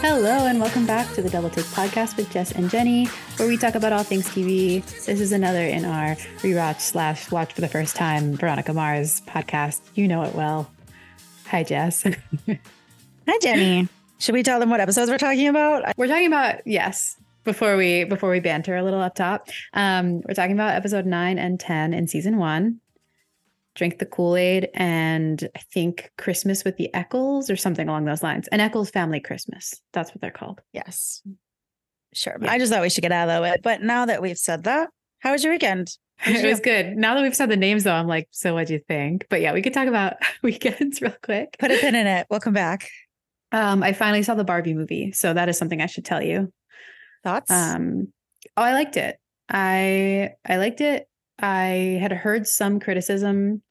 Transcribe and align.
Hello, 0.00 0.46
and 0.46 0.60
welcome 0.60 0.86
back 0.86 1.12
to 1.14 1.22
the 1.22 1.28
Double 1.28 1.50
Take 1.50 1.64
podcast 1.66 2.16
with 2.16 2.30
Jess 2.30 2.52
and 2.52 2.70
Jenni, 2.70 3.08
where 3.38 3.48
we 3.48 3.56
talk 3.56 3.74
about 3.74 3.92
all 3.92 4.04
things 4.04 4.28
TV. 4.28 4.84
This 5.04 5.20
is 5.20 5.32
another 5.32 5.62
in 5.62 5.84
our 5.84 6.14
rewatch 6.38 6.80
slash 6.80 7.30
watch 7.32 7.52
for 7.52 7.60
the 7.60 7.68
first 7.68 7.96
time 7.96 8.36
Veronica 8.36 8.72
Mars 8.72 9.20
podcast. 9.22 9.80
You 9.96 10.06
know 10.06 10.22
it 10.22 10.36
well. 10.36 10.70
Hi, 11.46 11.64
Jess. 11.64 12.04
Hi, 12.46 13.38
Jenni. 13.42 13.88
Should 14.20 14.34
we 14.34 14.44
tell 14.44 14.60
them 14.60 14.70
what 14.70 14.78
episodes 14.80 15.10
we're 15.10 15.18
talking 15.18 15.48
about? 15.48 15.92
we're 15.96 16.06
talking 16.06 16.28
about 16.28 16.64
yes. 16.64 17.16
Before 17.42 17.76
we 17.76 18.04
before 18.04 18.30
we 18.30 18.40
banter 18.40 18.76
a 18.76 18.82
little 18.84 19.00
up 19.00 19.14
top, 19.16 19.48
um, 19.74 20.20
we're 20.20 20.34
talking 20.34 20.52
about 20.52 20.74
episode 20.74 21.06
nine 21.06 21.38
and 21.38 21.58
ten 21.58 21.92
in 21.92 22.06
season 22.06 22.36
one. 22.36 22.80
Drink 23.78 24.00
the 24.00 24.06
Kool 24.06 24.36
Aid 24.36 24.68
and 24.74 25.48
I 25.54 25.60
think 25.72 26.10
Christmas 26.18 26.64
with 26.64 26.76
the 26.78 26.90
Echolls 26.94 27.48
or 27.48 27.54
something 27.54 27.88
along 27.88 28.06
those 28.06 28.24
lines. 28.24 28.48
An 28.48 28.58
Echolls 28.58 28.90
family 28.90 29.20
Christmas. 29.20 29.80
That's 29.92 30.10
what 30.10 30.20
they're 30.20 30.32
called. 30.32 30.60
Yes. 30.72 31.22
Sure. 32.12 32.36
Yeah. 32.40 32.50
I 32.50 32.58
just 32.58 32.72
thought 32.72 32.82
we 32.82 32.90
should 32.90 33.02
get 33.02 33.12
out 33.12 33.28
of 33.28 33.36
the 33.36 33.42
way. 33.42 33.56
But 33.62 33.80
now 33.82 34.06
that 34.06 34.20
we've 34.20 34.36
said 34.36 34.64
that, 34.64 34.88
how 35.20 35.30
was 35.30 35.44
your 35.44 35.52
weekend? 35.52 35.96
it 36.26 36.44
was 36.44 36.58
good. 36.58 36.96
Now 36.96 37.14
that 37.14 37.22
we've 37.22 37.36
said 37.36 37.50
the 37.50 37.56
names, 37.56 37.84
though, 37.84 37.92
I'm 37.92 38.08
like, 38.08 38.26
so 38.32 38.54
what 38.54 38.66
do 38.66 38.72
you 38.72 38.80
think? 38.80 39.26
But 39.30 39.40
yeah, 39.40 39.52
we 39.52 39.62
could 39.62 39.74
talk 39.74 39.86
about 39.86 40.14
weekends 40.42 41.00
real 41.00 41.14
quick. 41.22 41.54
Put 41.60 41.70
a 41.70 41.78
pin 41.78 41.94
in 41.94 42.08
it. 42.08 42.26
Welcome 42.28 42.54
back. 42.54 42.90
Um, 43.52 43.84
I 43.84 43.92
finally 43.92 44.24
saw 44.24 44.34
the 44.34 44.42
Barbie 44.42 44.74
movie, 44.74 45.12
so 45.12 45.32
that 45.32 45.48
is 45.48 45.56
something 45.56 45.80
I 45.80 45.86
should 45.86 46.04
tell 46.04 46.20
you. 46.20 46.52
Thoughts? 47.22 47.50
Um, 47.50 48.12
oh, 48.56 48.62
I 48.62 48.72
liked 48.72 48.96
it. 48.96 49.18
I 49.48 50.30
I 50.44 50.56
liked 50.56 50.80
it. 50.80 51.08
I 51.38 51.98
had 52.00 52.12
heard 52.12 52.46
some 52.48 52.80
criticism 52.80 53.62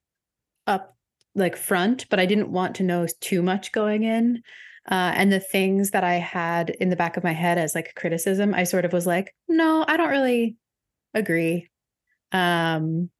up 0.68 0.96
like 1.34 1.56
front, 1.56 2.06
but 2.10 2.20
I 2.20 2.26
didn't 2.26 2.52
want 2.52 2.76
to 2.76 2.82
know 2.82 3.06
too 3.20 3.42
much 3.42 3.72
going 3.72 4.04
in. 4.04 4.42
Uh, 4.90 5.12
and 5.14 5.32
the 5.32 5.40
things 5.40 5.90
that 5.90 6.04
I 6.04 6.14
had 6.14 6.70
in 6.70 6.88
the 6.88 6.96
back 6.96 7.16
of 7.16 7.24
my 7.24 7.32
head 7.32 7.58
as 7.58 7.74
like 7.74 7.94
criticism, 7.94 8.54
I 8.54 8.64
sort 8.64 8.84
of 8.84 8.92
was 8.92 9.06
like, 9.06 9.34
no, 9.46 9.84
I 9.86 9.96
don't 9.96 10.08
really 10.08 10.56
agree. 11.14 11.68
Um, 12.32 13.10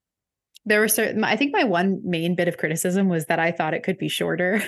there 0.64 0.80
were 0.80 0.88
certain, 0.88 1.24
I 1.24 1.36
think 1.36 1.52
my 1.52 1.64
one 1.64 2.00
main 2.04 2.34
bit 2.34 2.48
of 2.48 2.56
criticism 2.56 3.08
was 3.08 3.26
that 3.26 3.38
I 3.38 3.52
thought 3.52 3.74
it 3.74 3.82
could 3.82 3.98
be 3.98 4.08
shorter. 4.08 4.62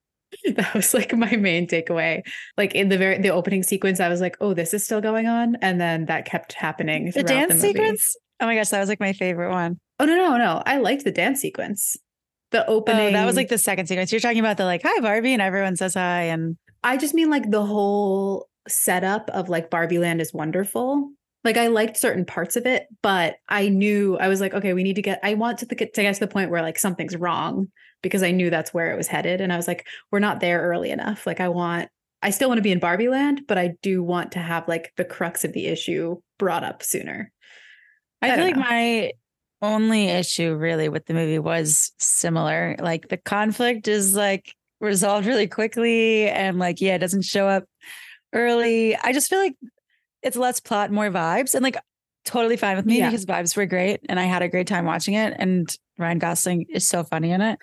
that 0.54 0.74
was 0.74 0.92
like 0.92 1.14
my 1.14 1.36
main 1.36 1.68
takeaway. 1.68 2.22
Like 2.56 2.74
in 2.74 2.88
the 2.88 2.98
very 2.98 3.18
the 3.18 3.30
opening 3.30 3.62
sequence, 3.62 3.98
I 3.98 4.08
was 4.08 4.20
like, 4.20 4.36
"Oh, 4.40 4.54
this 4.54 4.72
is 4.72 4.84
still 4.84 5.00
going 5.00 5.26
on," 5.26 5.56
and 5.56 5.80
then 5.80 6.06
that 6.06 6.24
kept 6.24 6.52
happening. 6.52 7.10
The 7.12 7.24
dance 7.24 7.54
the 7.54 7.60
sequence. 7.60 8.16
Oh 8.38 8.46
my 8.46 8.54
gosh, 8.54 8.68
that 8.68 8.78
was 8.78 8.88
like 8.88 9.00
my 9.00 9.12
favorite 9.12 9.50
one. 9.50 9.80
Oh 9.98 10.04
no, 10.04 10.14
no, 10.14 10.36
no! 10.36 10.62
I 10.64 10.78
liked 10.78 11.02
the 11.02 11.10
dance 11.10 11.40
sequence 11.40 11.96
the 12.50 12.66
opening. 12.66 13.08
Oh, 13.08 13.12
that 13.12 13.26
was 13.26 13.36
like 13.36 13.48
the 13.48 13.58
second 13.58 13.86
sequence. 13.86 14.12
You're 14.12 14.20
talking 14.20 14.40
about 14.40 14.56
the 14.56 14.64
like, 14.64 14.82
hi, 14.82 15.00
Barbie, 15.00 15.32
and 15.32 15.42
everyone 15.42 15.76
says 15.76 15.94
hi. 15.94 16.22
And 16.22 16.56
I 16.82 16.96
just 16.96 17.14
mean 17.14 17.30
like 17.30 17.50
the 17.50 17.64
whole 17.64 18.48
setup 18.68 19.30
of 19.30 19.48
like 19.48 19.70
Barbie 19.70 19.98
Land 19.98 20.20
is 20.20 20.34
wonderful. 20.34 21.10
Like 21.42 21.56
I 21.56 21.68
liked 21.68 21.96
certain 21.96 22.26
parts 22.26 22.56
of 22.56 22.66
it, 22.66 22.86
but 23.02 23.36
I 23.48 23.68
knew 23.68 24.18
I 24.18 24.28
was 24.28 24.40
like, 24.40 24.52
okay, 24.52 24.74
we 24.74 24.82
need 24.82 24.96
to 24.96 25.02
get, 25.02 25.20
I 25.22 25.34
want 25.34 25.58
to, 25.58 25.66
get 25.66 25.94
to 25.94 26.02
get 26.02 26.14
to 26.14 26.20
the 26.20 26.28
point 26.28 26.50
where 26.50 26.60
like 26.60 26.78
something's 26.78 27.16
wrong 27.16 27.68
because 28.02 28.22
I 28.22 28.30
knew 28.30 28.50
that's 28.50 28.74
where 28.74 28.92
it 28.92 28.96
was 28.96 29.06
headed. 29.06 29.40
And 29.40 29.52
I 29.52 29.56
was 29.56 29.66
like, 29.66 29.86
we're 30.10 30.18
not 30.18 30.40
there 30.40 30.60
early 30.60 30.90
enough. 30.90 31.26
Like 31.26 31.40
I 31.40 31.48
want, 31.48 31.88
I 32.22 32.28
still 32.30 32.48
want 32.48 32.58
to 32.58 32.62
be 32.62 32.72
in 32.72 32.78
Barbie 32.78 33.08
Land, 33.08 33.42
but 33.48 33.56
I 33.56 33.72
do 33.80 34.02
want 34.02 34.32
to 34.32 34.38
have 34.38 34.68
like 34.68 34.92
the 34.96 35.04
crux 35.04 35.44
of 35.44 35.54
the 35.54 35.66
issue 35.66 36.20
brought 36.38 36.64
up 36.64 36.82
sooner. 36.82 37.32
I, 38.20 38.32
I 38.32 38.34
feel 38.36 38.44
like 38.44 38.56
know. 38.56 38.62
my 38.62 39.12
only 39.62 40.06
issue 40.06 40.54
really 40.54 40.88
with 40.88 41.06
the 41.06 41.14
movie 41.14 41.38
was 41.38 41.92
similar. 41.98 42.76
Like 42.78 43.08
the 43.08 43.16
conflict 43.16 43.88
is 43.88 44.14
like 44.14 44.54
resolved 44.80 45.26
really 45.26 45.46
quickly 45.46 46.28
and 46.28 46.58
like, 46.58 46.80
yeah, 46.80 46.94
it 46.94 47.00
doesn't 47.00 47.22
show 47.22 47.46
up 47.46 47.64
early. 48.32 48.96
I 48.96 49.12
just 49.12 49.28
feel 49.28 49.38
like 49.38 49.56
it's 50.22 50.36
less 50.36 50.60
plot, 50.60 50.90
more 50.90 51.10
vibes. 51.10 51.54
And 51.54 51.62
like 51.62 51.76
totally 52.24 52.56
fine 52.56 52.76
with 52.76 52.86
me 52.86 52.98
yeah. 52.98 53.10
because 53.10 53.26
vibes 53.26 53.56
were 53.56 53.66
great 53.66 54.00
and 54.08 54.18
I 54.18 54.24
had 54.24 54.42
a 54.42 54.48
great 54.48 54.66
time 54.66 54.86
watching 54.86 55.14
it. 55.14 55.34
And 55.38 55.74
Ryan 55.98 56.18
Gosling 56.18 56.66
is 56.70 56.88
so 56.88 57.04
funny 57.04 57.30
in 57.30 57.40
it. 57.40 57.58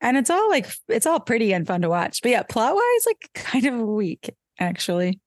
And 0.00 0.16
it's 0.16 0.30
all 0.30 0.48
like 0.48 0.66
it's 0.88 1.06
all 1.06 1.20
pretty 1.20 1.52
and 1.52 1.66
fun 1.66 1.82
to 1.82 1.88
watch. 1.88 2.22
But 2.22 2.32
yeah, 2.32 2.42
plot 2.42 2.74
wise, 2.74 3.06
like 3.06 3.30
kind 3.34 3.66
of 3.66 3.80
weak, 3.80 4.34
actually. 4.58 5.20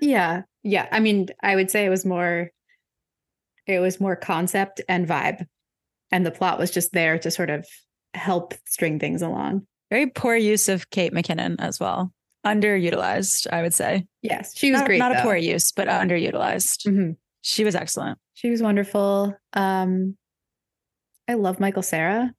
Yeah. 0.00 0.42
Yeah. 0.62 0.88
I 0.90 1.00
mean, 1.00 1.28
I 1.42 1.54
would 1.54 1.70
say 1.70 1.84
it 1.84 1.90
was 1.90 2.06
more 2.06 2.50
it 3.66 3.78
was 3.78 4.00
more 4.00 4.16
concept 4.16 4.80
and 4.88 5.06
vibe 5.06 5.46
and 6.12 6.24
the 6.24 6.30
plot 6.30 6.58
was 6.58 6.70
just 6.70 6.92
there 6.92 7.18
to 7.18 7.30
sort 7.30 7.50
of 7.50 7.66
help 8.14 8.54
string 8.66 8.98
things 8.98 9.22
along. 9.22 9.66
Very 9.90 10.06
poor 10.06 10.36
use 10.36 10.68
of 10.68 10.90
Kate 10.90 11.12
McKinnon 11.12 11.56
as 11.58 11.80
well. 11.80 12.12
Underutilized, 12.46 13.46
I 13.52 13.62
would 13.62 13.74
say. 13.74 14.06
Yes, 14.20 14.56
she 14.56 14.70
was 14.70 14.80
not, 14.80 14.86
great. 14.86 14.98
Not 14.98 15.12
though. 15.14 15.20
a 15.20 15.22
poor 15.22 15.36
use, 15.36 15.72
but 15.72 15.88
underutilized. 15.88 16.86
Mm-hmm. 16.86 17.12
She 17.40 17.64
was 17.64 17.74
excellent. 17.74 18.18
She 18.34 18.50
was 18.50 18.62
wonderful. 18.62 19.34
Um, 19.52 20.16
I 21.28 21.34
love 21.34 21.60
Michael 21.60 21.82
Cera. 21.82 22.32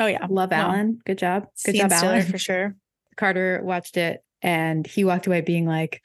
Oh 0.00 0.06
yeah, 0.06 0.26
love 0.28 0.52
Alan. 0.52 1.00
Good 1.04 1.18
job. 1.18 1.46
Good 1.64 1.74
job, 1.74 1.92
Alan. 1.92 2.22
For 2.24 2.38
sure. 2.38 2.76
Carter 3.16 3.60
watched 3.62 3.96
it 3.96 4.22
and 4.42 4.86
he 4.86 5.04
walked 5.04 5.26
away 5.26 5.40
being 5.40 5.66
like, 5.66 6.00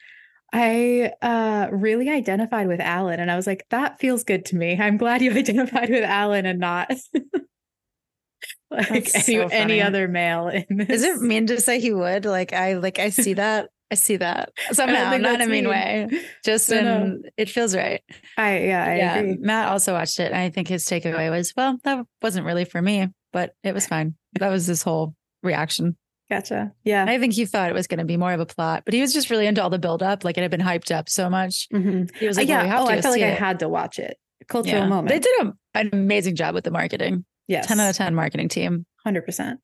I 0.54 1.12
uh, 1.20 1.66
really 1.72 2.08
identified 2.08 2.68
with 2.68 2.78
Alan, 2.78 3.18
and 3.18 3.28
I 3.28 3.34
was 3.34 3.44
like, 3.44 3.66
that 3.70 3.98
feels 3.98 4.22
good 4.22 4.44
to 4.46 4.56
me. 4.56 4.78
I'm 4.78 4.96
glad 4.96 5.20
you 5.20 5.32
identified 5.36 5.90
with 5.90 6.04
Alan 6.04 6.46
and 6.46 6.60
not 6.60 6.92
like 8.70 9.12
any, 9.12 9.24
so 9.24 9.48
any 9.48 9.82
other 9.82 10.06
male 10.06 10.46
in 10.46 10.64
this. 10.76 10.90
Is 10.90 11.02
it 11.02 11.20
mean 11.20 11.48
to 11.48 11.60
say 11.60 11.80
he 11.80 11.92
would? 11.92 12.24
Like 12.24 12.52
I 12.52 12.74
like 12.74 13.00
I 13.00 13.08
see 13.08 13.34
that. 13.34 13.70
I 13.90 13.96
see 13.96 14.16
that 14.16 14.50
somehow, 14.72 15.16
not 15.16 15.34
in 15.34 15.40
a 15.42 15.46
mean, 15.46 15.64
mean, 15.64 15.68
way. 15.68 16.08
Just 16.44 16.70
in 16.70 16.84
no. 16.84 17.18
it 17.36 17.50
feels 17.50 17.74
right. 17.76 18.00
I 18.36 18.60
yeah, 18.60 18.84
I 18.84 18.96
yeah. 18.96 19.16
Agree. 19.16 19.36
Matt 19.40 19.68
also 19.68 19.92
watched 19.92 20.20
it. 20.20 20.32
And 20.32 20.36
I 20.36 20.50
think 20.50 20.68
his 20.68 20.84
takeaway 20.84 21.30
was, 21.30 21.52
well, 21.56 21.78
that 21.84 22.06
wasn't 22.22 22.46
really 22.46 22.64
for 22.64 22.80
me, 22.80 23.08
but 23.32 23.54
it 23.62 23.74
was 23.74 23.86
fine. 23.86 24.14
That 24.38 24.50
was 24.50 24.66
his 24.66 24.82
whole 24.82 25.14
reaction. 25.42 25.96
Gotcha. 26.30 26.72
Yeah. 26.84 27.04
I 27.06 27.18
think 27.18 27.34
he 27.34 27.44
thought 27.44 27.70
it 27.70 27.74
was 27.74 27.86
going 27.86 27.98
to 27.98 28.04
be 28.04 28.16
more 28.16 28.32
of 28.32 28.40
a 28.40 28.46
plot, 28.46 28.84
but 28.84 28.94
he 28.94 29.00
was 29.00 29.12
just 29.12 29.28
really 29.28 29.46
into 29.46 29.62
all 29.62 29.70
the 29.70 29.78
buildup. 29.78 30.24
Like 30.24 30.38
it 30.38 30.42
had 30.42 30.50
been 30.50 30.60
hyped 30.60 30.94
up 30.94 31.08
so 31.08 31.28
much. 31.28 31.68
Mm-hmm. 31.72 32.16
He 32.18 32.26
was 32.26 32.36
like, 32.36 32.48
uh, 32.48 32.52
yeah. 32.52 32.66
Well, 32.66 32.84
oh, 32.84 32.88
I 32.88 33.00
felt 33.00 33.12
like 33.12 33.22
it. 33.22 33.32
I 33.32 33.34
had 33.34 33.58
to 33.58 33.68
watch 33.68 33.98
it. 33.98 34.16
Cultural 34.48 34.82
yeah. 34.82 34.88
moment. 34.88 35.08
They 35.08 35.18
did 35.18 35.46
a, 35.46 35.52
an 35.74 35.90
amazing 35.92 36.36
job 36.36 36.54
with 36.54 36.64
the 36.64 36.70
marketing. 36.70 37.24
Yes. 37.46 37.66
10 37.66 37.78
out 37.78 37.90
of 37.90 37.96
10 37.96 38.14
marketing 38.14 38.48
team. 38.48 38.86
100%. 39.06 39.56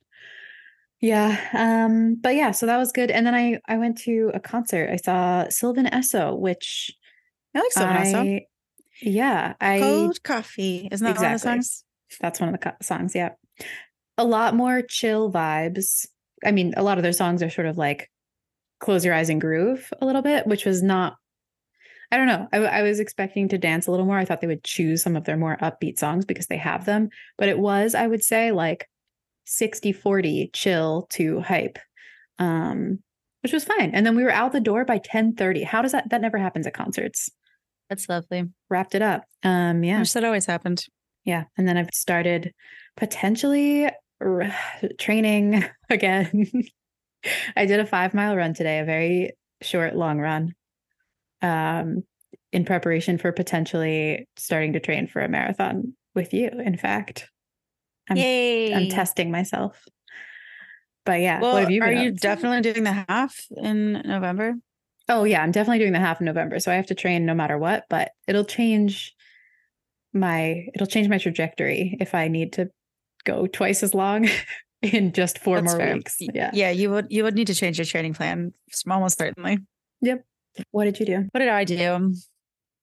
Yeah. 1.01 1.41
Um, 1.55 2.17
but 2.21 2.35
yeah, 2.35 2.51
so 2.51 2.67
that 2.67 2.77
was 2.77 2.93
good. 2.93 3.11
And 3.11 3.27
then 3.27 3.35
I, 3.35 3.59
I 3.67 3.79
went 3.79 3.99
to 4.03 4.31
a 4.35 4.41
concert. 4.41 4.91
I 4.91 4.97
saw 4.97 5.49
Sylvan 5.49 5.87
Esso, 5.87 6.39
which 6.39 6.91
I 7.55 7.61
like 7.61 7.73
Sylvan 7.73 7.97
Esso. 7.97 8.41
Yeah. 9.01 9.55
I 9.61 9.81
Cold 9.81 10.23
coffee. 10.23 10.89
Isn't 10.93 11.05
that 11.05 11.13
exactly. 11.13 11.25
one 11.25 11.33
of 11.33 11.41
the 11.41 11.65
songs? 11.65 11.85
That's 12.21 12.41
one 12.41 12.49
of 12.51 12.53
the 12.53 12.59
co- 12.59 12.77
songs. 12.83 13.15
Yeah. 13.15 13.31
A 14.19 14.25
lot 14.25 14.55
more 14.55 14.83
chill 14.83 15.33
vibes 15.33 16.07
I 16.45 16.53
mean, 16.53 16.75
a 16.77 16.83
lot 16.83 16.99
of 16.99 17.03
their 17.03 17.13
songs 17.13 17.43
are 17.43 17.51
sort 17.51 17.67
of 17.67 17.79
like 17.79 18.11
close 18.81 19.05
your 19.05 19.15
eyes 19.15 19.29
and 19.29 19.41
groove 19.41 19.93
a 20.01 20.07
little 20.07 20.23
bit, 20.23 20.47
which 20.47 20.65
was 20.65 20.83
not, 20.83 21.17
I 22.11 22.17
don't 22.17 22.27
know. 22.27 22.49
I, 22.53 22.59
I 22.59 22.83
was 22.83 22.99
expecting 22.99 23.49
to 23.49 23.59
dance 23.59 23.87
a 23.87 23.91
little 23.91 24.07
more. 24.07 24.19
I 24.19 24.25
thought 24.25 24.41
they 24.41 24.47
would 24.47 24.65
choose 24.65 25.03
some 25.03 25.17
of 25.17 25.25
their 25.25 25.37
more 25.37 25.57
upbeat 25.59 25.99
songs 25.99 26.25
because 26.25 26.47
they 26.47 26.57
have 26.57 26.87
them, 26.87 27.11
but 27.39 27.49
it 27.49 27.59
was, 27.59 27.95
I 27.95 28.07
would 28.07 28.25
say, 28.25 28.53
like 28.53 28.89
60 29.45 29.93
40 29.93 30.51
chill 30.53 31.07
to 31.11 31.41
hype. 31.41 31.79
Um, 32.39 33.01
which 33.43 33.53
was 33.53 33.65
fine. 33.65 33.91
And 33.95 34.05
then 34.05 34.17
we 34.17 34.23
were 34.23 34.33
out 34.33 34.53
the 34.53 34.61
door 34.61 34.85
by 34.85 34.99
10 34.99 35.35
30. 35.35 35.63
How 35.63 35.83
does 35.83 35.93
that 35.93 36.11
that 36.11 36.21
never 36.21 36.39
happens 36.39 36.67
at 36.67 36.75
concerts? 36.75 37.31
That's 37.89 38.09
lovely. 38.09 38.45
Wrapped 38.69 38.95
it 38.95 39.03
up. 39.03 39.25
Um, 39.43 39.83
yeah. 39.83 39.99
Wish 39.99 40.13
that 40.13 40.25
always 40.25 40.47
happened. 40.47 40.87
Yeah. 41.25 41.45
And 41.57 41.67
then 41.67 41.77
I've 41.77 41.91
started 41.93 42.53
potentially 42.97 43.91
training 44.99 45.65
again. 45.91 46.49
I 47.57 47.67
did 47.67 47.81
a 47.81 47.87
five 47.87 48.15
mile 48.15 48.37
run 48.37 48.55
today, 48.55 48.79
a 48.79 48.85
very 48.85 49.33
short, 49.63 49.95
long 49.95 50.19
run, 50.19 50.55
um, 51.43 52.03
in 52.53 52.65
preparation 52.65 53.19
for 53.19 53.33
potentially 53.33 54.27
starting 54.37 54.73
to 54.73 54.81
train 54.81 55.07
for 55.07 55.21
a 55.21 55.29
marathon 55.29 55.95
with 56.15 56.33
you. 56.33 56.49
In 56.49 56.77
fact, 56.77 57.31
I'm, 58.09 58.17
Yay. 58.17 58.75
I'm 58.75 58.89
testing 58.89 59.31
myself. 59.31 59.85
But 61.05 61.21
yeah, 61.21 61.41
well, 61.41 61.71
you 61.71 61.83
are 61.83 61.93
you 61.93 62.13
definitely 62.13 62.61
doing 62.61 62.85
the 62.85 63.05
half 63.09 63.47
in 63.57 63.93
November? 64.05 64.55
Oh 65.09 65.25
yeah, 65.25 65.43
I'm 65.43 65.51
definitely 65.51 65.79
doing 65.79 65.93
the 65.93 65.99
half 65.99 66.21
in 66.21 66.27
November. 66.27 66.61
So 66.61 66.71
I 66.71 66.77
have 66.77 66.87
to 66.87 66.95
train 66.95 67.25
no 67.25 67.35
matter 67.35 67.59
what, 67.59 67.85
but 67.89 68.11
it'll 68.29 68.45
change 68.45 69.15
my 70.13 70.67
it'll 70.75 70.87
change 70.87 71.09
my 71.09 71.19
trajectory 71.19 71.97
if 72.01 72.15
I 72.15 72.29
need 72.29 72.53
to 72.55 72.69
go 73.25 73.47
twice 73.47 73.83
as 73.83 73.95
long 73.95 74.29
in 74.83 75.13
just 75.13 75.39
four 75.39 75.61
That's 75.61 75.73
more 75.73 75.81
fair. 75.81 75.95
weeks. 75.95 76.17
Yeah. 76.21 76.51
Yeah. 76.53 76.71
You 76.71 76.91
would 76.91 77.07
you 77.11 77.23
would 77.25 77.35
need 77.35 77.47
to 77.49 77.55
change 77.55 77.79
your 77.79 77.85
training 77.85 78.15
plan 78.15 78.53
almost 78.89 79.19
certainly. 79.19 79.59
Yep. 80.01 80.25
What 80.71 80.85
did 80.85 80.99
you 81.01 81.07
do? 81.07 81.29
What 81.33 81.41
did 81.41 81.49
I 81.49 81.65
do? 81.65 82.13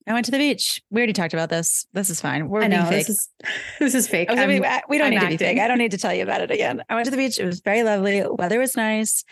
I 0.07 0.13
went 0.13 0.25
to 0.25 0.31
the 0.31 0.37
beach. 0.37 0.81
We 0.89 1.01
already 1.01 1.11
talked 1.11 1.33
about 1.33 1.49
this. 1.49 1.85
This 1.91 2.09
is 2.09 2.21
fine. 2.21 2.47
We're 2.47 2.61
I 2.61 2.67
know, 2.67 2.89
This 2.89 3.09
is, 3.09 3.29
this 3.79 3.93
is 3.93 4.07
fake. 4.07 4.29
we, 4.29 4.37
we, 4.37 4.97
don't 4.97 5.07
I'm 5.07 5.09
need 5.09 5.17
acting. 5.17 5.19
to 5.19 5.27
be 5.29 5.37
fake. 5.37 5.59
I 5.59 5.67
don't 5.67 5.77
need 5.79 5.91
to 5.91 5.97
tell 5.97 6.13
you 6.13 6.23
about 6.23 6.39
it 6.39 6.49
again. 6.49 6.81
I 6.87 6.95
went 6.95 7.05
to 7.05 7.11
the 7.11 7.17
beach. 7.17 7.37
It 7.39 7.45
was 7.45 7.59
very 7.59 7.83
lovely. 7.83 8.23
Weather 8.25 8.57
was 8.57 8.77
nice. 8.77 9.25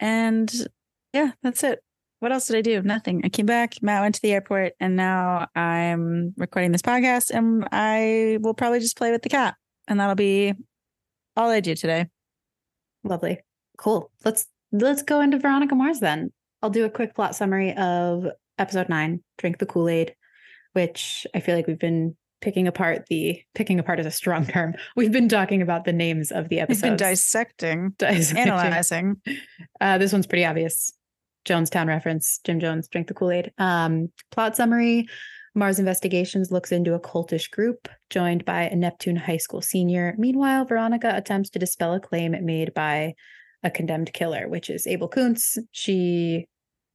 And 0.00 0.50
yeah, 1.12 1.32
that's 1.42 1.62
it. 1.64 1.80
what 2.20 2.32
else 2.32 2.46
did 2.46 2.56
I 2.56 2.62
do? 2.62 2.80
Nothing. 2.82 3.20
I 3.24 3.28
came 3.28 3.44
back. 3.46 3.74
Matt 3.82 4.00
went 4.02 4.14
to 4.14 4.22
the 4.22 4.32
airport, 4.32 4.72
and 4.80 4.96
now 4.96 5.48
I'm 5.54 6.32
recording 6.38 6.72
this 6.72 6.82
podcast. 6.82 7.30
And 7.30 7.68
I 7.70 8.38
will 8.40 8.54
probably 8.54 8.80
just 8.80 8.96
play 8.96 9.10
with 9.10 9.22
the 9.22 9.28
cat, 9.28 9.54
and 9.88 9.98
that'll 9.98 10.14
be 10.14 10.54
all 11.36 11.50
I 11.50 11.60
do 11.60 11.74
today. 11.74 12.06
Lovely, 13.04 13.40
cool. 13.76 14.10
Let's 14.24 14.46
let's 14.70 15.02
go 15.02 15.20
into 15.20 15.38
Veronica 15.38 15.74
Mars 15.74 16.00
then. 16.00 16.32
I'll 16.62 16.70
do 16.70 16.84
a 16.84 16.90
quick 16.90 17.14
plot 17.14 17.34
summary 17.34 17.74
of 17.76 18.26
episode 18.58 18.88
nine, 18.88 19.22
"Drink 19.38 19.58
the 19.58 19.66
Kool 19.66 19.88
Aid," 19.88 20.14
which 20.72 21.26
I 21.34 21.40
feel 21.40 21.56
like 21.56 21.66
we've 21.66 21.78
been 21.78 22.16
picking 22.40 22.68
apart 22.68 23.06
the 23.08 23.42
picking 23.54 23.80
apart 23.80 23.98
is 23.98 24.06
a 24.06 24.10
strong 24.10 24.46
term. 24.46 24.74
We've 24.96 25.10
been 25.12 25.28
talking 25.28 25.62
about 25.62 25.84
the 25.84 25.92
names 25.92 26.30
of 26.30 26.48
the 26.48 26.60
episodes, 26.60 26.82
We've 26.82 26.90
been 26.90 26.96
dissecting, 26.96 27.94
dissecting. 27.98 28.50
analyzing. 28.52 29.16
Uh, 29.80 29.98
this 29.98 30.12
one's 30.12 30.26
pretty 30.26 30.44
obvious. 30.44 30.92
Jonestown 31.44 31.86
reference, 31.86 32.40
Jim 32.44 32.60
Jones, 32.60 32.88
drink 32.88 33.08
the 33.08 33.14
Kool 33.14 33.30
Aid. 33.30 33.52
Um, 33.58 34.12
plot 34.30 34.54
summary 34.54 35.08
Mars 35.54 35.78
Investigations 35.78 36.50
looks 36.50 36.72
into 36.72 36.94
a 36.94 37.00
cultish 37.00 37.50
group 37.50 37.88
joined 38.10 38.44
by 38.44 38.62
a 38.62 38.76
Neptune 38.76 39.16
High 39.16 39.36
School 39.38 39.62
senior. 39.62 40.14
Meanwhile, 40.18 40.66
Veronica 40.66 41.12
attempts 41.14 41.50
to 41.50 41.58
dispel 41.58 41.94
a 41.94 42.00
claim 42.00 42.34
made 42.44 42.74
by 42.74 43.14
a 43.62 43.70
condemned 43.70 44.12
killer, 44.12 44.48
which 44.48 44.70
is 44.70 44.86
Abel 44.86 45.08
Koontz. 45.08 45.58
She, 45.72 46.46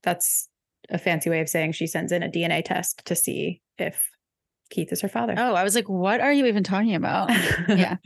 that's 0.04 0.48
a 0.90 0.98
fancy 0.98 1.30
way 1.30 1.42
of 1.42 1.50
saying 1.50 1.74
she 1.74 1.88
sends 1.88 2.12
in 2.12 2.24
a 2.24 2.30
DNA 2.30 2.64
test 2.64 3.04
to 3.06 3.16
see 3.16 3.62
if 3.78 4.10
Keith 4.70 4.92
is 4.92 5.02
her 5.02 5.10
father. 5.10 5.36
Oh, 5.38 5.54
I 5.56 5.64
was 5.64 5.76
like, 5.76 5.90
what 5.90 6.22
are 6.22 6.34
you 6.34 6.46
even 6.46 6.64
talking 6.64 6.96
about? 6.96 7.30
yeah. 7.68 7.98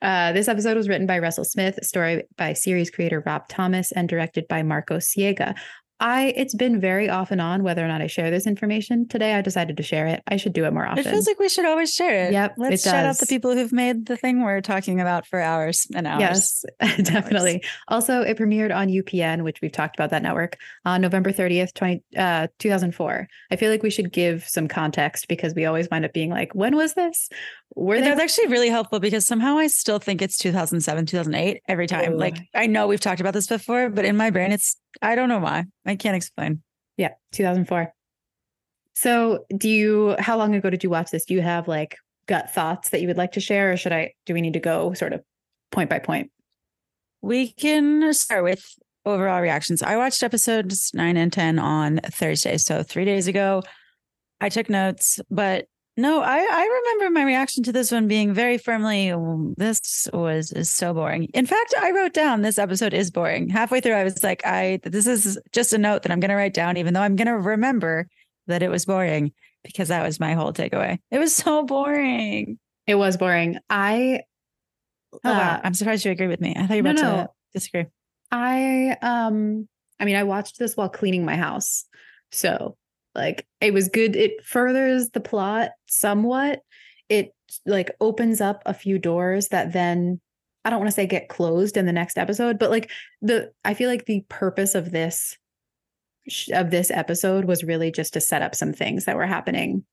Uh, 0.00 0.32
this 0.32 0.48
episode 0.48 0.76
was 0.76 0.88
written 0.88 1.06
by 1.06 1.18
Russell 1.18 1.44
Smith, 1.44 1.78
story 1.82 2.24
by 2.36 2.52
series 2.54 2.90
creator 2.90 3.22
Rob 3.26 3.46
Thomas, 3.48 3.92
and 3.92 4.08
directed 4.08 4.48
by 4.48 4.62
Marco 4.62 4.96
Siega. 4.96 5.54
I 6.00 6.32
it's 6.34 6.54
been 6.54 6.80
very 6.80 7.10
off 7.10 7.30
and 7.30 7.40
on 7.40 7.62
whether 7.62 7.84
or 7.84 7.88
not 7.88 8.00
I 8.00 8.06
share 8.06 8.30
this 8.30 8.46
information. 8.46 9.06
Today 9.06 9.34
I 9.34 9.42
decided 9.42 9.76
to 9.76 9.82
share 9.82 10.06
it. 10.06 10.22
I 10.26 10.36
should 10.36 10.54
do 10.54 10.64
it 10.64 10.72
more 10.72 10.86
often. 10.86 11.06
It 11.06 11.10
feels 11.10 11.26
like 11.26 11.38
we 11.38 11.48
should 11.48 11.66
always 11.66 11.94
share 11.94 12.26
it. 12.26 12.32
Yep. 12.32 12.54
Let's 12.56 12.86
it 12.86 12.90
shout 12.90 13.04
out 13.04 13.18
the 13.18 13.26
people 13.26 13.54
who've 13.54 13.72
made 13.72 14.06
the 14.06 14.16
thing 14.16 14.42
we're 14.42 14.62
talking 14.62 15.00
about 15.00 15.26
for 15.26 15.40
hours 15.40 15.86
and 15.94 16.06
hours. 16.06 16.20
Yes, 16.20 16.64
definitely. 17.02 17.56
Hours. 17.56 17.64
Also, 17.88 18.22
it 18.22 18.38
premiered 18.38 18.74
on 18.74 18.88
UPN, 18.88 19.42
which 19.42 19.60
we've 19.60 19.72
talked 19.72 19.96
about 19.96 20.10
that 20.10 20.22
network, 20.22 20.56
on 20.86 21.02
November 21.02 21.32
30th, 21.32 21.74
20, 21.74 22.02
uh, 22.16 22.46
2004. 22.58 23.28
I 23.50 23.56
feel 23.56 23.70
like 23.70 23.82
we 23.82 23.90
should 23.90 24.10
give 24.10 24.48
some 24.48 24.68
context 24.68 25.28
because 25.28 25.54
we 25.54 25.66
always 25.66 25.88
wind 25.90 26.06
up 26.06 26.14
being 26.14 26.30
like, 26.30 26.54
when 26.54 26.76
was 26.76 26.94
this? 26.94 27.28
Were 27.76 28.00
That's 28.00 28.20
actually 28.20 28.48
really 28.48 28.68
helpful 28.68 28.98
because 28.98 29.26
somehow 29.26 29.56
I 29.56 29.68
still 29.68 29.98
think 29.98 30.22
it's 30.22 30.36
2007, 30.38 31.06
2008 31.06 31.62
every 31.68 31.86
time. 31.86 32.14
Ooh. 32.14 32.16
Like 32.16 32.38
I 32.54 32.66
know 32.66 32.86
we've 32.86 33.00
talked 33.00 33.20
about 33.20 33.32
this 33.32 33.46
before, 33.46 33.88
but 33.88 34.04
in 34.04 34.16
my 34.16 34.30
brain, 34.30 34.52
it's, 34.52 34.76
I 35.00 35.14
don't 35.14 35.28
know 35.28 35.38
why. 35.38 35.66
I 35.86 35.96
can't 35.96 36.16
explain. 36.16 36.62
Yeah, 36.96 37.10
2004. 37.32 37.92
So, 38.94 39.46
do 39.56 39.68
you, 39.68 40.16
how 40.18 40.36
long 40.36 40.54
ago 40.54 40.68
did 40.68 40.84
you 40.84 40.90
watch 40.90 41.10
this? 41.10 41.24
Do 41.24 41.32
you 41.32 41.40
have 41.40 41.68
like 41.68 41.96
gut 42.26 42.50
thoughts 42.50 42.90
that 42.90 43.00
you 43.00 43.06
would 43.06 43.16
like 43.16 43.32
to 43.32 43.40
share, 43.40 43.72
or 43.72 43.76
should 43.76 43.92
I, 43.92 44.12
do 44.26 44.34
we 44.34 44.42
need 44.42 44.52
to 44.52 44.60
go 44.60 44.92
sort 44.92 45.12
of 45.12 45.22
point 45.70 45.88
by 45.88 46.00
point? 46.00 46.30
We 47.22 47.52
can 47.52 48.12
start 48.12 48.44
with 48.44 48.62
overall 49.06 49.40
reactions. 49.40 49.82
I 49.82 49.96
watched 49.96 50.22
episodes 50.22 50.90
nine 50.92 51.16
and 51.16 51.32
10 51.32 51.58
on 51.58 52.00
Thursday. 52.04 52.58
So, 52.58 52.82
three 52.82 53.04
days 53.04 53.26
ago, 53.26 53.62
I 54.40 54.48
took 54.48 54.68
notes, 54.68 55.20
but 55.30 55.66
no, 56.00 56.22
I, 56.22 56.38
I 56.38 56.82
remember 56.82 57.18
my 57.18 57.24
reaction 57.24 57.62
to 57.64 57.72
this 57.72 57.92
one 57.92 58.08
being 58.08 58.32
very 58.32 58.58
firmly, 58.58 59.12
this 59.56 60.08
was 60.12 60.52
is 60.52 60.70
so 60.70 60.94
boring. 60.94 61.24
In 61.34 61.46
fact, 61.46 61.74
I 61.78 61.90
wrote 61.90 62.12
down 62.14 62.42
this 62.42 62.58
episode 62.58 62.94
is 62.94 63.10
boring. 63.10 63.48
Halfway 63.48 63.80
through, 63.80 63.94
I 63.94 64.04
was 64.04 64.22
like, 64.22 64.44
I 64.46 64.80
this 64.82 65.06
is 65.06 65.38
just 65.52 65.72
a 65.72 65.78
note 65.78 66.02
that 66.02 66.12
I'm 66.12 66.20
gonna 66.20 66.36
write 66.36 66.54
down, 66.54 66.76
even 66.76 66.94
though 66.94 67.02
I'm 67.02 67.16
gonna 67.16 67.38
remember 67.38 68.08
that 68.46 68.62
it 68.62 68.68
was 68.68 68.84
boring 68.84 69.32
because 69.62 69.88
that 69.88 70.02
was 70.02 70.18
my 70.18 70.34
whole 70.34 70.52
takeaway. 70.52 70.98
It 71.10 71.18
was 71.18 71.34
so 71.34 71.64
boring. 71.64 72.58
It 72.86 72.94
was 72.94 73.16
boring. 73.16 73.58
I 73.68 74.22
Oh 75.12 75.18
uh, 75.24 75.32
wow. 75.32 75.60
I'm 75.62 75.74
surprised 75.74 76.04
you 76.04 76.12
agree 76.12 76.28
with 76.28 76.40
me. 76.40 76.54
I 76.56 76.66
thought 76.66 76.76
you 76.76 76.82
were 76.82 76.92
no, 76.92 77.02
about 77.02 77.16
no. 77.16 77.22
to 77.24 77.30
disagree. 77.52 77.86
I 78.30 78.96
um 79.02 79.68
I 79.98 80.04
mean 80.04 80.16
I 80.16 80.22
watched 80.22 80.58
this 80.58 80.76
while 80.76 80.88
cleaning 80.88 81.24
my 81.24 81.36
house. 81.36 81.84
So 82.30 82.76
like 83.14 83.46
it 83.60 83.74
was 83.74 83.88
good. 83.88 84.16
It 84.16 84.44
furthers 84.44 85.10
the 85.10 85.20
plot 85.20 85.70
somewhat. 85.86 86.60
It 87.08 87.34
like 87.66 87.90
opens 88.00 88.40
up 88.40 88.62
a 88.66 88.74
few 88.74 88.98
doors 88.98 89.48
that 89.48 89.72
then 89.72 90.20
I 90.64 90.70
don't 90.70 90.78
want 90.78 90.88
to 90.88 90.94
say 90.94 91.06
get 91.06 91.28
closed 91.28 91.76
in 91.76 91.86
the 91.86 91.92
next 91.92 92.18
episode, 92.18 92.58
but 92.58 92.70
like 92.70 92.90
the 93.22 93.52
I 93.64 93.74
feel 93.74 93.88
like 93.88 94.06
the 94.06 94.24
purpose 94.28 94.74
of 94.74 94.90
this 94.90 95.36
of 96.52 96.70
this 96.70 96.90
episode 96.90 97.46
was 97.46 97.64
really 97.64 97.90
just 97.90 98.12
to 98.12 98.20
set 98.20 98.42
up 98.42 98.54
some 98.54 98.72
things 98.72 99.06
that 99.06 99.16
were 99.16 99.26
happening 99.26 99.84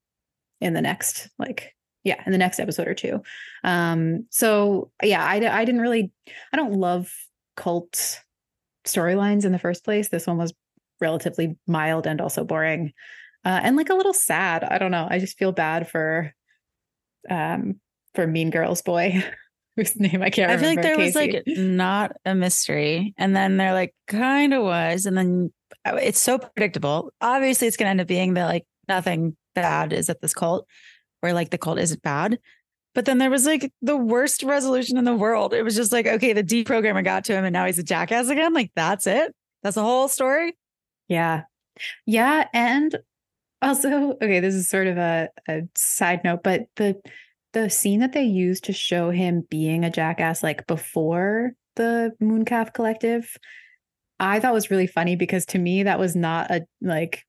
in 0.60 0.74
the 0.74 0.82
next 0.82 1.30
like 1.40 1.74
yeah 2.04 2.22
in 2.26 2.32
the 2.32 2.38
next 2.38 2.60
episode 2.60 2.88
or 2.88 2.94
two 2.94 3.22
um 3.64 4.26
so 4.30 4.92
yeah 5.02 5.24
i 5.24 5.36
i 5.36 5.66
didn't 5.66 5.82
really 5.82 6.12
i 6.54 6.58
don't 6.58 6.74
love 6.74 7.12
cult 7.56 8.22
storylines 8.86 9.46
in 9.46 9.52
the 9.52 9.60
first 9.60 9.84
place 9.84 10.10
this 10.10 10.28
one 10.28 10.38
was 10.38 10.54
relatively 11.00 11.58
mild 11.68 12.08
and 12.08 12.22
also 12.22 12.44
boring 12.44 12.94
uh, 13.46 13.62
and 13.64 13.78
like 13.78 13.90
a 13.90 13.94
little 13.94 14.14
sad. 14.14 14.64
I 14.64 14.78
don't 14.78 14.92
know. 14.92 15.08
I 15.10 15.20
just 15.20 15.38
feel 15.38 15.52
bad 15.52 15.90
for 15.90 16.34
um 17.30 17.80
for 18.14 18.28
Mean 18.28 18.50
Girls 18.50 18.82
boy 18.82 19.24
whose 19.78 19.96
name 19.96 20.22
I 20.22 20.30
can't. 20.30 20.52
Remember. 20.52 20.54
I 20.54 20.58
feel 20.58 20.70
like 20.70 20.82
there 20.82 20.96
Casey. 20.98 21.06
was 21.06 21.16
like 21.16 21.58
not 21.58 22.12
a 22.26 22.36
mystery, 22.36 23.14
and 23.18 23.36
then 23.36 23.56
they're 23.56 23.74
like 23.74 23.96
kind 24.08 24.54
of 24.54 24.64
was, 24.64 25.06
and 25.06 25.18
then 25.18 25.54
uh, 25.86 25.96
it's 25.96 26.20
so 26.20 26.38
predictable. 26.40 27.14
Obviously, 27.22 27.68
it's 27.68 27.78
going 27.78 27.86
to 27.86 27.92
end 27.92 28.02
up 28.02 28.08
being 28.08 28.34
that 28.34 28.48
like 28.48 28.66
nothing 28.90 29.38
bad 29.56 29.94
is 29.94 30.10
at 30.10 30.20
this 30.20 30.34
cult, 30.34 30.68
or 31.22 31.32
like 31.32 31.50
the 31.50 31.58
cult 31.58 31.80
isn't 31.80 32.02
bad. 32.02 32.40
But 32.94 33.06
then 33.06 33.20
there 33.20 33.30
was 33.30 33.46
like 33.46 33.72
the 33.82 33.96
worst 33.96 34.42
resolution 34.44 34.98
in 34.98 35.06
the 35.06 35.16
world. 35.16 35.54
It 35.54 35.62
was 35.62 35.76
just 35.76 35.92
like, 35.92 36.08
okay, 36.08 36.34
the 36.34 36.44
deprogrammer 36.44 37.04
got 37.04 37.26
to 37.26 37.34
him 37.34 37.46
and 37.46 37.54
now 37.54 37.68
he's 37.68 37.78
a 37.78 37.84
jackass 37.84 38.28
again. 38.28 38.54
Like, 38.56 38.72
that's 38.76 39.06
it. 39.06 39.36
That's 39.62 39.76
the 39.76 39.84
whole 39.84 40.08
story. 40.08 40.56
Yeah. 41.08 41.44
Yeah. 42.06 42.48
And 42.54 42.98
also, 43.62 44.12
okay, 44.22 44.40
this 44.40 44.56
is 44.56 44.70
sort 44.70 44.88
of 44.88 44.98
a, 44.98 45.30
a 45.48 45.62
side 45.76 46.24
note, 46.24 46.44
but 46.44 46.68
the 46.76 47.00
the 47.54 47.70
scene 47.70 48.02
that 48.02 48.14
they 48.14 48.24
used 48.24 48.66
to 48.66 48.74
show 48.74 49.10
him 49.10 49.44
being 49.50 49.84
a 49.84 49.90
jackass 49.90 50.44
like 50.44 50.68
before 50.68 51.54
the 51.76 52.12
Mooncalf 52.22 52.74
Collective, 52.74 53.36
I 54.20 54.40
thought 54.40 54.54
was 54.54 54.70
really 54.70 54.86
funny 54.86 55.16
because 55.16 55.46
to 55.48 55.60
me 55.60 55.84
that 55.84 55.98
was 55.98 56.16
not 56.16 56.52
a 56.52 56.68
like 56.82 57.24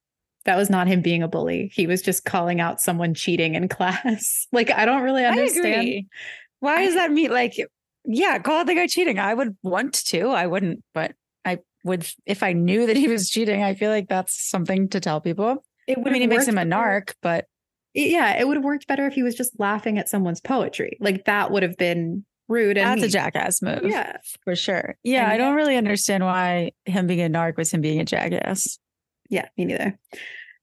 that 0.45 0.57
was 0.57 0.71
not 0.71 0.87
him 0.87 1.03
being 1.03 1.23
a 1.23 1.29
bully. 1.29 1.71
He 1.73 1.87
was 1.87 2.03
just 2.03 2.25
calling 2.25 2.61
out 2.61 2.81
someone 2.81 3.15
cheating 3.15 3.55
in 3.55 3.69
class. 3.69 4.47
like 4.53 4.71
I 4.71 4.85
don't 4.85 5.03
really 5.03 5.25
understand. 5.25 6.07
Why 6.61 6.77
I, 6.77 6.85
does 6.85 6.95
that 6.95 7.13
mean 7.13 7.31
like 7.31 7.55
yeah, 8.05 8.39
call 8.39 8.61
out 8.61 8.67
the 8.67 8.75
guy 8.75 8.87
cheating. 8.87 9.19
I 9.19 9.35
would 9.35 9.57
want 9.63 9.93
to. 10.07 10.29
I 10.31 10.47
wouldn't, 10.47 10.83
but 10.95 11.13
would 11.89 12.09
if 12.27 12.43
I 12.43 12.53
knew 12.53 12.87
that 12.87 12.97
he 12.97 13.09
was 13.09 13.29
cheating. 13.31 13.63
I 13.63 13.75
feel 13.75 13.91
like 13.91 14.09
that's 14.09 14.49
something 14.49 14.89
to 14.91 15.01
tell 15.01 15.21
people. 15.21 15.65
It 15.87 15.99
would 15.99 16.09
I 16.09 16.13
mean, 16.13 16.23
it 16.23 16.29
makes 16.29 16.47
him 16.47 16.59
a 16.59 16.63
narc, 16.63 17.15
but 17.23 17.47
yeah, 17.95 18.39
it 18.39 18.47
would 18.47 18.57
have 18.57 18.65
worked 18.65 18.87
better 18.87 19.07
if 19.07 19.15
he 19.15 19.23
was 19.23 19.35
just 19.35 19.59
laughing 19.59 19.99
at 19.99 20.09
someone's 20.09 20.41
poetry. 20.41 20.99
Like 21.01 21.25
that 21.25 21.51
would 21.51 21.63
have 21.63 21.77
been 21.77 22.25
rude. 22.49 22.79
And 22.79 22.87
That's 22.87 23.01
mean. 23.01 23.09
a 23.09 23.13
jackass 23.13 23.63
move. 23.63 23.85
Yeah, 23.85 24.17
for 24.45 24.57
sure. 24.57 24.97
Yeah, 25.03 25.25
and 25.25 25.33
I 25.33 25.37
don't 25.37 25.55
really 25.55 25.77
understand 25.77 26.25
why 26.25 26.73
him 26.85 27.07
being 27.07 27.21
a 27.21 27.29
narc 27.29 27.57
was 27.57 27.73
him 27.73 27.81
being 27.81 28.01
a 28.01 28.05
jackass. 28.05 28.79
Yeah, 29.29 29.49
me 29.57 29.67
neither. 29.67 29.99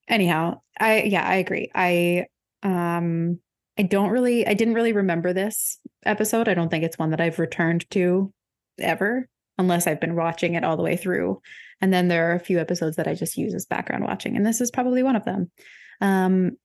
Anyhow, 0.08 0.60
I 0.78 1.02
yeah, 1.02 1.26
I 1.26 1.36
agree. 1.36 1.70
I 1.74 2.26
um 2.62 3.40
I 3.78 3.82
don't 3.82 4.10
really 4.10 4.46
I 4.46 4.54
didn't 4.54 4.74
really 4.74 4.92
remember 4.92 5.32
this 5.32 5.78
episode. 6.04 6.48
I 6.48 6.54
don't 6.54 6.70
think 6.70 6.84
it's 6.84 6.98
one 6.98 7.10
that 7.10 7.20
I've 7.20 7.38
returned 7.38 7.88
to 7.90 8.32
ever 8.78 9.28
unless 9.58 9.86
I've 9.86 10.00
been 10.00 10.16
watching 10.16 10.54
it 10.54 10.64
all 10.64 10.76
the 10.76 10.82
way 10.82 10.96
through. 10.96 11.40
And 11.80 11.92
then 11.92 12.08
there 12.08 12.30
are 12.30 12.34
a 12.34 12.40
few 12.40 12.58
episodes 12.58 12.96
that 12.96 13.08
I 13.08 13.14
just 13.14 13.36
use 13.36 13.54
as 13.54 13.66
background 13.66 14.04
watching, 14.04 14.36
and 14.36 14.46
this 14.46 14.60
is 14.60 14.70
probably 14.70 15.02
one 15.02 15.16
of 15.16 15.24
them. 15.24 15.50
Um, 16.00 16.56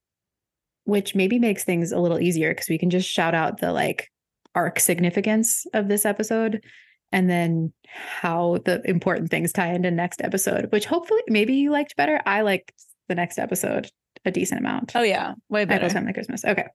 which 0.85 1.15
maybe 1.15 1.39
makes 1.39 1.63
things 1.63 1.91
a 1.91 1.99
little 1.99 2.19
easier 2.19 2.51
because 2.51 2.67
we 2.67 2.77
can 2.77 2.89
just 2.89 3.07
shout 3.07 3.35
out 3.35 3.59
the 3.59 3.71
like 3.71 4.11
arc 4.55 4.79
significance 4.79 5.65
of 5.73 5.87
this 5.87 6.05
episode 6.05 6.63
and 7.11 7.29
then 7.29 7.71
how 7.87 8.57
the 8.65 8.81
important 8.89 9.29
things 9.29 9.51
tie 9.51 9.73
into 9.73 9.91
next 9.91 10.21
episode, 10.21 10.71
which 10.71 10.85
hopefully 10.85 11.21
maybe 11.27 11.55
you 11.55 11.71
liked 11.71 11.95
better. 11.95 12.19
I 12.25 12.41
liked 12.41 12.73
the 13.07 13.15
next 13.15 13.37
episode 13.37 13.91
a 14.25 14.31
decent 14.31 14.59
amount. 14.59 14.95
Oh 14.95 15.01
yeah, 15.01 15.33
way 15.49 15.65
better. 15.65 15.89
Family 15.89 16.13
Christmas. 16.13 16.45
Okay. 16.45 16.65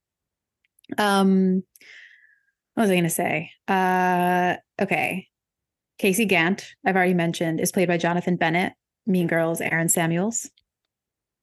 Um, 0.99 1.63
what 2.75 2.83
was 2.83 2.91
I 2.91 2.95
going 2.95 3.05
to 3.05 3.11
say? 3.11 3.51
Uh, 3.67 4.57
okay. 4.81 5.29
Casey 5.99 6.26
Gant, 6.26 6.75
I've 6.85 6.97
already 6.97 7.15
mentioned, 7.15 7.61
is 7.61 7.73
played 7.73 7.88
by 7.88 7.97
Jonathan 7.97 8.37
Bennett, 8.37 8.75
Mean 9.07 9.26
Girls, 9.26 9.61
Aaron 9.61 9.88
Samuels 9.88 10.50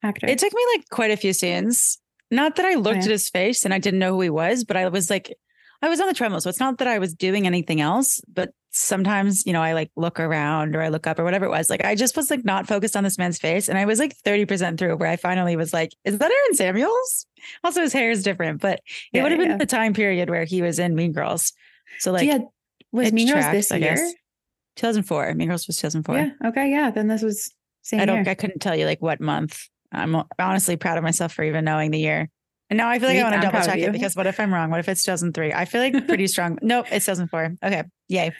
actor. 0.03 0.27
It 0.27 0.37
took 0.37 0.53
me 0.53 0.61
like 0.75 0.89
quite 0.89 1.11
a 1.11 1.17
few 1.17 1.33
scenes. 1.33 1.99
Not 2.29 2.55
that 2.55 2.65
I 2.65 2.75
looked 2.75 2.87
oh, 2.87 2.99
yeah. 2.99 3.05
at 3.05 3.11
his 3.11 3.29
face 3.29 3.63
and 3.65 3.73
I 3.73 3.79
didn't 3.79 3.99
know 3.99 4.13
who 4.13 4.21
he 4.21 4.29
was, 4.29 4.63
but 4.63 4.75
I 4.77 4.87
was 4.89 5.09
like, 5.09 5.35
I 5.81 5.89
was 5.89 5.99
on 5.99 6.07
the 6.07 6.13
treadmill. 6.13 6.41
So 6.41 6.49
it's 6.49 6.59
not 6.59 6.77
that 6.77 6.87
I 6.87 6.97
was 6.97 7.13
doing 7.13 7.45
anything 7.45 7.81
else, 7.81 8.21
but 8.31 8.51
sometimes, 8.71 9.45
you 9.45 9.53
know, 9.53 9.61
I 9.61 9.73
like 9.73 9.91
look 9.95 10.19
around 10.19 10.75
or 10.75 10.81
I 10.81 10.89
look 10.89 11.05
up 11.05 11.19
or 11.19 11.23
whatever 11.23 11.45
it 11.45 11.49
was. 11.49 11.69
Like 11.69 11.83
I 11.83 11.93
just 11.93 12.15
was 12.15 12.31
like 12.31 12.43
not 12.43 12.67
focused 12.67 12.95
on 12.95 13.03
this 13.03 13.17
man's 13.17 13.37
face. 13.37 13.67
And 13.67 13.77
I 13.77 13.85
was 13.85 13.99
like 13.99 14.15
30% 14.25 14.77
through 14.77 14.95
where 14.95 15.09
I 15.09 15.15
finally 15.15 15.55
was 15.55 15.73
like, 15.73 15.91
is 16.05 16.17
that 16.17 16.31
Aaron 16.31 16.55
Samuels? 16.55 17.27
Also, 17.63 17.81
his 17.81 17.93
hair 17.93 18.09
is 18.09 18.23
different, 18.23 18.61
but 18.61 18.75
it 18.75 19.17
yeah, 19.17 19.23
would 19.23 19.31
have 19.31 19.39
been 19.39 19.57
the 19.57 19.65
time 19.65 19.93
period 19.93 20.29
where 20.29 20.45
he 20.45 20.61
was 20.61 20.79
in 20.79 20.95
Mean 20.95 21.11
Girls. 21.11 21.53
So 21.99 22.11
like, 22.11 22.25
yeah, 22.25 22.39
was 22.91 23.11
Mean 23.11 23.31
Girls 23.31 23.45
this 23.51 23.71
I 23.71 23.77
year? 23.77 23.95
Guess. 23.95 24.13
2004. 24.75 25.33
Mean 25.35 25.47
Girls 25.47 25.67
was 25.67 25.77
2004. 25.77 26.15
Yeah. 26.15 26.49
Okay. 26.49 26.71
Yeah. 26.71 26.91
Then 26.91 27.07
this 27.07 27.21
was 27.21 27.53
same 27.81 27.99
I 27.99 28.05
don't, 28.05 28.23
year. 28.23 28.31
I 28.31 28.35
couldn't 28.35 28.59
tell 28.59 28.75
you 28.75 28.85
like 28.85 29.01
what 29.01 29.19
month. 29.19 29.59
I'm 29.91 30.15
honestly 30.39 30.75
proud 30.75 30.97
of 30.97 31.03
myself 31.03 31.33
for 31.33 31.43
even 31.43 31.65
knowing 31.65 31.91
the 31.91 31.99
year. 31.99 32.29
And 32.69 32.77
now 32.77 32.89
I 32.89 32.97
feel 32.97 33.09
like 33.09 33.19
I 33.19 33.23
want 33.23 33.35
to 33.35 33.41
double 33.41 33.63
check 33.63 33.77
it 33.77 33.91
because 33.91 34.15
what 34.15 34.25
if 34.25 34.39
I'm 34.39 34.51
wrong? 34.51 34.71
What 34.71 34.79
if 34.79 34.89
it's 34.89 35.03
2003? 35.03 35.53
I 35.53 35.65
feel 35.65 35.81
like 35.81 36.07
pretty 36.07 36.27
strong. 36.27 36.57
Nope, 36.61 36.87
it's 36.91 37.05
2004. 37.05 37.57
Okay. 37.63 37.83
Yay. 38.07 38.31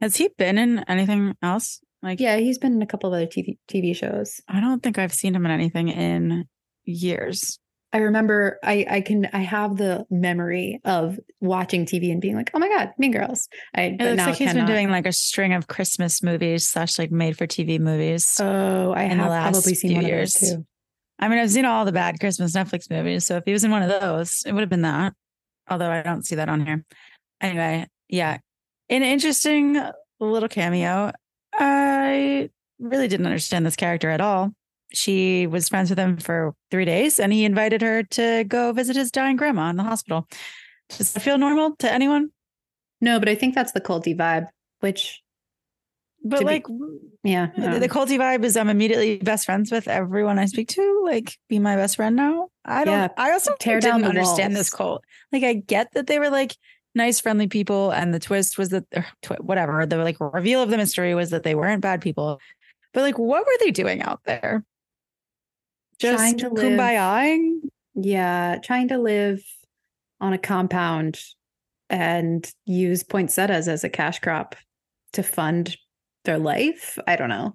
Has 0.00 0.16
he 0.16 0.28
been 0.36 0.58
in 0.58 0.80
anything 0.80 1.34
else? 1.42 1.80
Like, 2.02 2.20
yeah, 2.20 2.36
he's 2.36 2.58
been 2.58 2.74
in 2.74 2.82
a 2.82 2.86
couple 2.86 3.12
of 3.12 3.14
other 3.14 3.26
TV 3.26 3.58
TV 3.68 3.96
shows. 3.96 4.40
I 4.46 4.60
don't 4.60 4.82
think 4.82 4.98
I've 4.98 5.14
seen 5.14 5.34
him 5.34 5.44
in 5.44 5.50
anything 5.50 5.88
in 5.88 6.44
years. 6.84 7.58
I 7.96 8.00
remember 8.00 8.58
I 8.62 8.84
I 8.90 9.00
can 9.00 9.26
I 9.32 9.38
have 9.38 9.78
the 9.78 10.04
memory 10.10 10.82
of 10.84 11.18
watching 11.40 11.86
TV 11.86 12.12
and 12.12 12.20
being 12.20 12.36
like, 12.36 12.50
oh 12.52 12.58
my 12.58 12.68
god, 12.68 12.92
Mean 12.98 13.10
Girls. 13.10 13.48
I 13.74 13.84
it 13.84 13.98
looks 13.98 14.18
like 14.18 14.36
he's 14.36 14.48
cannot. 14.48 14.66
been 14.66 14.74
doing 14.74 14.90
like 14.90 15.06
a 15.06 15.12
string 15.12 15.54
of 15.54 15.66
Christmas 15.66 16.22
movies 16.22 16.66
slash 16.66 16.98
like 16.98 17.10
made 17.10 17.38
for 17.38 17.46
TV 17.46 17.80
movies. 17.80 18.38
Oh, 18.38 18.92
I 18.92 19.04
have 19.04 19.52
probably 19.52 19.74
seen 19.74 19.94
one 19.94 20.04
years. 20.04 20.34
of 20.34 20.40
those 20.42 20.50
too. 20.50 20.66
I 21.18 21.28
mean, 21.28 21.38
I've 21.38 21.50
seen 21.50 21.64
all 21.64 21.86
the 21.86 21.92
bad 21.92 22.20
Christmas 22.20 22.52
Netflix 22.54 22.90
movies, 22.90 23.24
so 23.24 23.38
if 23.38 23.44
he 23.46 23.52
was 23.52 23.64
in 23.64 23.70
one 23.70 23.82
of 23.82 23.88
those, 23.88 24.42
it 24.44 24.52
would 24.52 24.60
have 24.60 24.68
been 24.68 24.82
that. 24.82 25.14
Although 25.70 25.90
I 25.90 26.02
don't 26.02 26.26
see 26.26 26.34
that 26.34 26.50
on 26.50 26.66
here. 26.66 26.84
Anyway, 27.40 27.86
yeah, 28.10 28.36
an 28.90 29.04
interesting 29.04 29.80
little 30.20 30.50
cameo. 30.50 31.12
I 31.54 32.50
really 32.78 33.08
didn't 33.08 33.24
understand 33.24 33.64
this 33.64 33.74
character 33.74 34.10
at 34.10 34.20
all 34.20 34.52
she 34.92 35.46
was 35.46 35.68
friends 35.68 35.90
with 35.90 35.98
him 35.98 36.16
for 36.16 36.54
three 36.70 36.84
days 36.84 37.18
and 37.18 37.32
he 37.32 37.44
invited 37.44 37.82
her 37.82 38.02
to 38.04 38.44
go 38.44 38.72
visit 38.72 38.96
his 38.96 39.10
dying 39.10 39.36
grandma 39.36 39.70
in 39.70 39.76
the 39.76 39.82
hospital. 39.82 40.26
Does 40.88 41.12
that 41.12 41.20
feel 41.20 41.38
normal 41.38 41.76
to 41.76 41.92
anyone? 41.92 42.30
No, 43.00 43.18
but 43.18 43.28
I 43.28 43.34
think 43.34 43.54
that's 43.54 43.72
the 43.72 43.80
culty 43.80 44.16
vibe, 44.16 44.48
which. 44.80 45.22
But 46.24 46.44
like, 46.44 46.66
be, 46.66 46.74
yeah, 47.22 47.50
the, 47.56 47.78
the 47.78 47.88
culty 47.88 48.18
vibe 48.18 48.44
is 48.44 48.56
I'm 48.56 48.68
immediately 48.68 49.18
best 49.18 49.44
friends 49.44 49.70
with 49.70 49.86
everyone 49.86 50.38
I 50.38 50.46
speak 50.46 50.68
to. 50.70 51.02
Like, 51.04 51.36
be 51.48 51.58
my 51.58 51.76
best 51.76 51.96
friend 51.96 52.16
now. 52.16 52.48
I 52.64 52.84
don't. 52.84 52.94
Yeah, 52.94 53.08
I 53.16 53.32
also 53.32 53.54
tear 53.60 53.80
didn't 53.80 54.02
down 54.02 54.08
understand 54.10 54.54
walls. 54.54 54.66
this 54.66 54.70
cult. 54.70 55.04
Like, 55.30 55.44
I 55.44 55.52
get 55.52 55.92
that 55.92 56.08
they 56.08 56.18
were 56.18 56.30
like 56.30 56.56
nice, 56.96 57.20
friendly 57.20 57.46
people, 57.46 57.90
and 57.90 58.12
the 58.12 58.18
twist 58.18 58.58
was 58.58 58.70
that 58.70 58.84
tw- 59.22 59.40
whatever 59.40 59.86
the 59.86 59.98
like 59.98 60.16
reveal 60.18 60.62
of 60.62 60.70
the 60.70 60.76
mystery 60.76 61.14
was 61.14 61.30
that 61.30 61.44
they 61.44 61.54
weren't 61.54 61.82
bad 61.82 62.00
people. 62.00 62.40
But 62.92 63.02
like, 63.02 63.18
what 63.18 63.44
were 63.44 63.56
they 63.60 63.70
doing 63.70 64.02
out 64.02 64.20
there? 64.24 64.64
Just 65.98 66.18
trying 66.18 66.36
to 66.38 66.50
kumbaya 66.50 67.38
yeah 67.94 68.58
trying 68.62 68.88
to 68.88 68.98
live 68.98 69.42
on 70.20 70.32
a 70.32 70.38
compound 70.38 71.20
and 71.88 72.50
use 72.64 73.02
poinsettias 73.02 73.68
as 73.68 73.84
a 73.84 73.88
cash 73.88 74.18
crop 74.18 74.56
to 75.12 75.22
fund 75.22 75.76
their 76.24 76.38
life? 76.38 76.98
I 77.06 77.16
don't 77.16 77.28
know. 77.28 77.54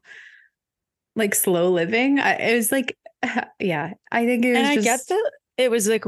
Like 1.15 1.36
slow 1.36 1.71
living? 1.71 2.19
I, 2.19 2.33
it 2.36 2.55
was 2.55 2.71
like 2.71 2.98
yeah 3.60 3.93
i 4.12 4.25
think 4.25 4.45
it 4.45 4.50
was 4.50 4.57
and 4.57 4.81
just... 4.81 4.88
i 4.88 4.91
get 4.91 5.07
that 5.07 5.31
it 5.57 5.71
was 5.71 5.88
like 5.88 6.05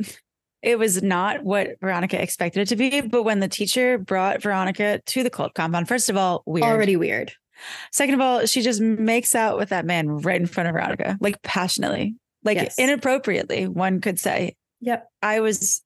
it 0.62 0.78
was 0.78 1.02
not 1.02 1.42
what 1.42 1.70
veronica 1.80 2.20
expected 2.20 2.60
it 2.60 2.68
to 2.68 2.76
be 2.76 3.00
but 3.00 3.22
when 3.22 3.40
the 3.40 3.48
teacher 3.48 3.98
brought 3.98 4.42
veronica 4.42 5.00
to 5.06 5.22
the 5.22 5.30
cult 5.30 5.54
compound 5.54 5.88
first 5.88 6.08
of 6.08 6.16
all 6.16 6.42
weird. 6.46 6.64
Already 6.64 6.96
weird 6.96 7.32
Second 7.90 8.14
of 8.14 8.20
all, 8.20 8.46
she 8.46 8.62
just 8.62 8.80
makes 8.80 9.34
out 9.34 9.58
with 9.58 9.70
that 9.70 9.84
man 9.84 10.08
right 10.08 10.40
in 10.40 10.46
front 10.46 10.68
of 10.68 10.74
Veronica, 10.74 11.16
like 11.20 11.40
passionately, 11.42 12.16
like 12.44 12.56
yes. 12.56 12.78
inappropriately, 12.78 13.66
one 13.66 14.00
could 14.00 14.18
say. 14.18 14.56
Yep. 14.80 15.08
I 15.22 15.40
was 15.40 15.82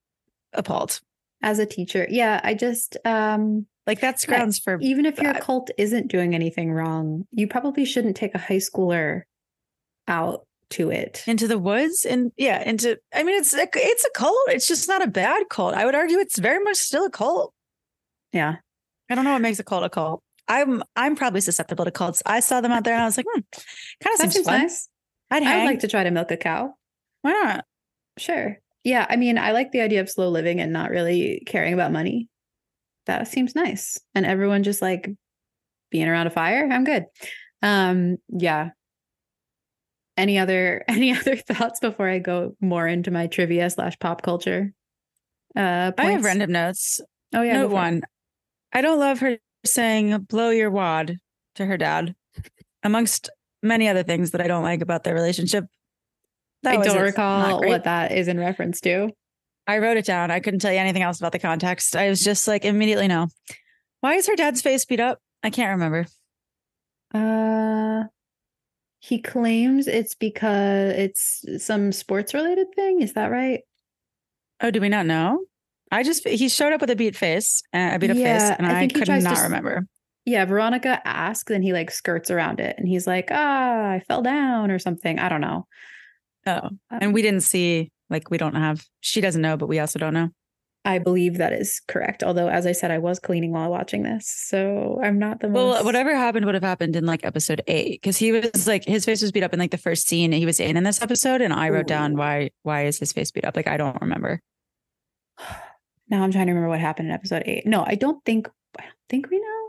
appalled. 0.52 1.00
As 1.42 1.58
a 1.58 1.66
teacher. 1.66 2.06
Yeah. 2.08 2.40
I 2.42 2.54
just 2.54 2.96
um 3.04 3.66
like 3.86 4.00
that's 4.00 4.24
grounds 4.24 4.58
for 4.58 4.78
even 4.80 5.06
if 5.06 5.20
your 5.20 5.34
cult 5.34 5.70
isn't 5.78 6.08
doing 6.08 6.34
anything 6.34 6.72
wrong, 6.72 7.26
you 7.30 7.46
probably 7.46 7.84
shouldn't 7.84 8.16
take 8.16 8.34
a 8.34 8.38
high 8.38 8.56
schooler 8.56 9.22
out 10.08 10.46
to 10.70 10.90
it 10.90 11.22
into 11.26 11.46
the 11.46 11.58
woods 11.58 12.04
and 12.04 12.32
yeah 12.36 12.60
into 12.68 12.98
i 13.14 13.22
mean 13.22 13.36
it's 13.36 13.54
a, 13.54 13.68
it's 13.74 14.04
a 14.04 14.10
cult 14.16 14.34
it's 14.48 14.66
just 14.66 14.88
not 14.88 15.00
a 15.00 15.06
bad 15.06 15.48
cult 15.48 15.74
i 15.74 15.84
would 15.84 15.94
argue 15.94 16.18
it's 16.18 16.38
very 16.38 16.62
much 16.64 16.76
still 16.76 17.06
a 17.06 17.10
cult 17.10 17.54
yeah 18.32 18.56
i 19.08 19.14
don't 19.14 19.24
know 19.24 19.32
what 19.32 19.40
makes 19.40 19.60
a 19.60 19.64
cult 19.64 19.84
a 19.84 19.88
cult 19.88 20.22
I'm 20.48 20.82
I'm 20.94 21.16
probably 21.16 21.40
susceptible 21.40 21.84
to 21.84 21.90
cults. 21.90 22.22
I 22.26 22.40
saw 22.40 22.60
them 22.60 22.72
out 22.72 22.84
there 22.84 22.94
and 22.94 23.02
I 23.02 23.06
was 23.06 23.16
like, 23.16 23.26
hmm, 23.32 23.40
kind 24.02 24.14
of 24.14 24.20
seems, 24.20 24.34
seems 24.34 24.46
nice. 24.46 24.88
I'd 25.30 25.42
I 25.42 25.58
would 25.58 25.64
like 25.64 25.80
to 25.80 25.88
try 25.88 26.04
to 26.04 26.10
milk 26.10 26.30
a 26.30 26.36
cow. 26.36 26.74
Why 27.22 27.32
not? 27.32 27.64
Sure. 28.18 28.58
Yeah. 28.84 29.06
I 29.08 29.16
mean, 29.16 29.38
I 29.38 29.52
like 29.52 29.72
the 29.72 29.80
idea 29.80 30.00
of 30.00 30.10
slow 30.10 30.28
living 30.28 30.60
and 30.60 30.72
not 30.72 30.90
really 30.90 31.42
caring 31.46 31.74
about 31.74 31.92
money. 31.92 32.28
That 33.06 33.26
seems 33.28 33.54
nice. 33.54 33.98
And 34.14 34.24
everyone 34.24 34.62
just 34.62 34.80
like 34.80 35.10
being 35.90 36.08
around 36.08 36.28
a 36.28 36.30
fire. 36.30 36.68
I'm 36.70 36.84
good. 36.84 37.06
Um, 37.62 38.18
yeah. 38.28 38.70
Any 40.16 40.38
other 40.38 40.84
any 40.88 41.12
other 41.12 41.36
thoughts 41.36 41.80
before 41.80 42.08
I 42.08 42.20
go 42.20 42.56
more 42.60 42.86
into 42.86 43.10
my 43.10 43.26
trivia 43.26 43.68
slash 43.70 43.98
pop 43.98 44.22
culture? 44.22 44.72
Uh, 45.56 45.92
points? 45.92 46.08
I 46.08 46.12
have 46.12 46.24
random 46.24 46.52
notes. 46.52 47.00
Oh 47.34 47.42
yeah, 47.42 47.54
note 47.54 47.70
one. 47.70 48.02
I 48.72 48.82
don't 48.82 49.00
love 49.00 49.20
her 49.20 49.38
saying 49.66 50.18
blow 50.28 50.50
your 50.50 50.70
wad 50.70 51.18
to 51.56 51.66
her 51.66 51.76
dad, 51.76 52.14
amongst 52.82 53.30
many 53.62 53.88
other 53.88 54.02
things 54.02 54.30
that 54.30 54.40
I 54.40 54.46
don't 54.46 54.62
like 54.62 54.80
about 54.80 55.04
their 55.04 55.14
relationship. 55.14 55.64
That 56.62 56.78
I 56.78 56.84
don't 56.84 57.02
recall 57.02 57.60
what 57.60 57.84
that 57.84 58.12
is 58.12 58.28
in 58.28 58.38
reference 58.38 58.80
to. 58.82 59.10
I 59.66 59.78
wrote 59.78 59.96
it 59.96 60.04
down. 60.04 60.30
I 60.30 60.40
couldn't 60.40 60.60
tell 60.60 60.72
you 60.72 60.78
anything 60.78 61.02
else 61.02 61.18
about 61.18 61.32
the 61.32 61.38
context. 61.38 61.96
I 61.96 62.08
was 62.08 62.22
just 62.22 62.46
like 62.46 62.64
immediately 62.64 63.08
no. 63.08 63.28
Why 64.00 64.14
is 64.14 64.26
her 64.28 64.36
dad's 64.36 64.62
face 64.62 64.84
beat 64.84 65.00
up? 65.00 65.18
I 65.42 65.50
can't 65.50 65.70
remember. 65.70 66.06
Uh 67.12 68.04
he 68.98 69.20
claims 69.20 69.86
it's 69.86 70.14
because 70.14 70.92
it's 70.96 71.44
some 71.64 71.92
sports 71.92 72.34
related 72.34 72.74
thing. 72.74 73.02
Is 73.02 73.12
that 73.12 73.30
right? 73.30 73.60
Oh, 74.60 74.70
do 74.70 74.80
we 74.80 74.88
not 74.88 75.06
know? 75.06 75.44
I 75.90 76.02
just 76.02 76.26
he 76.26 76.48
showed 76.48 76.72
up 76.72 76.80
with 76.80 76.90
a 76.90 76.96
beat 76.96 77.16
face, 77.16 77.62
uh, 77.72 77.90
a 77.92 77.98
beat 77.98 78.10
up 78.10 78.16
yeah, 78.16 78.38
face, 78.38 78.56
and 78.58 78.66
I, 78.66 78.80
I 78.82 78.88
could 78.88 79.08
not 79.08 79.36
to, 79.36 79.42
remember. 79.42 79.86
Yeah, 80.24 80.44
Veronica 80.44 81.00
asks, 81.04 81.50
and 81.52 81.62
he 81.62 81.72
like 81.72 81.90
skirts 81.90 82.30
around 82.30 82.58
it, 82.58 82.74
and 82.78 82.88
he's 82.88 83.06
like, 83.06 83.28
"Ah, 83.30 83.90
I 83.90 84.02
fell 84.08 84.22
down 84.22 84.70
or 84.70 84.78
something." 84.78 85.18
I 85.18 85.28
don't 85.28 85.40
know. 85.40 85.66
Oh, 86.46 86.60
um, 86.64 86.78
and 86.90 87.14
we 87.14 87.22
didn't 87.22 87.42
see 87.42 87.92
like 88.10 88.30
we 88.30 88.38
don't 88.38 88.56
have. 88.56 88.84
She 89.00 89.20
doesn't 89.20 89.40
know, 89.40 89.56
but 89.56 89.68
we 89.68 89.78
also 89.78 90.00
don't 90.00 90.14
know. 90.14 90.30
I 90.84 90.98
believe 90.98 91.38
that 91.38 91.52
is 91.52 91.80
correct. 91.86 92.24
Although, 92.24 92.48
as 92.48 92.66
I 92.66 92.72
said, 92.72 92.90
I 92.90 92.98
was 92.98 93.18
cleaning 93.20 93.52
while 93.52 93.70
watching 93.70 94.02
this, 94.02 94.28
so 94.28 95.00
I'm 95.02 95.20
not 95.20 95.38
the 95.38 95.48
most. 95.48 95.54
Well, 95.54 95.84
whatever 95.84 96.14
happened 96.16 96.46
would 96.46 96.54
have 96.56 96.64
happened 96.64 96.96
in 96.96 97.06
like 97.06 97.24
episode 97.24 97.62
eight 97.68 98.02
because 98.02 98.16
he 98.16 98.32
was 98.32 98.66
like 98.66 98.84
his 98.84 99.04
face 99.04 99.22
was 99.22 99.30
beat 99.30 99.44
up 99.44 99.52
in 99.52 99.60
like 99.60 99.70
the 99.70 99.78
first 99.78 100.08
scene 100.08 100.32
he 100.32 100.46
was 100.46 100.58
in 100.58 100.76
in 100.76 100.82
this 100.82 101.00
episode, 101.00 101.40
and 101.40 101.52
I 101.52 101.68
wrote 101.68 101.86
Ooh. 101.86 101.94
down 101.94 102.16
why 102.16 102.50
why 102.64 102.86
is 102.86 102.98
his 102.98 103.12
face 103.12 103.30
beat 103.30 103.44
up? 103.44 103.54
Like 103.54 103.68
I 103.68 103.76
don't 103.76 104.00
remember. 104.00 104.40
Now 106.08 106.22
I'm 106.22 106.32
trying 106.32 106.46
to 106.46 106.52
remember 106.52 106.68
what 106.68 106.80
happened 106.80 107.08
in 107.08 107.14
episode 107.14 107.42
eight. 107.46 107.66
No, 107.66 107.84
I 107.86 107.94
don't 107.94 108.24
think 108.24 108.48
I 108.78 108.82
don't 108.82 108.94
think 109.08 109.30
we 109.30 109.40
know. 109.40 109.68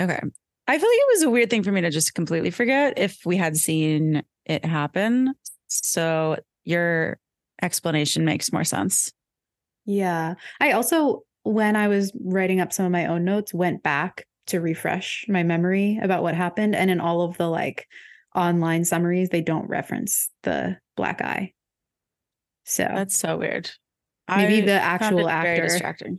Okay. 0.00 0.20
I 0.68 0.78
feel 0.78 0.88
like 0.88 0.98
it 0.98 1.14
was 1.14 1.22
a 1.22 1.30
weird 1.30 1.50
thing 1.50 1.62
for 1.62 1.72
me 1.72 1.80
to 1.80 1.90
just 1.90 2.14
completely 2.14 2.50
forget 2.50 2.98
if 2.98 3.18
we 3.24 3.36
had 3.36 3.56
seen 3.56 4.22
it 4.44 4.64
happen. 4.64 5.34
So 5.68 6.38
your 6.64 7.18
explanation 7.62 8.24
makes 8.24 8.52
more 8.52 8.64
sense. 8.64 9.12
Yeah. 9.84 10.34
I 10.60 10.72
also, 10.72 11.22
when 11.44 11.76
I 11.76 11.88
was 11.88 12.12
writing 12.20 12.60
up 12.60 12.72
some 12.72 12.86
of 12.86 12.92
my 12.92 13.06
own 13.06 13.24
notes, 13.24 13.54
went 13.54 13.82
back 13.82 14.26
to 14.48 14.60
refresh 14.60 15.24
my 15.28 15.42
memory 15.42 15.98
about 16.02 16.22
what 16.22 16.34
happened. 16.34 16.74
And 16.74 16.90
in 16.90 17.00
all 17.00 17.22
of 17.22 17.36
the 17.36 17.48
like 17.48 17.86
online 18.34 18.84
summaries, 18.84 19.28
they 19.28 19.42
don't 19.42 19.68
reference 19.68 20.30
the 20.42 20.78
black 20.96 21.20
eye. 21.22 21.52
So 22.64 22.82
that's 22.82 23.16
so 23.16 23.36
weird. 23.38 23.70
Maybe 24.28 24.62
I 24.62 24.66
the 24.66 24.72
actual 24.72 25.28
actor 25.28 25.68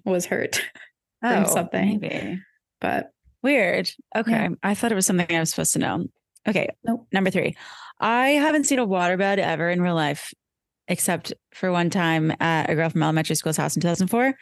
was 0.05 0.25
hurt 0.25 0.55
from 1.21 1.43
oh, 1.45 1.47
something. 1.47 1.99
Maybe. 1.99 2.41
But 2.79 3.11
weird. 3.43 3.89
Okay. 4.15 4.31
Yeah. 4.31 4.49
I 4.63 4.75
thought 4.75 4.91
it 4.91 4.95
was 4.95 5.05
something 5.05 5.35
I 5.35 5.39
was 5.39 5.49
supposed 5.49 5.73
to 5.73 5.79
know. 5.79 6.05
Okay. 6.47 6.69
Nope. 6.83 7.07
Number 7.11 7.29
three. 7.29 7.55
I 7.99 8.29
haven't 8.29 8.65
seen 8.65 8.79
a 8.79 8.87
waterbed 8.87 9.39
ever 9.39 9.69
in 9.69 9.81
real 9.81 9.95
life, 9.95 10.33
except 10.87 11.33
for 11.51 11.71
one 11.71 11.89
time 11.89 12.31
at 12.39 12.69
a 12.69 12.75
girl 12.75 12.89
from 12.89 13.03
elementary 13.03 13.35
school's 13.35 13.57
house 13.57 13.75
in 13.75 13.81
2004. 13.81 14.33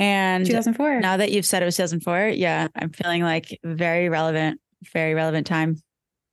And 0.00 0.46
2004. 0.46 1.00
Now 1.00 1.16
that 1.16 1.32
you've 1.32 1.46
said 1.46 1.62
it 1.62 1.66
was 1.66 1.76
2004, 1.76 2.28
yeah, 2.28 2.68
I'm 2.74 2.90
feeling 2.90 3.22
like 3.22 3.58
very 3.64 4.08
relevant, 4.08 4.60
very 4.92 5.14
relevant 5.14 5.46
time 5.46 5.76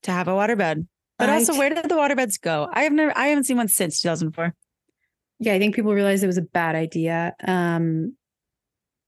to 0.03 0.11
have 0.11 0.27
a 0.27 0.31
waterbed. 0.31 0.87
But 1.17 1.29
I 1.29 1.35
also, 1.35 1.57
where 1.57 1.69
did 1.69 1.87
the 1.87 1.95
waterbeds 1.95 2.39
go? 2.39 2.67
I 2.71 2.83
have 2.83 2.91
never, 2.91 3.17
I 3.17 3.27
haven't 3.27 3.45
seen 3.45 3.57
one 3.57 3.69
since 3.69 4.01
2004. 4.01 4.53
Yeah, 5.39 5.53
I 5.53 5.59
think 5.59 5.75
people 5.75 5.93
realized 5.93 6.23
it 6.23 6.27
was 6.27 6.37
a 6.37 6.41
bad 6.41 6.75
idea. 6.75 7.33
Um, 7.45 8.15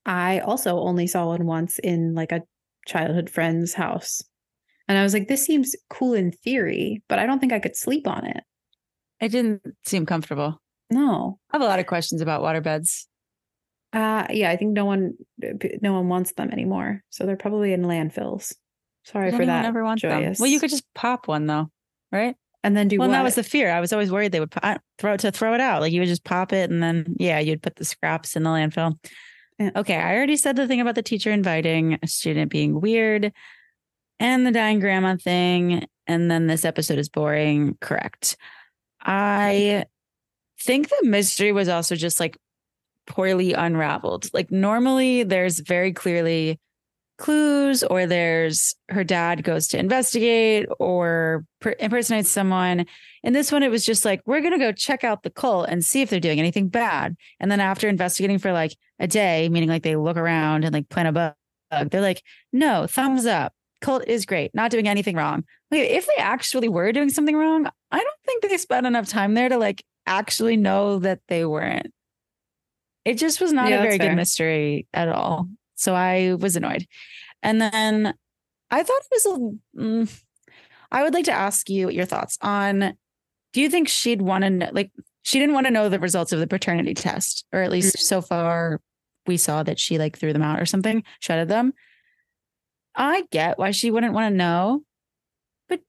I 0.06 0.40
also 0.40 0.80
only 0.80 1.08
saw 1.08 1.28
one 1.28 1.46
once 1.46 1.80
in 1.80 2.16
like 2.16 2.32
a 2.32 2.44
childhood 2.86 3.30
friend's 3.30 3.74
house. 3.74 4.22
And 4.88 4.98
I 4.98 5.04
was 5.04 5.14
like, 5.14 5.28
this 5.28 5.46
seems 5.46 5.76
cool 5.90 6.14
in 6.14 6.32
theory, 6.32 7.04
but 7.10 7.20
I 7.20 7.26
don't 7.26 7.40
think 7.40 7.52
I 7.52 7.60
could 7.60 7.76
sleep 7.76 8.08
on 8.08 8.26
it. 8.26 8.44
It 9.20 9.30
didn't 9.30 9.62
seem 9.86 10.06
comfortable. 10.06 10.62
No. 10.90 11.40
I 11.52 11.58
have 11.58 11.62
a 11.62 11.66
lot 11.66 11.80
of 11.80 11.88
questions 11.88 12.22
about 12.22 12.42
waterbeds. 12.42 13.06
Uh 13.94 14.28
yeah, 14.30 14.52
I 14.52 14.58
think 14.58 14.74
no 14.74 14.86
one 14.86 15.14
no 15.82 15.94
one 15.94 16.10
wants 16.10 16.34
them 16.34 16.52
anymore. 16.52 17.04
So 17.10 17.26
they're 17.26 17.38
probably 17.38 17.74
in 17.74 17.84
landfills. 17.84 18.54
Sorry 19.06 19.32
for 19.32 19.46
that. 19.46 19.62
Never 19.62 19.84
want 19.84 20.02
Joyous. 20.02 20.38
them. 20.38 20.44
Well, 20.44 20.52
you 20.52 20.60
could 20.60 20.70
just 20.70 20.84
pop 20.94 21.28
one 21.28 21.48
though, 21.48 21.70
right? 22.12 22.36
And 22.64 22.76
then 22.76 22.88
do 22.88 22.98
well, 22.98 23.10
that 23.10 23.24
was 23.24 23.36
the 23.36 23.44
fear. 23.44 23.72
I 23.72 23.80
was 23.80 23.94
always 23.94 24.12
worried 24.12 24.32
they 24.32 24.40
would 24.40 24.52
pop, 24.52 24.64
uh, 24.64 24.78
throw 24.98 25.14
it 25.14 25.20
to 25.22 25.32
throw 25.32 25.54
it 25.54 25.62
out. 25.62 25.82
Like 25.82 25.94
you 25.94 26.02
would 26.02 26.10
just 26.10 26.24
pop 26.24 26.52
it, 26.52 26.70
and 26.70 26.82
then 26.82 27.16
yeah, 27.18 27.40
you'd 27.40 27.62
put 27.62 27.76
the 27.76 27.86
scraps 27.86 28.36
in 28.36 28.44
the 28.44 28.50
landfill. 28.50 28.98
Yeah. 29.60 29.72
Okay, 29.76 29.96
I 29.96 30.16
already 30.16 30.38
said 30.38 30.56
the 30.56 30.68
thing 30.68 30.82
about 30.82 30.96
the 30.96 31.04
teacher 31.04 31.32
inviting 31.32 31.98
a 32.02 32.08
student 32.08 32.52
being 32.52 32.82
weird, 32.82 33.32
and 34.20 34.46
the 34.46 34.52
dying 34.52 34.80
grandma 34.80 35.16
thing, 35.16 35.86
and 36.08 36.30
then 36.30 36.48
this 36.48 36.66
episode 36.66 37.00
is 37.00 37.10
boring. 37.10 37.78
Correct. 37.80 38.36
I 39.02 39.86
think 40.60 40.90
the 40.90 41.08
mystery 41.08 41.52
was 41.52 41.70
also 41.70 41.96
just 41.96 42.20
like 42.20 42.38
poorly 43.06 43.54
unraveled. 43.54 44.28
Like 44.34 44.52
normally, 44.52 45.24
there's 45.24 45.60
very 45.60 45.94
clearly 45.94 46.60
clues 47.18 47.84
or 47.84 48.06
there's 48.06 48.76
her 48.90 49.04
dad 49.04 49.44
goes 49.44 49.68
to 49.70 49.80
investigate 49.80 50.68
or 50.80 51.46
per- 51.60 51.76
impersonates 51.80 52.30
someone. 52.30 52.86
In 53.24 53.34
this 53.34 53.52
one, 53.52 53.64
it 53.64 53.72
was 53.72 53.86
just 53.86 54.06
like, 54.06 54.22
we're 54.26 54.42
going 54.42 54.54
to 54.54 54.60
go 54.60 54.72
check 54.72 55.04
out 55.04 55.24
the 55.24 55.30
cult 55.30 55.68
and 55.70 55.84
see 55.84 56.02
if 56.02 56.10
they're 56.10 56.20
doing 56.20 56.40
anything 56.40 56.70
bad. 56.70 57.16
And 57.40 57.52
then 57.52 57.60
after 57.60 57.90
investigating 57.90 58.38
for 58.38 58.54
like 58.54 58.76
a 59.00 59.08
day, 59.08 59.50
meaning 59.50 59.70
like 59.70 59.84
they 59.84 59.96
look 59.96 60.18
around 60.18 60.64
and 60.64 60.74
like 60.74 60.90
plant 60.90 61.10
a 61.10 61.12
bug, 61.72 61.90
they're 61.90 62.02
like, 62.02 62.24
no, 62.54 62.88
thumbs 62.88 63.26
up. 63.26 63.54
Cult 63.82 64.08
is 64.08 64.26
great, 64.26 64.56
not 64.56 64.72
doing 64.72 64.88
anything 64.88 65.16
wrong. 65.16 65.44
Like, 65.70 65.82
if 65.82 66.08
they 66.08 66.16
actually 66.18 66.68
were 66.68 66.92
doing 66.92 67.10
something 67.10 67.36
wrong, 67.36 67.70
I 67.92 67.98
don't 67.98 68.20
think 68.26 68.44
they 68.44 68.58
spent 68.58 68.88
enough 68.88 69.08
time 69.08 69.34
there 69.34 69.50
to 69.50 69.58
like 69.58 69.84
actually 70.06 70.58
know 70.58 71.00
that 71.00 71.20
they 71.28 71.46
weren't. 71.46 71.94
It 73.06 73.16
just 73.16 73.40
was 73.40 73.54
not 73.54 73.70
yeah, 73.70 73.80
a 73.80 73.82
very 73.84 73.98
good 73.98 74.16
mystery 74.16 74.88
at 74.94 75.10
all. 75.10 75.48
So 75.78 75.96
I 75.96 76.34
was 76.34 76.56
annoyed. 76.56 76.86
And 77.42 77.62
then 77.62 78.14
I 78.70 78.84
thought 78.84 79.02
it 79.12 79.24
was 79.24 79.26
a. 79.26 79.80
Mm, 79.80 80.22
I 80.92 81.04
would 81.04 81.14
like 81.14 81.26
to 81.26 81.34
ask 81.34 81.70
you 81.70 81.90
your 81.90 82.06
thoughts 82.06 82.38
on 82.42 82.98
do 83.54 83.62
you 83.62 83.70
think 83.70 83.88
she'd 83.88 84.22
want 84.22 84.44
to 84.44 84.50
know, 84.50 84.70
like, 84.72 84.92
she 85.24 85.40
didn't 85.40 85.56
want 85.56 85.68
to 85.68 85.74
know 85.74 85.90
the 85.90 86.00
results 86.00 86.32
of 86.32 86.40
the 86.40 86.48
paternity 86.48 86.94
test, 86.94 87.46
or 87.52 87.62
at 87.62 87.72
least 87.72 87.96
mm-hmm. 87.96 88.04
so 88.04 88.22
far 88.22 88.82
we 89.26 89.36
saw 89.36 89.64
that 89.64 89.80
she 89.80 89.98
like 89.98 90.18
threw 90.18 90.32
them 90.32 90.42
out 90.42 90.62
or 90.62 90.66
something, 90.66 91.04
shredded 91.20 91.50
them. 91.50 91.74
I 92.96 93.24
get 93.32 93.58
why 93.58 93.72
she 93.72 93.92
wouldn't 93.92 94.14
want 94.14 94.32
to 94.32 94.38
know, 94.38 94.84
but 95.68 95.82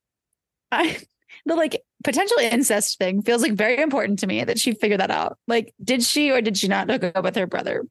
I, 0.72 0.98
the 1.46 1.54
like 1.54 1.82
potential 2.04 2.38
incest 2.38 2.98
thing 2.98 3.22
feels 3.22 3.42
like 3.42 3.52
very 3.52 3.80
important 3.80 4.18
to 4.20 4.26
me 4.26 4.42
that 4.42 4.58
she 4.58 4.72
figured 4.72 5.00
that 5.00 5.10
out. 5.10 5.38
Like, 5.46 5.72
did 5.82 6.02
she 6.02 6.30
or 6.30 6.40
did 6.40 6.56
she 6.56 6.68
not 6.68 6.90
hook 6.90 7.12
up 7.14 7.22
with 7.22 7.36
her 7.36 7.46
brother? 7.46 7.84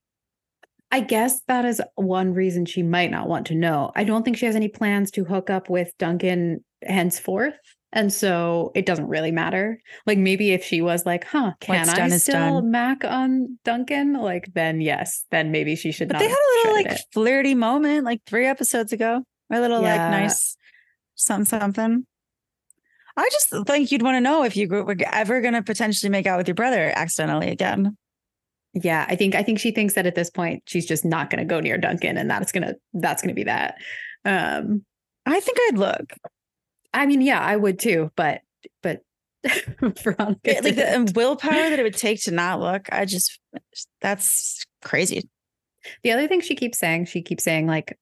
I 0.91 1.01
guess 1.01 1.41
that 1.47 1.65
is 1.65 1.81
one 1.95 2.33
reason 2.33 2.65
she 2.65 2.81
might 2.81 3.11
not 3.11 3.27
want 3.27 3.47
to 3.47 3.55
know. 3.55 3.91
I 3.95 4.03
don't 4.03 4.23
think 4.23 4.37
she 4.37 4.45
has 4.45 4.55
any 4.55 4.69
plans 4.69 5.11
to 5.11 5.25
hook 5.25 5.49
up 5.49 5.69
with 5.69 5.91
Duncan 5.97 6.63
henceforth. 6.81 7.55
And 7.91 8.11
so 8.11 8.71
it 8.75 8.85
doesn't 8.85 9.07
really 9.07 9.31
matter. 9.31 9.79
Like 10.05 10.17
maybe 10.17 10.51
if 10.51 10.63
she 10.63 10.81
was 10.81 11.05
like, 11.05 11.25
huh, 11.25 11.53
can 11.59 11.89
I 11.89 12.09
still 12.17 12.61
mac 12.61 13.03
on 13.03 13.57
Duncan? 13.63 14.13
Like 14.13 14.49
then 14.53 14.81
yes, 14.81 15.25
then 15.31 15.51
maybe 15.51 15.75
she 15.75 15.91
should 15.91 16.09
but 16.09 16.15
not. 16.15 16.19
They 16.19 16.29
had 16.29 16.35
a 16.35 16.51
little 16.57 16.73
like 16.73 16.85
it. 16.87 17.01
flirty 17.11 17.55
moment 17.55 18.03
like 18.03 18.21
three 18.25 18.45
episodes 18.45 18.93
ago. 18.93 19.23
A 19.51 19.59
little 19.59 19.81
yeah. 19.81 20.09
like 20.09 20.21
nice 20.21 20.57
something 21.15 21.45
something. 21.45 22.05
I 23.15 23.29
just 23.31 23.49
think 23.65 23.91
you'd 23.91 24.03
want 24.03 24.15
to 24.15 24.21
know 24.21 24.43
if 24.43 24.55
you 24.55 24.67
were 24.67 24.95
ever 25.11 25.41
going 25.41 25.55
to 25.55 25.63
potentially 25.63 26.09
make 26.09 26.27
out 26.27 26.37
with 26.37 26.47
your 26.47 26.55
brother 26.55 26.93
accidentally 26.95 27.49
again. 27.49 27.97
Yeah, 28.83 29.05
I 29.07 29.15
think 29.15 29.35
I 29.35 29.43
think 29.43 29.59
she 29.59 29.71
thinks 29.71 29.93
that 29.95 30.05
at 30.05 30.15
this 30.15 30.29
point 30.29 30.63
she's 30.65 30.85
just 30.85 31.05
not 31.05 31.29
going 31.29 31.39
to 31.39 31.45
go 31.45 31.59
near 31.59 31.77
Duncan, 31.77 32.17
and 32.17 32.29
that's 32.29 32.51
gonna 32.51 32.75
that's 32.93 33.21
gonna 33.21 33.33
be 33.33 33.45
that. 33.45 33.75
Um, 34.25 34.83
I 35.25 35.39
think 35.39 35.57
I'd 35.67 35.77
look. 35.77 36.13
I 36.93 37.05
mean, 37.05 37.21
yeah, 37.21 37.41
I 37.41 37.55
would 37.55 37.79
too, 37.79 38.11
but 38.15 38.41
but 38.81 39.01
Veronica, 39.81 40.61
like 40.63 40.75
the 40.75 41.11
willpower 41.15 41.69
that 41.69 41.79
it 41.79 41.83
would 41.83 41.97
take 41.97 42.21
to 42.23 42.31
not 42.31 42.59
look, 42.59 42.87
I 42.91 43.05
just 43.05 43.39
that's 44.01 44.63
crazy. 44.83 45.27
The 46.03 46.11
other 46.11 46.27
thing 46.27 46.41
she 46.41 46.55
keeps 46.55 46.77
saying, 46.77 47.05
she 47.05 47.21
keeps 47.21 47.43
saying 47.43 47.67
like, 47.67 47.97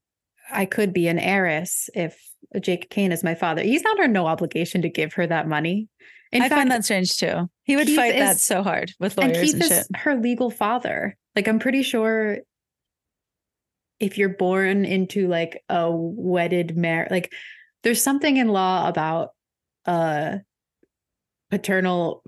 I 0.52 0.66
could 0.66 0.94
be 0.94 1.08
an 1.08 1.20
heiress 1.20 1.90
if 1.94 2.20
Jake 2.60 2.90
Kane 2.90 3.12
is 3.12 3.24
my 3.24 3.36
father. 3.36 3.62
He's 3.62 3.84
not 3.84 4.00
under 4.00 4.08
no 4.08 4.28
obligation 4.28 4.82
to 4.82 4.90
give 4.90 5.14
her 5.14 5.28
that 5.28 5.48
money. 5.48 5.88
In 6.36 6.42
I 6.42 6.50
fact, 6.50 6.60
find 6.60 6.72
that 6.72 6.84
strange 6.84 7.16
too. 7.16 7.50
He 7.64 7.78
would 7.78 7.88
Keith 7.88 7.96
fight 7.96 8.16
is, 8.16 8.20
that 8.20 8.40
so 8.40 8.62
hard 8.62 8.92
with 9.00 9.18
lawyers 9.18 9.38
and, 9.38 9.46
Keith 9.46 9.54
and 9.54 9.64
shit. 9.64 9.72
Is 9.72 9.88
her 9.96 10.16
legal 10.16 10.50
father. 10.50 11.16
Like 11.34 11.48
I'm 11.48 11.60
pretty 11.60 11.82
sure 11.82 12.40
if 14.02 14.18
you're 14.18 14.30
born 14.30 14.84
into 14.84 15.30
like 15.30 15.64
a 15.70 15.90
wedded 15.90 16.76
marriage, 16.76 17.10
like 17.10 17.34
there's 17.84 18.02
something 18.02 18.36
in 18.36 18.50
law 18.50 18.90
about 18.90 19.30
uh 19.86 20.40
paternal 21.50 22.22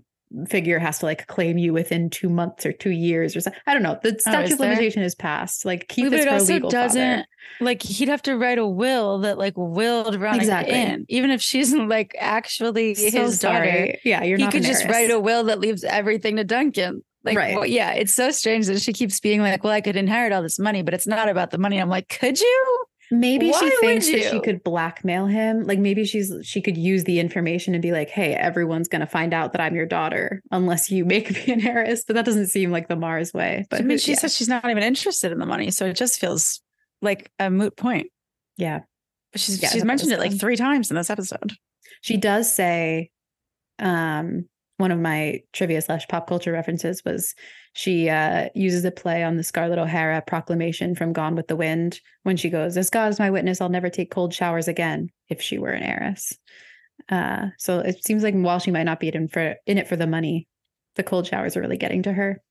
figure 0.48 0.80
has 0.80 1.00
to 1.00 1.06
like 1.06 1.28
claim 1.28 1.58
you 1.58 1.74
within 1.74 2.10
two 2.10 2.30
months 2.30 2.66
or 2.66 2.72
two 2.72 2.92
years 2.92 3.36
or 3.36 3.42
something. 3.42 3.62
I 3.66 3.74
don't 3.74 3.84
know. 3.84 4.00
The 4.02 4.14
oh, 4.14 4.18
statute 4.18 4.52
oh, 4.52 4.54
of 4.56 4.60
limitation 4.60 5.02
is 5.02 5.16
passed. 5.16 5.66
Like 5.66 5.98
is 5.98 6.26
her 6.26 6.40
legal 6.42 6.70
doesn't 6.70 7.02
father. 7.02 7.26
like 7.62 7.82
he'd 7.82 8.10
have 8.10 8.22
to 8.24 8.38
write 8.38 8.58
a 8.58 8.68
will 8.68 9.20
that 9.20 9.38
like 9.38 9.54
willed 9.56 10.16
Veronica 10.16 10.42
exactly. 10.42 10.76
in, 10.76 11.06
even 11.10 11.32
if 11.32 11.42
she's 11.42 11.74
like 11.76 12.16
actually 12.20 12.96
so 12.96 13.10
his 13.10 13.40
sorry. 13.40 13.68
daughter. 13.68 13.98
Yeah, 14.04 14.24
you're. 14.24 14.38
He 14.38 14.48
could 14.48 14.64
just 14.64 14.86
write 14.86 15.12
a 15.12 15.20
will 15.20 15.46
that 15.46 15.60
leaves 15.60 15.84
everything 15.84 16.36
to 16.38 16.44
Duncan. 16.44 17.04
Like, 17.24 17.38
right. 17.38 17.56
Well, 17.56 17.66
yeah, 17.66 17.92
it's 17.92 18.14
so 18.14 18.32
strange 18.32 18.68
that 18.68 18.82
she 18.82 18.94
keeps 18.94 19.20
being 19.20 19.42
like, 19.42 19.64
"Well, 19.64 19.74
I 19.74 19.82
could 19.82 19.96
inherit 19.96 20.32
all 20.32 20.42
this 20.42 20.60
money, 20.60 20.82
but 20.82 20.94
it's 20.94 21.08
not 21.08 21.28
about 21.28 21.52
the 21.52 21.58
money." 21.58 21.78
I'm 21.78 21.90
like, 21.90 22.08
"Could 22.08 22.40
you?" 22.40 22.86
Maybe 23.10 23.52
Why 23.52 23.60
she 23.60 23.70
thinks 23.78 24.12
that 24.12 24.30
she 24.32 24.40
could 24.42 24.64
blackmail 24.64 25.28
him. 25.28 25.66
Like 25.66 25.80
maybe 25.80 26.04
she's 26.04 26.34
she 26.44 26.62
could 26.62 26.78
use 26.78 27.06
the 27.06 27.20
information 27.20 27.74
and 27.74 27.82
be 27.82 27.94
like, 27.94 28.10
"Hey, 28.10 28.34
everyone's 28.34 28.90
going 28.90 29.00
to 29.00 29.08
find 29.08 29.34
out 29.34 29.54
that 29.54 29.62
I'm 29.62 29.76
your 29.76 29.86
daughter 29.86 30.42
unless 30.52 30.92
you 30.92 31.06
make 31.06 31.32
me 31.48 31.54
an 31.54 31.66
heiress." 31.66 32.04
But 32.06 32.18
that 32.18 32.26
doesn't 32.26 32.48
seem 32.48 32.72
like 32.72 32.90
the 32.90 32.98
Mars 32.98 33.34
way. 33.34 33.66
But 33.70 33.80
I 33.80 33.84
mean, 33.84 33.98
she 33.98 34.12
yeah. 34.12 34.20
says 34.20 34.36
she's 34.36 34.50
not 34.50 34.70
even 34.70 34.84
interested 34.84 35.32
in 35.32 35.40
the 35.40 35.46
money, 35.46 35.72
so 35.72 35.86
it 35.86 35.96
just 35.96 36.20
feels 36.20 36.62
like 37.02 37.32
a 37.40 37.50
moot 37.50 37.78
point. 37.78 38.08
Yeah, 38.58 38.82
but 39.32 39.40
she's 39.40 39.62
yeah, 39.62 39.70
she's 39.70 39.86
mentioned 39.86 40.12
it 40.12 40.20
like 40.20 40.38
three 40.38 40.58
times 40.58 40.90
in 40.90 40.98
this 40.98 41.10
episode. 41.10 41.54
She 42.02 42.18
does 42.18 42.54
say, 42.54 43.10
um, 43.80 44.50
one 44.78 44.92
of 44.92 45.00
my 45.00 45.42
trivia 45.54 45.82
slash 45.82 46.08
pop 46.08 46.28
culture 46.28 46.52
references 46.52 47.04
was 47.04 47.34
she 47.74 48.10
uh, 48.10 48.50
uses 48.56 48.86
a 48.86 48.92
play 48.92 49.24
on 49.24 49.36
the 49.36 49.44
Scarlett 49.44 49.80
O'Hara 49.80 50.22
proclamation 50.22 50.96
from 50.96 51.14
Gone 51.14 51.36
with 51.36 51.48
the 51.48 51.56
Wind 51.56 52.00
when 52.24 52.38
she 52.38 52.50
goes, 52.50 52.78
"As 52.78 52.90
God 52.90 53.12
is 53.12 53.20
my 53.20 53.30
witness, 53.30 53.60
I'll 53.60 53.70
never 53.70 53.90
take 53.90 54.12
cold 54.12 54.34
showers 54.34 54.68
again." 54.68 55.10
If 55.30 55.42
she 55.42 55.58
were 55.58 55.72
an 55.72 55.84
heiress, 55.84 56.38
uh, 57.10 57.48
so 57.58 57.80
it 57.80 58.04
seems 58.06 58.24
like 58.24 58.36
while 58.36 58.60
she 58.60 58.72
might 58.72 58.84
not 58.84 59.00
be 59.00 59.14
in 59.14 59.28
for 59.28 59.56
in 59.66 59.78
it 59.78 59.88
for 59.88 59.96
the 59.96 60.08
money, 60.08 60.48
the 60.96 61.04
cold 61.04 61.28
showers 61.28 61.58
are 61.58 61.62
really 61.62 61.78
getting 61.78 62.04
to 62.04 62.14
her. 62.14 62.42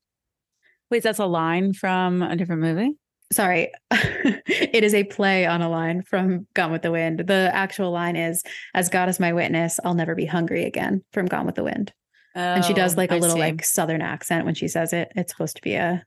Wait, 0.91 1.03
that's 1.03 1.19
a 1.19 1.25
line 1.25 1.73
from 1.73 2.21
a 2.21 2.35
different 2.35 2.61
movie. 2.61 2.91
Sorry, 3.31 3.71
it 3.91 4.83
is 4.83 4.93
a 4.93 5.03
play 5.05 5.45
on 5.45 5.61
a 5.61 5.69
line 5.69 6.01
from 6.03 6.47
Gone 6.53 6.71
with 6.71 6.81
the 6.81 6.91
Wind. 6.91 7.19
The 7.27 7.51
actual 7.53 7.91
line 7.91 8.17
is, 8.17 8.43
"As 8.73 8.89
God 8.89 9.07
is 9.07 9.19
my 9.19 9.31
witness, 9.31 9.79
I'll 9.85 9.93
never 9.93 10.15
be 10.15 10.25
hungry 10.25 10.65
again." 10.65 11.03
From 11.13 11.25
Gone 11.25 11.45
with 11.45 11.55
the 11.55 11.63
Wind. 11.63 11.93
Oh, 12.37 12.39
and 12.39 12.63
she 12.63 12.73
does 12.73 12.93
oh, 12.93 12.97
like 12.97 13.11
a 13.11 13.15
I 13.15 13.19
little 13.19 13.35
see. 13.35 13.41
like 13.41 13.65
southern 13.65 14.01
accent 14.01 14.45
when 14.45 14.53
she 14.53 14.67
says 14.67 14.93
it. 14.93 15.11
It's 15.15 15.31
supposed 15.31 15.55
to 15.55 15.61
be 15.61 15.73
a 15.73 16.05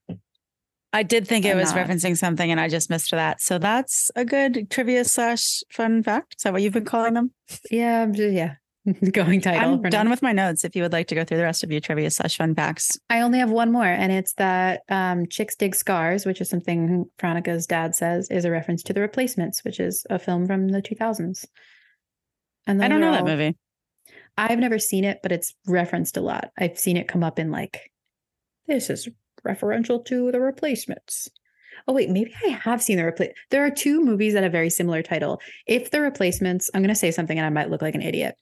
I 0.93 1.03
did 1.03 1.27
think 1.27 1.45
it 1.45 1.57
was 1.57 1.75
not. 1.75 1.87
referencing 1.87 2.17
something 2.17 2.51
and 2.51 2.61
I 2.61 2.69
just 2.69 2.89
missed 2.89 3.11
that. 3.11 3.41
So 3.41 3.59
that's 3.59 4.11
a 4.17 4.25
good 4.25 4.71
trivia 4.71 5.05
slash 5.05 5.63
fun 5.71 6.03
fact. 6.03 6.37
Is 6.39 6.43
that 6.43 6.53
what 6.53 6.63
you've 6.63 6.73
been 6.73 6.85
calling 6.85 7.15
them? 7.15 7.33
Yeah, 7.71 8.07
yeah. 8.07 8.55
Going 9.13 9.41
title. 9.41 9.75
I'm 9.75 9.83
done 9.83 10.07
now. 10.07 10.11
with 10.11 10.23
my 10.23 10.33
notes. 10.33 10.65
If 10.65 10.75
you 10.75 10.83
would 10.83 10.93
like 10.93 11.09
to 11.09 11.15
go 11.15 11.25
through 11.25 11.37
the 11.37 11.45
rest 11.45 11.63
of 11.63 11.71
your 11.71 11.81
trivia 11.81 12.11
slash 12.11 12.37
fun 12.37 12.55
facts. 12.55 12.99
I 13.11 13.21
only 13.21 13.39
have 13.39 13.51
one 13.51 13.71
more, 13.71 13.85
and 13.85 14.11
it's 14.11 14.33
that 14.35 14.83
um, 14.89 15.27
Chicks 15.27 15.55
Dig 15.55 15.75
Scars, 15.75 16.25
which 16.25 16.41
is 16.41 16.49
something 16.49 17.05
Veronica's 17.21 17.67
dad 17.67 17.95
says 17.95 18.31
is 18.31 18.47
a 18.47 18.51
reference 18.51 18.83
to 18.85 18.95
The 18.95 19.03
Replacements, 19.03 19.65
which 19.65 19.81
is 19.81 20.07
a 20.09 20.19
film 20.19 20.47
from 20.47 20.69
the 20.69 20.81
2000s. 20.81 21.45
And 22.67 22.83
I 22.83 22.89
don't 22.89 23.01
know 23.01 23.09
all, 23.09 23.13
that 23.13 23.27
movie. 23.27 23.57
I've 24.37 24.59
never 24.59 24.79
seen 24.79 25.05
it, 25.05 25.21
but 25.23 25.33
it's 25.33 25.55
referenced 25.67 26.17
a 26.17 26.21
lot. 26.21 26.51
I've 26.59 26.79
seen 26.79 26.97
it 26.97 27.09
come 27.09 27.23
up 27.23 27.39
in 27.39 27.51
like, 27.51 27.91
this 28.67 28.91
is 28.91 29.09
referential 29.47 30.05
to 30.07 30.31
the 30.33 30.41
replacements. 30.41 31.29
Oh, 31.89 31.93
wait, 31.93 32.11
maybe 32.11 32.33
I 32.45 32.49
have 32.49 32.83
seen 32.83 32.97
the 32.97 33.05
replace. 33.05 33.33
There 33.51 33.65
are 33.65 33.71
two 33.71 34.05
movies 34.05 34.35
that 34.35 34.43
have 34.43 34.53
very 34.53 34.71
similar 34.71 35.03
title. 35.03 35.41
If 35.67 35.91
the 35.91 36.01
replacements, 36.01 36.71
I'm 36.75 36.83
going 36.83 36.89
to 36.89 36.95
say 36.95 37.11
something 37.11 37.39
and 37.39 37.47
I 37.47 37.51
might 37.51 37.71
look 37.71 37.83
like 37.83 37.95
an 37.95 38.03
idiot. 38.03 38.37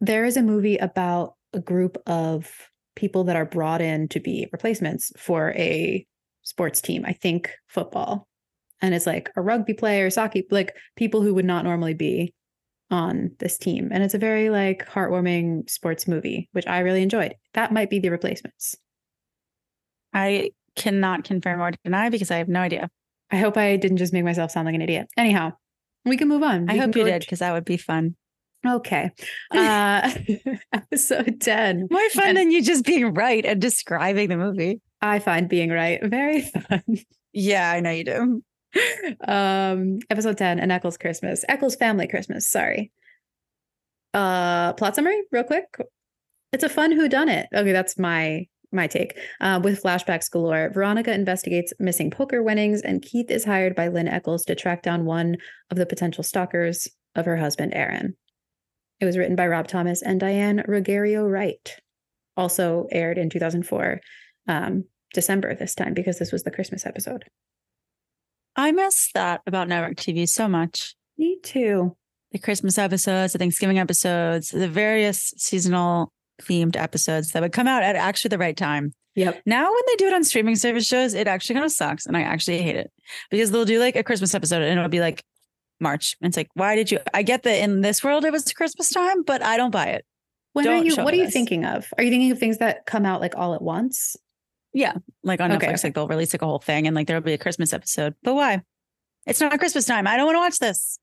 There 0.00 0.24
is 0.24 0.36
a 0.36 0.42
movie 0.42 0.76
about 0.76 1.34
a 1.52 1.60
group 1.60 1.96
of 2.06 2.50
people 2.96 3.24
that 3.24 3.36
are 3.36 3.44
brought 3.44 3.80
in 3.80 4.08
to 4.08 4.20
be 4.20 4.48
replacements 4.52 5.12
for 5.16 5.52
a 5.52 6.06
sports 6.42 6.80
team. 6.80 7.04
I 7.06 7.12
think 7.12 7.52
football. 7.68 8.26
And 8.82 8.94
it's 8.94 9.06
like 9.06 9.30
a 9.36 9.40
rugby 9.40 9.74
player, 9.74 10.10
soccer, 10.10 10.40
like 10.50 10.74
people 10.96 11.22
who 11.22 11.34
would 11.34 11.44
not 11.44 11.64
normally 11.64 11.94
be 11.94 12.34
on 12.90 13.30
this 13.38 13.58
team. 13.58 13.88
And 13.92 14.02
it's 14.02 14.14
a 14.14 14.18
very 14.18 14.50
like 14.50 14.86
heartwarming 14.86 15.68
sports 15.68 16.06
movie, 16.06 16.48
which 16.52 16.66
I 16.66 16.80
really 16.80 17.02
enjoyed. 17.02 17.34
That 17.54 17.72
might 17.72 17.90
be 17.90 17.98
the 17.98 18.10
replacements. 18.10 18.76
I 20.14 20.50
cannot 20.76 21.24
confirm 21.24 21.60
or 21.60 21.72
deny 21.84 22.10
because 22.10 22.30
I 22.30 22.36
have 22.36 22.48
no 22.48 22.60
idea. 22.60 22.88
I 23.30 23.36
hope 23.38 23.56
I 23.56 23.76
didn't 23.76 23.96
just 23.96 24.12
make 24.12 24.24
myself 24.24 24.50
sound 24.50 24.66
like 24.66 24.74
an 24.74 24.82
idiot. 24.82 25.08
Anyhow, 25.16 25.52
we 26.04 26.16
can 26.16 26.28
move 26.28 26.42
on. 26.42 26.66
We 26.66 26.74
I 26.74 26.76
hope 26.76 26.94
you 26.94 27.04
did 27.04 27.20
because 27.20 27.40
that 27.40 27.52
would 27.52 27.64
be 27.64 27.76
fun. 27.76 28.14
Okay. 28.66 29.10
Uh, 29.54 30.10
episode 30.72 31.40
10. 31.40 31.88
More 31.90 32.10
fun 32.10 32.28
and 32.28 32.36
than 32.36 32.50
you 32.50 32.62
just 32.62 32.84
being 32.84 33.14
right 33.14 33.44
and 33.44 33.60
describing 33.60 34.28
the 34.28 34.36
movie. 34.36 34.80
I 35.00 35.18
find 35.18 35.48
being 35.48 35.70
right 35.70 36.04
very 36.04 36.40
fun. 36.68 36.82
Yeah, 37.32 37.70
I 37.70 37.80
know 37.80 37.90
you 37.90 38.04
do. 38.04 38.42
Um, 39.26 39.98
episode 40.10 40.38
10, 40.38 40.58
An 40.58 40.70
Echolls 40.70 40.96
Christmas. 40.96 41.44
Echolls 41.48 41.76
family 41.76 42.06
Christmas, 42.06 42.48
sorry. 42.48 42.92
Uh 44.14 44.72
plot 44.74 44.94
summary, 44.94 45.22
real 45.30 45.44
quick. 45.44 45.64
It's 46.52 46.64
a 46.64 46.68
fun 46.68 46.92
who 46.92 47.08
done 47.08 47.28
it. 47.28 47.48
Okay, 47.54 47.72
that's 47.72 47.98
my 47.98 48.46
my 48.72 48.86
take. 48.86 49.18
Uh, 49.40 49.60
with 49.62 49.82
flashbacks 49.82 50.30
galore, 50.30 50.70
Veronica 50.72 51.12
investigates 51.12 51.72
missing 51.78 52.10
poker 52.10 52.42
winnings, 52.42 52.82
and 52.82 53.02
Keith 53.02 53.30
is 53.30 53.44
hired 53.44 53.74
by 53.74 53.88
Lynn 53.88 54.08
Echolls 54.08 54.44
to 54.46 54.54
track 54.54 54.82
down 54.82 55.04
one 55.04 55.36
of 55.70 55.76
the 55.76 55.86
potential 55.86 56.24
stalkers 56.24 56.88
of 57.14 57.24
her 57.24 57.36
husband, 57.36 57.72
Aaron. 57.74 58.16
It 59.00 59.04
was 59.04 59.18
written 59.18 59.36
by 59.36 59.46
Rob 59.46 59.68
Thomas 59.68 60.02
and 60.02 60.20
Diane 60.20 60.64
Ruggiero 60.66 61.26
Wright. 61.26 61.76
Also 62.36 62.86
aired 62.92 63.18
in 63.18 63.30
2004, 63.30 64.00
um, 64.48 64.84
December 65.12 65.54
this 65.54 65.74
time, 65.74 65.94
because 65.94 66.18
this 66.18 66.32
was 66.32 66.42
the 66.42 66.50
Christmas 66.50 66.86
episode. 66.86 67.24
I 68.56 68.72
miss 68.72 69.10
that 69.14 69.42
about 69.46 69.68
network 69.68 69.96
TV 69.96 70.28
so 70.28 70.48
much. 70.48 70.96
Me 71.18 71.38
too. 71.42 71.96
The 72.32 72.38
Christmas 72.38 72.78
episodes, 72.78 73.32
the 73.32 73.38
Thanksgiving 73.38 73.78
episodes, 73.78 74.50
the 74.50 74.68
various 74.68 75.32
seasonal 75.36 76.12
themed 76.42 76.76
episodes 76.76 77.32
that 77.32 77.42
would 77.42 77.52
come 77.52 77.68
out 77.68 77.82
at 77.82 77.96
actually 77.96 78.30
the 78.30 78.38
right 78.38 78.56
time. 78.56 78.92
Yep. 79.14 79.42
Now 79.46 79.64
when 79.72 79.82
they 79.86 79.96
do 79.96 80.06
it 80.06 80.14
on 80.14 80.24
streaming 80.24 80.56
service 80.56 80.86
shows, 80.86 81.14
it 81.14 81.26
actually 81.26 81.54
kind 81.54 81.64
of 81.64 81.72
sucks. 81.72 82.06
And 82.06 82.16
I 82.16 82.22
actually 82.22 82.60
hate 82.60 82.76
it 82.76 82.90
because 83.30 83.50
they'll 83.50 83.64
do 83.64 83.78
like 83.78 83.96
a 83.96 84.02
Christmas 84.02 84.34
episode 84.34 84.62
and 84.62 84.78
it'll 84.78 84.90
be 84.90 85.00
like 85.00 85.22
March. 85.80 86.16
And 86.20 86.28
it's 86.28 86.36
like, 86.36 86.48
why 86.54 86.76
did 86.76 86.90
you 86.90 86.98
I 87.14 87.22
get 87.22 87.42
that 87.44 87.62
in 87.62 87.80
this 87.80 88.04
world 88.04 88.24
it 88.24 88.32
was 88.32 88.52
Christmas 88.52 88.90
time, 88.90 89.22
but 89.22 89.42
I 89.42 89.56
don't 89.56 89.70
buy 89.70 89.86
it. 89.86 90.04
When 90.52 90.64
Don't 90.64 90.82
are 90.82 90.84
you 90.86 90.96
what 90.96 91.12
are 91.12 91.18
you 91.18 91.26
this. 91.26 91.34
thinking 91.34 91.64
of? 91.64 91.86
Are 91.98 92.04
you 92.04 92.10
thinking 92.10 92.32
of 92.32 92.38
things 92.38 92.58
that 92.58 92.86
come 92.86 93.04
out 93.04 93.20
like 93.20 93.36
all 93.36 93.54
at 93.54 93.60
once? 93.60 94.16
Yeah. 94.76 94.92
Like 95.22 95.40
on 95.40 95.50
Okay, 95.52 95.68
Netflix, 95.68 95.84
like 95.84 95.94
they'll 95.94 96.06
release 96.06 96.34
like 96.34 96.42
a 96.42 96.46
whole 96.46 96.58
thing 96.58 96.86
and 96.86 96.94
like 96.94 97.06
there'll 97.06 97.22
be 97.22 97.32
a 97.32 97.38
Christmas 97.38 97.72
episode. 97.72 98.14
But 98.22 98.34
why? 98.34 98.62
It's 99.26 99.40
not 99.40 99.58
Christmas 99.58 99.86
time. 99.86 100.06
I 100.06 100.18
don't 100.18 100.26
want 100.26 100.36
to 100.36 100.40
watch 100.40 100.58
this. 100.58 100.98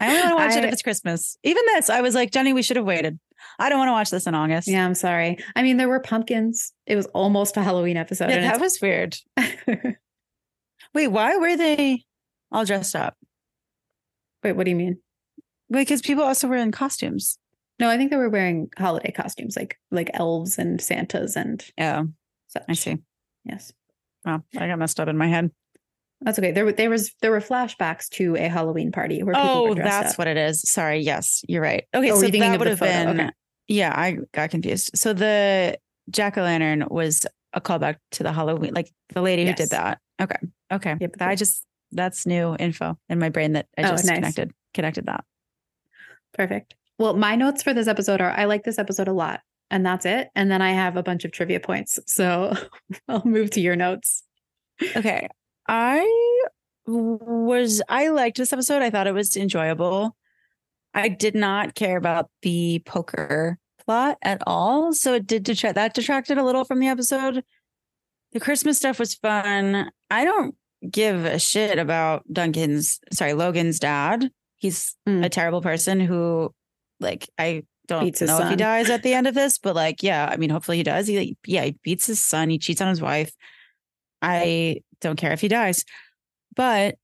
I 0.00 0.08
only 0.08 0.20
want 0.22 0.30
to 0.30 0.34
watch 0.36 0.56
it 0.56 0.64
if 0.64 0.72
it's 0.72 0.82
Christmas. 0.82 1.36
Even 1.42 1.62
this, 1.74 1.90
I 1.90 2.00
was 2.00 2.14
like, 2.14 2.30
Jenni, 2.30 2.54
we 2.54 2.62
should 2.62 2.78
have 2.78 2.86
waited. 2.86 3.20
I 3.58 3.68
don't 3.68 3.78
want 3.78 3.88
to 3.88 3.92
watch 3.92 4.08
this 4.08 4.26
in 4.26 4.34
August. 4.34 4.68
Yeah, 4.68 4.86
I'm 4.86 4.94
sorry. 4.94 5.36
I 5.54 5.62
mean, 5.62 5.76
there 5.76 5.88
were 5.88 6.00
pumpkins. 6.00 6.72
It 6.86 6.96
was 6.96 7.04
almost 7.08 7.58
a 7.58 7.62
Halloween 7.62 7.98
episode. 7.98 8.30
Yeah, 8.30 8.36
and 8.36 8.44
that 8.46 8.60
was 8.60 8.80
weird. 8.80 9.16
Wait, 10.94 11.08
why 11.08 11.36
were 11.36 11.56
they 11.56 12.04
all 12.50 12.64
dressed 12.64 12.96
up? 12.96 13.16
Wait, 14.42 14.52
what 14.52 14.64
do 14.64 14.70
you 14.70 14.76
mean? 14.76 14.98
Because 15.70 16.00
people 16.00 16.24
also 16.24 16.48
were 16.48 16.56
in 16.56 16.72
costumes. 16.72 17.38
No, 17.78 17.90
I 17.90 17.98
think 17.98 18.10
they 18.10 18.16
were 18.16 18.30
wearing 18.30 18.70
holiday 18.78 19.12
costumes, 19.12 19.56
like 19.56 19.76
like 19.90 20.10
elves 20.14 20.58
and 20.58 20.80
Santas 20.80 21.36
and 21.36 21.64
Oh, 21.78 22.08
such. 22.52 22.64
I 22.68 22.74
see. 22.74 22.98
Yes, 23.44 23.72
Wow, 24.24 24.42
I 24.56 24.68
got 24.68 24.78
messed 24.78 25.00
up 25.00 25.08
in 25.08 25.16
my 25.16 25.26
head. 25.26 25.50
that's 26.20 26.38
okay. 26.38 26.52
There, 26.52 26.70
there 26.72 26.88
was 26.90 27.12
there 27.20 27.30
were 27.32 27.40
flashbacks 27.40 28.08
to 28.10 28.36
a 28.36 28.48
Halloween 28.48 28.92
party 28.92 29.22
where 29.22 29.34
people 29.34 29.50
Oh, 29.50 29.74
that's 29.74 30.12
up. 30.12 30.18
what 30.18 30.28
it 30.28 30.36
is. 30.36 30.60
Sorry. 30.62 31.00
Yes, 31.00 31.42
you're 31.48 31.62
right. 31.62 31.84
Okay, 31.92 32.12
Oh, 32.12 32.20
so 32.20 32.28
that 32.28 32.58
would 32.58 32.68
have 32.68 32.78
been. 32.80 33.20
Okay. 33.20 33.30
Yeah, 33.68 33.92
I 33.96 34.18
got 34.32 34.50
confused. 34.50 34.90
So 34.94 35.12
the 35.12 35.78
jack 36.10 36.36
o' 36.38 36.42
lantern 36.42 36.84
was 36.90 37.26
a 37.52 37.60
callback 37.60 37.96
to 38.12 38.22
the 38.22 38.32
Halloween, 38.32 38.74
like 38.74 38.90
the 39.12 39.22
lady 39.22 39.46
who 39.46 39.54
did 39.54 39.70
that. 39.70 39.98
Okay, 40.20 40.36
okay. 40.72 40.96
Yep, 41.00 41.16
I 41.20 41.34
just 41.34 41.64
that's 41.90 42.24
new 42.26 42.54
info 42.58 42.96
in 43.08 43.18
my 43.18 43.28
brain 43.28 43.52
that 43.54 43.66
I 43.76 43.82
Oh, 43.82 43.88
just 43.90 44.04
nice. 44.06 44.16
connected 44.16 44.52
connected 44.74 45.06
that. 45.06 45.24
Perfect. 46.34 46.74
Well, 46.98 47.14
my 47.14 47.34
notes 47.36 47.62
for 47.62 47.74
this 47.74 47.88
episode 47.88 48.20
are 48.20 48.30
I 48.30 48.44
like 48.44 48.64
this 48.64 48.78
episode 48.78 49.08
a 49.08 49.12
lot, 49.12 49.40
and 49.72 49.84
that's 49.84 50.06
it. 50.06 50.28
And 50.36 50.48
then 50.50 50.62
I 50.62 50.70
have 50.70 50.96
a 50.96 51.02
bunch 51.02 51.24
of 51.24 51.32
trivia 51.32 51.58
points. 51.58 51.98
So 52.06 52.54
I'll 53.08 53.26
move 53.26 53.50
to 53.52 53.60
your 53.60 53.74
notes. 53.74 54.22
Okay. 54.96 55.26
I 55.66 56.38
was 56.86 57.82
I 57.88 58.08
liked 58.08 58.36
this 58.36 58.52
episode. 58.52 58.82
I 58.82 58.90
thought 58.90 59.06
it 59.06 59.14
was 59.14 59.36
enjoyable. 59.36 60.16
I 60.94 61.08
did 61.08 61.34
not 61.34 61.74
care 61.74 61.96
about 61.96 62.28
the 62.42 62.82
poker 62.84 63.58
plot 63.84 64.18
at 64.22 64.42
all. 64.46 64.92
So 64.92 65.14
it 65.14 65.26
did 65.26 65.42
detract 65.44 65.74
that 65.76 65.94
detracted 65.94 66.38
a 66.38 66.44
little 66.44 66.64
from 66.64 66.80
the 66.80 66.88
episode. 66.88 67.42
The 68.32 68.40
Christmas 68.40 68.78
stuff 68.78 68.98
was 68.98 69.14
fun. 69.14 69.90
I 70.10 70.24
don't 70.24 70.54
give 70.90 71.24
a 71.24 71.38
shit 71.38 71.78
about 71.78 72.24
Duncan's 72.32 73.00
sorry, 73.12 73.32
Logan's 73.34 73.78
dad. 73.78 74.30
He's 74.58 74.94
Mm. 75.08 75.24
a 75.24 75.28
terrible 75.28 75.60
person 75.62 75.98
who 76.00 76.52
like 77.00 77.28
I 77.38 77.62
don't 77.88 78.04
Beats 78.04 78.20
his 78.20 78.28
know 78.28 78.38
if 78.38 78.50
he 78.50 78.56
dies 78.56 78.90
at 78.90 79.02
the 79.02 79.14
end 79.14 79.26
of 79.26 79.34
this, 79.34 79.58
but 79.58 79.74
like, 79.74 80.02
yeah, 80.02 80.28
I 80.30 80.36
mean, 80.36 80.50
hopefully 80.50 80.76
he 80.76 80.82
does. 80.82 81.06
He 81.06 81.36
yeah, 81.46 81.64
he 81.64 81.78
beats 81.82 82.06
his 82.06 82.20
son, 82.20 82.50
he 82.50 82.58
cheats 82.58 82.80
on 82.80 82.88
his 82.88 83.00
wife. 83.00 83.32
I 84.20 84.82
don't 85.00 85.16
care 85.16 85.32
if 85.32 85.40
he 85.40 85.48
dies. 85.48 85.84
But 86.54 86.96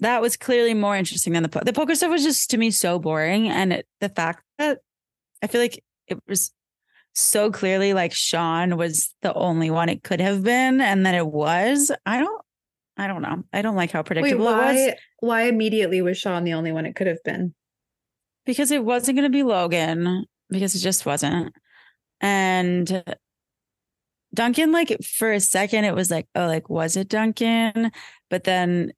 that 0.00 0.20
was 0.20 0.36
clearly 0.36 0.74
more 0.74 0.96
interesting 0.96 1.32
than 1.32 1.42
the 1.42 1.48
po- 1.48 1.62
the 1.64 1.72
poker 1.72 1.94
stuff 1.94 2.10
was 2.10 2.24
just 2.24 2.50
to 2.50 2.58
me 2.58 2.70
so 2.70 2.98
boring, 2.98 3.48
and 3.48 3.72
it, 3.72 3.86
the 4.00 4.08
fact 4.08 4.42
that 4.58 4.78
I 5.42 5.46
feel 5.46 5.60
like 5.60 5.82
it 6.08 6.18
was 6.26 6.50
so 7.14 7.50
clearly 7.50 7.92
like 7.92 8.12
Sean 8.12 8.76
was 8.76 9.14
the 9.22 9.32
only 9.34 9.70
one 9.70 9.88
it 9.88 10.02
could 10.02 10.20
have 10.20 10.42
been, 10.42 10.80
and 10.80 11.04
then 11.06 11.14
it 11.14 11.26
was. 11.26 11.92
I 12.04 12.18
don't, 12.18 12.42
I 12.96 13.06
don't 13.06 13.22
know. 13.22 13.44
I 13.52 13.62
don't 13.62 13.76
like 13.76 13.90
how 13.92 14.00
Wait, 14.00 14.06
predictable 14.06 14.48
it 14.48 14.52
was 14.52 14.56
why? 14.58 14.96
Why 15.20 15.42
immediately 15.42 16.02
was 16.02 16.18
Sean 16.18 16.44
the 16.44 16.54
only 16.54 16.72
one 16.72 16.86
it 16.86 16.96
could 16.96 17.06
have 17.06 17.22
been? 17.22 17.54
Because 18.46 18.70
it 18.70 18.84
wasn't 18.84 19.16
going 19.16 19.30
to 19.30 19.36
be 19.36 19.42
Logan 19.42 20.24
because 20.48 20.74
it 20.74 20.80
just 20.80 21.06
wasn't, 21.06 21.54
and 22.20 23.02
Duncan, 24.32 24.72
like 24.72 24.96
for 25.02 25.32
a 25.32 25.40
second, 25.40 25.84
it 25.84 25.94
was 25.94 26.10
like, 26.10 26.26
oh, 26.34 26.46
like 26.46 26.68
was 26.70 26.96
it 26.96 27.08
Duncan? 27.08 27.90
But 28.28 28.44
then, 28.44 28.92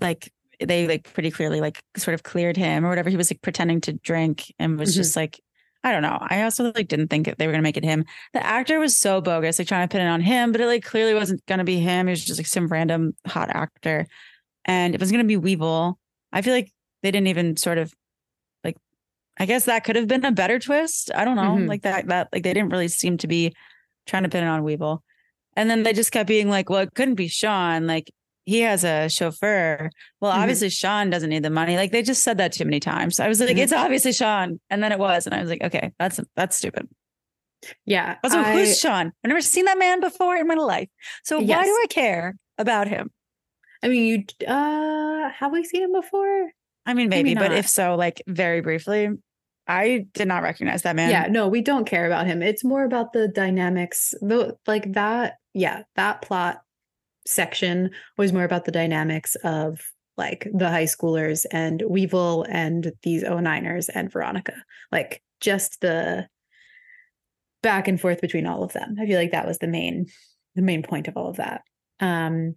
like 0.00 0.32
they 0.60 0.86
like 0.88 1.12
pretty 1.14 1.30
clearly 1.30 1.60
like 1.60 1.80
sort 1.96 2.14
of 2.14 2.22
cleared 2.22 2.56
him 2.56 2.84
or 2.84 2.88
whatever. 2.88 3.10
He 3.10 3.16
was 3.16 3.30
like 3.30 3.42
pretending 3.42 3.80
to 3.82 3.92
drink 3.94 4.52
and 4.58 4.78
was 4.78 4.92
Mhm. 4.92 4.96
just 4.96 5.16
like, 5.16 5.40
I 5.84 5.92
don't 5.92 6.02
know. 6.02 6.18
I 6.20 6.42
also 6.42 6.72
like 6.74 6.88
didn't 6.88 7.08
think 7.08 7.34
they 7.38 7.46
were 7.46 7.52
gonna 7.52 7.62
make 7.62 7.76
it 7.78 7.84
him. 7.84 8.04
The 8.34 8.44
actor 8.44 8.78
was 8.80 8.96
so 8.96 9.20
bogus, 9.20 9.58
like 9.58 9.68
trying 9.68 9.88
to 9.88 9.92
pin 9.92 10.06
it 10.06 10.10
on 10.10 10.20
him, 10.20 10.52
but 10.52 10.60
it 10.60 10.66
like 10.66 10.84
clearly 10.84 11.14
wasn't 11.14 11.44
gonna 11.46 11.64
be 11.64 11.78
him. 11.80 12.08
It 12.08 12.12
was 12.12 12.24
just 12.24 12.38
like 12.38 12.46
some 12.46 12.68
random 12.68 13.14
hot 13.26 13.48
actor, 13.50 14.06
and 14.66 14.94
it 14.94 15.00
was 15.00 15.12
gonna 15.12 15.24
be 15.24 15.36
Weevil. 15.38 15.98
I 16.32 16.42
feel 16.42 16.54
like 16.54 16.72
they 17.02 17.10
didn't 17.10 17.28
even 17.28 17.56
sort 17.56 17.78
of. 17.78 17.92
I 19.40 19.46
guess 19.46 19.64
that 19.64 19.84
could 19.84 19.96
have 19.96 20.06
been 20.06 20.24
a 20.24 20.32
better 20.32 20.58
twist. 20.58 21.10
I 21.14 21.24
don't 21.24 21.34
know, 21.36 21.56
Mhm. 21.56 21.66
like 21.66 21.82
that. 21.82 22.06
That 22.08 22.28
like 22.32 22.42
they 22.42 22.52
didn't 22.52 22.68
really 22.70 22.88
seem 22.88 23.16
to 23.18 23.26
be 23.26 23.54
trying 24.06 24.22
to 24.24 24.28
pin 24.28 24.44
it 24.44 24.48
on 24.48 24.62
Weevil. 24.64 25.02
And 25.56 25.68
then 25.70 25.82
they 25.82 25.92
just 25.94 26.12
kept 26.12 26.28
being 26.28 26.48
like, 26.50 26.68
well, 26.68 26.80
it 26.80 26.94
couldn't 26.94 27.14
be 27.14 27.26
Sean. 27.28 27.86
Like 27.86 28.10
he 28.44 28.60
has 28.60 28.84
a 28.84 29.08
chauffeur. 29.08 29.90
Well, 30.20 30.32
Mhm. 30.32 30.36
obviously 30.42 30.68
Sean 30.68 31.08
doesn't 31.10 31.30
need 31.30 31.42
the 31.42 31.50
money. 31.50 31.76
Like 31.76 31.90
they 31.90 32.02
just 32.02 32.22
said 32.22 32.36
that 32.38 32.52
too 32.52 32.64
many 32.66 32.80
times. 32.80 33.18
I 33.18 33.28
was 33.28 33.40
like, 33.40 33.56
Mhm. 33.56 33.60
it's 33.62 33.72
obviously 33.72 34.12
Sean. 34.12 34.60
And 34.68 34.82
then 34.82 34.92
it 34.92 34.98
was. 34.98 35.26
And 35.26 35.34
I 35.34 35.40
was 35.40 35.48
like, 35.50 35.62
okay, 35.62 35.92
that's 35.98 36.20
that's 36.36 36.56
stupid. 36.56 36.86
Yeah. 37.86 38.16
Also, 38.22 38.38
I- 38.38 38.52
who's 38.52 38.78
Sean? 38.78 39.06
I've 39.24 39.28
never 39.28 39.40
seen 39.40 39.64
that 39.66 39.78
man 39.78 40.00
before 40.00 40.36
in 40.36 40.46
my 40.46 40.54
life. 40.54 40.88
So 41.24 41.38
why 41.40 41.64
do 41.64 41.70
I 41.82 41.86
care 41.88 42.36
about 42.58 42.88
him? 42.88 43.10
I 43.82 43.88
mean, 43.88 44.04
you 44.40 44.46
uh 44.46 45.30
have 45.30 45.52
we 45.52 45.64
seen 45.64 45.82
him 45.82 45.92
before? 45.92 46.50
I 46.86 46.94
mean, 46.94 47.08
Maybe 47.10 47.34
maybe, 47.34 47.46
but 47.48 47.52
if 47.56 47.68
so, 47.68 47.94
like 47.94 48.22
very 48.26 48.60
briefly, 48.62 49.08
I 49.70 50.06
did 50.14 50.26
not 50.26 50.42
recognize 50.42 50.82
that 50.82 50.96
man. 50.96 51.10
yeah, 51.10 51.26
no, 51.30 51.46
we 51.46 51.62
don't 51.62 51.84
care 51.86 52.06
about 52.06 52.26
him. 52.26 52.42
It's 52.42 52.64
more 52.64 52.84
about 52.84 53.12
the 53.12 53.28
dynamics. 53.28 54.12
Though 54.20 54.58
like 54.66 54.92
that, 54.94 55.34
yeah, 55.54 55.82
that 55.94 56.22
plot 56.22 56.62
section 57.26 57.90
was 58.18 58.32
more 58.32 58.44
about 58.44 58.64
the 58.64 58.72
dynamics 58.72 59.36
of 59.44 59.80
like 60.16 60.48
the 60.52 60.68
high 60.68 60.84
schoolers 60.84 61.46
and 61.52 61.82
Weevil 61.88 62.44
and 62.50 62.92
these 63.02 63.22
09ers 63.22 63.88
and 63.94 64.10
Veronica. 64.10 64.54
Like 64.90 65.22
just 65.40 65.80
the 65.80 66.26
back 67.62 67.86
and 67.86 68.00
forth 68.00 68.20
between 68.20 68.46
all 68.46 68.64
of 68.64 68.72
them. 68.72 68.96
I 69.00 69.06
feel 69.06 69.18
like 69.18 69.32
that 69.32 69.46
was 69.46 69.58
the 69.58 69.68
main 69.68 70.06
the 70.56 70.62
main 70.62 70.82
point 70.82 71.06
of 71.06 71.16
all 71.16 71.28
of 71.30 71.36
that. 71.36 71.62
Um 72.00 72.56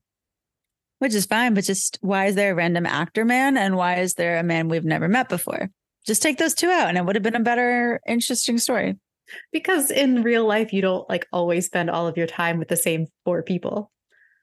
which 0.98 1.14
is 1.14 1.26
fine. 1.26 1.54
But 1.54 1.66
just 1.66 2.00
why 2.02 2.26
is 2.26 2.36
there 2.36 2.54
a 2.54 2.56
random 2.56 2.86
actor 2.86 3.24
man 3.24 3.56
and 3.56 3.76
why 3.76 3.98
is 3.98 4.16
there 4.16 4.40
a 4.40 4.44
man 4.44 4.68
we've 4.68 4.86
never 4.86 5.08
met 5.08 5.30
before? 5.30 5.70
Just 6.06 6.22
take 6.22 6.38
those 6.38 6.54
two 6.54 6.70
out, 6.70 6.90
and 6.90 6.98
it 6.98 7.06
would 7.06 7.16
have 7.16 7.24
been 7.24 7.36
a 7.36 7.40
better, 7.40 8.02
interesting 8.08 8.58
story. 8.58 8.98
Because 9.52 9.90
in 9.90 10.24
real 10.24 10.46
life, 10.46 10.74
you 10.74 10.82
don't 10.82 11.08
like 11.10 11.28
always 11.32 11.66
spend 11.66 11.90
all 11.90 12.08
of 12.08 12.18
your 12.18 12.28
time 12.28 12.60
with 12.60 12.68
the 12.68 12.78
same 12.78 13.08
four 13.24 13.42
people. 13.42 13.92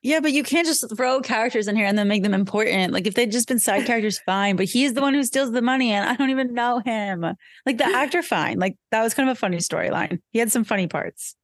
Yeah, 0.02 0.20
but 0.20 0.32
you 0.32 0.42
can't 0.42 0.66
just 0.66 0.96
throw 0.96 1.20
characters 1.20 1.68
in 1.68 1.76
here 1.76 1.84
and 1.84 1.98
then 1.98 2.08
make 2.08 2.22
them 2.22 2.32
important. 2.32 2.92
Like 2.92 3.06
if 3.06 3.14
they'd 3.14 3.30
just 3.30 3.48
been 3.48 3.58
side 3.58 3.84
characters, 3.86 4.18
fine. 4.20 4.56
But 4.56 4.66
he's 4.66 4.94
the 4.94 5.02
one 5.02 5.12
who 5.12 5.22
steals 5.22 5.52
the 5.52 5.60
money 5.60 5.92
and 5.92 6.08
I 6.08 6.16
don't 6.16 6.30
even 6.30 6.54
know 6.54 6.78
him. 6.78 7.20
Like 7.66 7.76
the 7.76 7.84
actor, 7.94 8.22
fine. 8.22 8.58
Like 8.58 8.76
that 8.90 9.02
was 9.02 9.12
kind 9.12 9.28
of 9.28 9.36
a 9.36 9.38
funny 9.38 9.58
storyline. 9.58 10.20
He 10.30 10.38
had 10.38 10.50
some 10.50 10.64
funny 10.64 10.86
parts. 10.86 11.36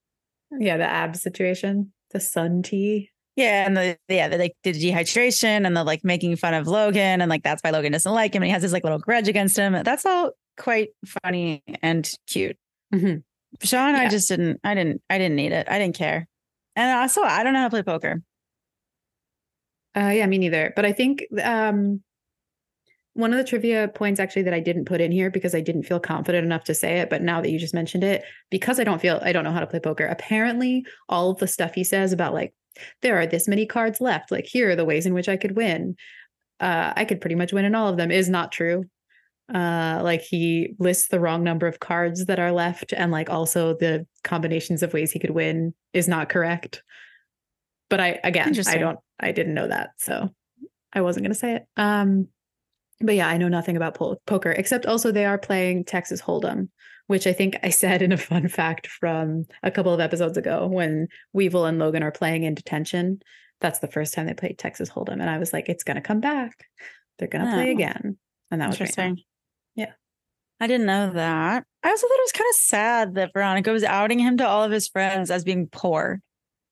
Yeah, 0.59 0.79
the 0.79 0.85
ab 0.85 1.17
situation, 1.17 1.93
the 2.13 2.21
sun 2.21 2.63
tea. 2.63 3.11
Yeah, 3.37 3.67
and 3.67 3.77
the 3.77 3.99
yeah, 4.09 4.29
the 4.29 4.39
like 4.39 4.57
the 4.65 4.73
dehydration 4.73 5.67
and 5.67 5.77
the 5.77 5.85
like 5.85 6.03
making 6.03 6.35
fun 6.37 6.55
of 6.55 6.67
Logan 6.67 7.21
and 7.21 7.29
like 7.29 7.43
that's 7.43 7.63
why 7.63 7.71
Logan 7.71 7.93
doesn't 7.93 8.13
like 8.13 8.35
him 8.35 8.43
and 8.43 8.49
he 8.49 8.53
has 8.53 8.63
this 8.63 8.73
like 8.73 8.83
little 8.83 8.99
grudge 8.99 9.29
against 9.29 9.57
him. 9.59 9.75
That's 9.85 10.07
all 10.07 10.33
quite 10.57 10.89
funny 11.23 11.63
and 11.83 12.11
cute. 12.27 12.57
Mm-hmm. 12.95 13.17
Sean, 13.63 13.95
yeah. 13.95 14.01
I 14.01 14.09
just 14.09 14.29
didn't, 14.29 14.61
I 14.65 14.75
didn't, 14.75 15.03
I 15.09 15.19
didn't 15.19 15.37
need 15.37 15.53
it. 15.53 15.69
I 15.71 15.79
didn't 15.79 15.97
care. 15.97 16.27
And 16.75 16.99
also, 16.99 17.23
I 17.23 17.43
don't 17.43 17.53
know 17.53 17.61
how 17.61 17.67
to 17.67 17.71
play 17.71 17.83
poker. 17.83 18.23
Uh, 19.97 20.11
yeah, 20.11 20.27
me 20.27 20.39
neither. 20.39 20.73
But 20.77 20.85
I 20.85 20.93
think 20.93 21.25
um, 21.43 22.03
one 23.15 23.33
of 23.33 23.39
the 23.39 23.45
trivia 23.45 23.89
points 23.89 24.21
actually 24.21 24.43
that 24.43 24.53
I 24.53 24.61
didn't 24.61 24.85
put 24.85 25.01
in 25.01 25.11
here 25.11 25.31
because 25.31 25.55
I 25.55 25.63
didn't 25.63 25.85
feel 25.85 25.99
confident 25.99 26.45
enough 26.45 26.65
to 26.65 26.75
say 26.75 26.99
it, 27.01 27.09
but 27.09 27.23
now 27.23 27.41
that 27.41 27.51
you 27.51 27.59
just 27.59 27.73
mentioned 27.73 28.05
it, 28.05 28.25
because 28.51 28.79
I 28.79 28.85
don't 28.85 29.01
feel 29.01 29.21
I 29.23 29.33
don't 29.33 29.45
know 29.45 29.53
how 29.53 29.61
to 29.61 29.67
play 29.67 29.81
poker. 29.81 30.05
Apparently, 30.07 30.85
all 31.09 31.31
of 31.31 31.39
the 31.39 31.49
stuff 31.49 31.75
he 31.75 31.85
says 31.85 32.13
about 32.13 32.35
like 32.35 32.53
there 33.03 33.19
are 33.19 33.27
this 33.27 33.49
many 33.49 33.67
cards 33.67 34.01
left, 34.01 34.31
like 34.31 34.47
here 34.47 34.71
are 34.71 34.77
the 34.77 34.85
ways 34.85 35.07
in 35.07 35.15
which 35.15 35.29
I 35.29 35.37
could 35.37 35.57
win. 35.57 35.97
Uh, 36.61 36.93
I 36.97 37.05
could 37.05 37.21
pretty 37.21 37.37
much 37.37 37.53
win 37.53 37.65
in 37.65 37.75
all 37.75 37.89
of 37.89 37.97
them 37.97 38.11
is 38.11 38.29
not 38.29 38.53
true. 38.53 38.85
Uh, 39.53 40.01
like 40.03 40.23
he 40.23 40.75
lists 40.79 41.09
the 41.09 41.21
wrong 41.21 41.45
number 41.45 41.67
of 41.67 41.79
cards 41.79 42.27
that 42.27 42.41
are 42.41 42.51
left, 42.53 42.93
and 42.93 43.13
like 43.13 43.31
also 43.31 43.77
the 43.77 44.07
combinations 44.25 44.83
of 44.83 44.93
ways 44.93 45.13
he 45.13 45.21
could 45.21 45.31
win 45.31 45.73
is 45.93 46.09
not 46.09 46.29
correct. 46.29 46.83
But 47.89 48.01
I 48.01 48.19
again, 48.25 48.53
I 48.67 48.79
don't 48.79 48.99
I 49.21 49.33
didn't 49.33 49.55
know 49.55 49.69
that, 49.69 49.91
so 49.99 50.31
I 50.93 51.03
wasn't 51.03 51.25
going 51.25 51.33
to 51.33 51.39
say 51.39 51.55
it. 51.57 51.67
Um, 51.77 52.29
but 53.01 53.15
yeah, 53.15 53.29
I 53.29 53.37
know 53.37 53.49
nothing 53.49 53.77
about 53.77 53.95
po- 53.95 54.21
poker 54.27 54.51
except 54.51 54.87
also 54.87 55.13
they 55.13 55.27
are 55.27 55.39
playing 55.39 55.85
Texas 55.85 56.21
Hold'em, 56.21 56.69
which 57.07 57.27
I 57.27 57.33
think 57.33 57.57
I 57.63 57.71
said 57.71 58.03
in 58.03 58.13
a 58.13 58.17
fun 58.17 58.49
fact 58.49 58.87
from 58.87 59.45
a 59.63 59.71
couple 59.71 59.93
of 59.93 60.01
episodes 60.01 60.37
ago 60.37 60.67
when 60.67 61.09
Weevil 61.33 61.67
and 61.67 61.79
Logan 61.79 62.03
are 62.03 62.13
playing 62.13 62.45
in 62.45 62.55
detention. 62.55 63.21
That's 63.61 63.79
the 63.79 63.89
first 63.89 64.13
time 64.13 64.27
they 64.27 64.35
played 64.35 64.59
Texas 64.59 64.91
Hold'em, 64.91 65.15
and 65.15 65.31
I 65.31 65.39
was 65.39 65.53
like, 65.53 65.71
it's 65.71 65.85
going 65.85 65.95
to 65.95 66.03
come 66.03 66.21
back. 66.21 66.67
They're 67.19 67.29
going 67.29 67.45
to 67.45 67.51
oh. 67.51 67.55
play 67.55 67.71
again, 67.71 68.19
and 68.51 68.61
that 68.61 68.69
was 68.69 68.77
interesting. 68.77 69.15
Right 69.15 69.25
yeah. 69.77 69.93
I 70.59 70.67
didn't 70.67 70.87
know 70.87 71.13
that. 71.13 71.65
I 71.83 71.89
also 71.89 72.07
thought 72.09 72.19
it 72.19 72.25
was 72.25 72.33
kind 72.33 72.49
of 72.51 72.57
sad 72.57 73.15
that 73.15 73.33
Veronica 73.33 73.71
was 73.71 73.85
outing 73.85 74.19
him 74.19 74.39
to 74.39 74.49
all 74.49 74.65
of 74.65 74.73
his 74.73 74.89
friends 74.89 75.31
as 75.31 75.45
being 75.45 75.69
poor. 75.69 76.21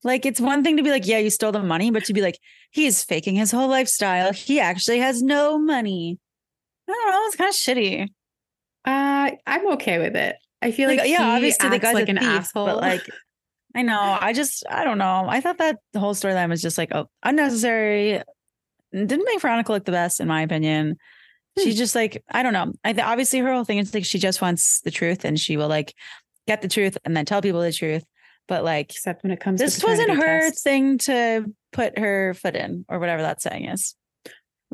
Like 0.02 0.26
it's 0.26 0.40
one 0.40 0.64
thing 0.64 0.76
to 0.76 0.82
be 0.82 0.90
like, 0.90 1.06
yeah, 1.06 1.18
you 1.18 1.30
stole 1.30 1.52
the 1.52 1.62
money, 1.62 1.90
but 1.90 2.04
to 2.06 2.12
be 2.12 2.22
like, 2.22 2.38
he's 2.70 3.04
faking 3.04 3.36
his 3.36 3.50
whole 3.50 3.68
lifestyle. 3.68 4.32
He 4.32 4.58
actually 4.58 4.98
has 4.98 5.22
no 5.22 5.58
money. 5.58 6.18
I 6.88 6.92
don't 6.92 7.10
know. 7.10 7.22
It's 7.26 7.36
kind 7.36 7.48
of 7.48 7.54
shitty. 7.54 8.08
Uh, 8.84 9.30
I'm 9.46 9.72
okay 9.74 9.98
with 9.98 10.16
it. 10.16 10.36
I 10.60 10.70
feel 10.70 10.88
like, 10.88 11.00
like 11.00 11.10
yeah, 11.10 11.34
obviously 11.34 11.68
the 11.68 11.78
guy's 11.78 11.94
like 11.94 12.08
an 12.08 12.18
thief, 12.18 12.26
asshole, 12.26 12.66
but 12.66 12.76
like, 12.78 13.08
I 13.74 13.82
know. 13.82 14.18
I 14.20 14.32
just, 14.32 14.64
I 14.68 14.84
don't 14.84 14.98
know. 14.98 15.26
I 15.28 15.40
thought 15.40 15.58
that 15.58 15.78
the 15.92 16.00
whole 16.00 16.14
storyline 16.14 16.48
was 16.48 16.62
just 16.62 16.78
like 16.78 16.90
oh, 16.94 17.08
unnecessary. 17.22 18.22
Didn't 18.92 19.24
make 19.24 19.40
Veronica 19.40 19.72
look 19.72 19.84
the 19.84 19.92
best, 19.92 20.20
in 20.20 20.28
my 20.28 20.42
opinion. 20.42 20.96
She's 21.58 21.74
hmm. 21.74 21.78
just 21.78 21.94
like, 21.94 22.22
I 22.30 22.42
don't 22.42 22.52
know. 22.52 22.72
I 22.84 22.92
th- 22.92 23.06
obviously 23.06 23.40
her 23.40 23.52
whole 23.52 23.64
thing 23.64 23.78
is 23.78 23.92
like 23.92 24.04
she 24.04 24.18
just 24.18 24.40
wants 24.40 24.80
the 24.80 24.90
truth 24.90 25.24
and 25.24 25.38
she 25.38 25.56
will 25.56 25.68
like 25.68 25.94
get 26.46 26.62
the 26.62 26.68
truth 26.68 26.96
and 27.04 27.16
then 27.16 27.24
tell 27.24 27.42
people 27.42 27.60
the 27.60 27.72
truth. 27.72 28.04
But 28.46 28.64
like, 28.64 28.90
except 28.90 29.22
when 29.22 29.32
it 29.32 29.40
comes, 29.40 29.60
this 29.60 29.82
wasn't 29.82 30.10
her 30.10 30.50
test. 30.50 30.62
thing 30.62 30.98
to 30.98 31.50
put 31.72 31.98
her 31.98 32.34
foot 32.34 32.54
in 32.54 32.84
or 32.88 32.98
whatever 32.98 33.22
that 33.22 33.40
saying 33.40 33.66
is. 33.66 33.94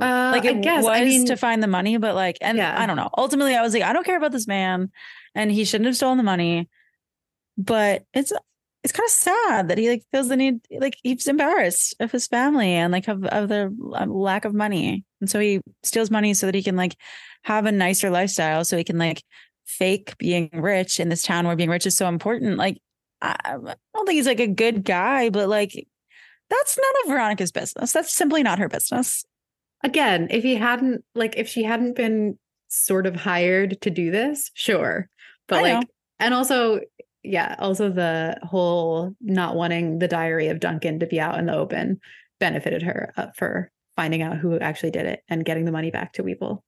Uh, 0.00 0.30
like 0.32 0.44
it 0.44 0.56
I 0.56 0.60
guess 0.60 0.84
was 0.84 0.96
I 0.96 1.04
mean, 1.04 1.26
to 1.26 1.36
find 1.36 1.62
the 1.62 1.66
money, 1.66 1.96
but 1.96 2.14
like, 2.14 2.38
and 2.40 2.58
yeah. 2.58 2.80
I 2.80 2.86
don't 2.86 2.96
know. 2.96 3.10
Ultimately, 3.16 3.54
I 3.54 3.62
was 3.62 3.74
like, 3.74 3.82
I 3.82 3.92
don't 3.92 4.04
care 4.04 4.16
about 4.16 4.32
this 4.32 4.46
man, 4.46 4.90
and 5.34 5.50
he 5.50 5.64
shouldn't 5.64 5.86
have 5.86 5.96
stolen 5.96 6.18
the 6.18 6.24
money. 6.24 6.68
But 7.58 8.04
it's 8.14 8.32
it's 8.82 8.92
kind 8.92 9.06
of 9.06 9.10
sad 9.10 9.68
that 9.68 9.78
he 9.78 9.90
like 9.90 10.02
feels 10.10 10.28
the 10.28 10.36
need, 10.36 10.60
like 10.70 10.96
he's 11.02 11.28
embarrassed 11.28 11.94
of 12.00 12.10
his 12.10 12.26
family 12.26 12.72
and 12.72 12.92
like 12.92 13.08
of, 13.08 13.24
of 13.24 13.48
the 13.48 13.74
lack 14.06 14.44
of 14.44 14.54
money, 14.54 15.04
and 15.20 15.28
so 15.28 15.38
he 15.38 15.60
steals 15.82 16.10
money 16.10 16.34
so 16.34 16.46
that 16.46 16.54
he 16.54 16.62
can 16.62 16.76
like 16.76 16.96
have 17.44 17.66
a 17.66 17.72
nicer 17.72 18.10
lifestyle, 18.10 18.64
so 18.64 18.76
he 18.76 18.84
can 18.84 18.98
like 18.98 19.22
fake 19.66 20.16
being 20.18 20.50
rich 20.52 20.98
in 20.98 21.08
this 21.08 21.22
town 21.22 21.46
where 21.46 21.56
being 21.56 21.70
rich 21.70 21.86
is 21.86 21.96
so 21.96 22.08
important. 22.08 22.56
Like 22.56 22.78
I, 23.20 23.36
I 23.44 23.56
don't 23.94 24.06
think 24.06 24.16
he's 24.16 24.26
like 24.26 24.40
a 24.40 24.46
good 24.46 24.84
guy, 24.84 25.30
but 25.30 25.48
like 25.48 25.86
that's 26.48 26.78
none 26.78 27.04
of 27.04 27.10
Veronica's 27.10 27.52
business. 27.52 27.92
That's 27.92 28.14
simply 28.14 28.42
not 28.42 28.58
her 28.58 28.68
business. 28.68 29.24
Again, 29.82 30.28
if 30.30 30.42
he 30.42 30.56
hadn't 30.56 31.04
like 31.14 31.36
if 31.36 31.48
she 31.48 31.62
hadn't 31.62 31.96
been 31.96 32.38
sort 32.68 33.06
of 33.06 33.16
hired 33.16 33.80
to 33.82 33.90
do 33.90 34.10
this, 34.10 34.50
sure. 34.54 35.08
But 35.48 35.58
I 35.58 35.62
like 35.62 35.72
know. 35.74 35.88
and 36.18 36.34
also 36.34 36.80
yeah, 37.22 37.56
also 37.58 37.90
the 37.90 38.38
whole 38.42 39.14
not 39.20 39.56
wanting 39.56 39.98
the 39.98 40.08
diary 40.08 40.48
of 40.48 40.60
Duncan 40.60 41.00
to 41.00 41.06
be 41.06 41.20
out 41.20 41.38
in 41.38 41.46
the 41.46 41.56
open 41.56 42.00
benefited 42.38 42.82
her 42.82 43.12
uh, 43.16 43.26
for 43.36 43.70
finding 43.96 44.22
out 44.22 44.38
who 44.38 44.58
actually 44.58 44.90
did 44.90 45.06
it 45.06 45.20
and 45.28 45.44
getting 45.44 45.66
the 45.66 45.72
money 45.72 45.90
back 45.90 46.14
to 46.14 46.22
Weevil. 46.22 46.64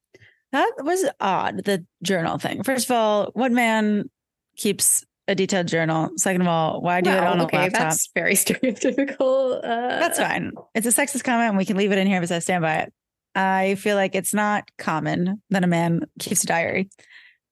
That 0.52 0.70
was 0.80 1.08
odd, 1.18 1.64
the 1.64 1.86
journal 2.02 2.36
thing. 2.36 2.62
First 2.62 2.90
of 2.90 2.90
all, 2.94 3.30
what 3.32 3.52
man 3.52 4.10
keeps 4.56 5.04
a 5.26 5.34
detailed 5.34 5.66
journal? 5.66 6.10
Second 6.16 6.42
of 6.42 6.48
all, 6.48 6.82
why 6.82 7.00
do 7.00 7.08
well, 7.08 7.22
it 7.22 7.26
on 7.26 7.40
okay, 7.42 7.56
a 7.56 7.60
laptop? 7.60 7.80
That's 7.80 8.10
very 8.14 8.34
stereotypical. 8.34 9.58
Uh, 9.58 9.98
that's 9.98 10.18
fine. 10.18 10.52
It's 10.74 10.86
a 10.86 10.90
sexist 10.90 11.24
comment 11.24 11.48
and 11.48 11.56
we 11.56 11.64
can 11.64 11.78
leave 11.78 11.90
it 11.90 11.98
in 11.98 12.06
here 12.06 12.20
because 12.20 12.32
I 12.32 12.40
stand 12.40 12.60
by 12.60 12.80
it. 12.80 12.92
I 13.34 13.76
feel 13.76 13.96
like 13.96 14.14
it's 14.14 14.34
not 14.34 14.70
common 14.78 15.42
that 15.50 15.64
a 15.64 15.66
man 15.66 16.06
keeps 16.18 16.44
a 16.44 16.46
diary. 16.46 16.90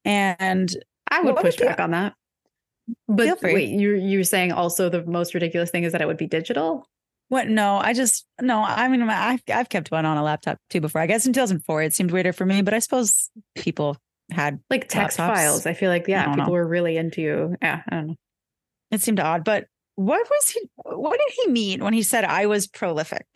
And 0.04 0.74
I 1.10 1.20
would 1.20 1.36
push 1.36 1.56
back 1.56 1.80
on 1.80 1.92
that. 1.92 2.14
But 3.08 3.40
wait, 3.42 3.68
you 3.68 3.94
you're 3.94 4.24
saying 4.24 4.52
also 4.52 4.88
the 4.88 5.04
most 5.04 5.34
ridiculous 5.34 5.70
thing 5.70 5.84
is 5.84 5.92
that 5.92 6.00
it 6.00 6.06
would 6.06 6.16
be 6.16 6.26
digital? 6.26 6.86
What? 7.28 7.48
No, 7.48 7.76
I 7.76 7.92
just 7.92 8.26
no. 8.40 8.60
I 8.62 8.88
mean, 8.88 9.02
I've 9.02 9.42
I've 9.52 9.68
kept 9.68 9.90
one 9.90 10.04
on 10.04 10.16
a 10.16 10.22
laptop 10.22 10.58
too 10.70 10.80
before. 10.80 11.00
I 11.00 11.06
guess 11.06 11.26
in 11.26 11.32
2004 11.32 11.82
it 11.82 11.94
seemed 11.94 12.10
weirder 12.10 12.32
for 12.32 12.44
me, 12.44 12.62
but 12.62 12.74
I 12.74 12.80
suppose 12.80 13.30
people 13.54 13.96
had 14.32 14.60
like 14.70 14.88
text 14.88 15.18
laptops. 15.18 15.34
files. 15.34 15.66
I 15.66 15.74
feel 15.74 15.90
like 15.90 16.08
yeah, 16.08 16.26
people 16.26 16.46
know. 16.46 16.52
were 16.52 16.66
really 16.66 16.96
into 16.96 17.54
yeah. 17.62 17.82
I 17.88 17.94
don't 17.94 18.06
know. 18.08 18.16
It 18.90 19.00
seemed 19.00 19.20
odd, 19.20 19.44
but 19.44 19.66
what 19.94 20.28
was 20.28 20.48
he? 20.50 20.68
What 20.76 21.18
did 21.18 21.34
he 21.44 21.52
mean 21.52 21.84
when 21.84 21.92
he 21.92 22.02
said 22.02 22.24
I 22.24 22.46
was 22.46 22.66
prolific? 22.66 23.26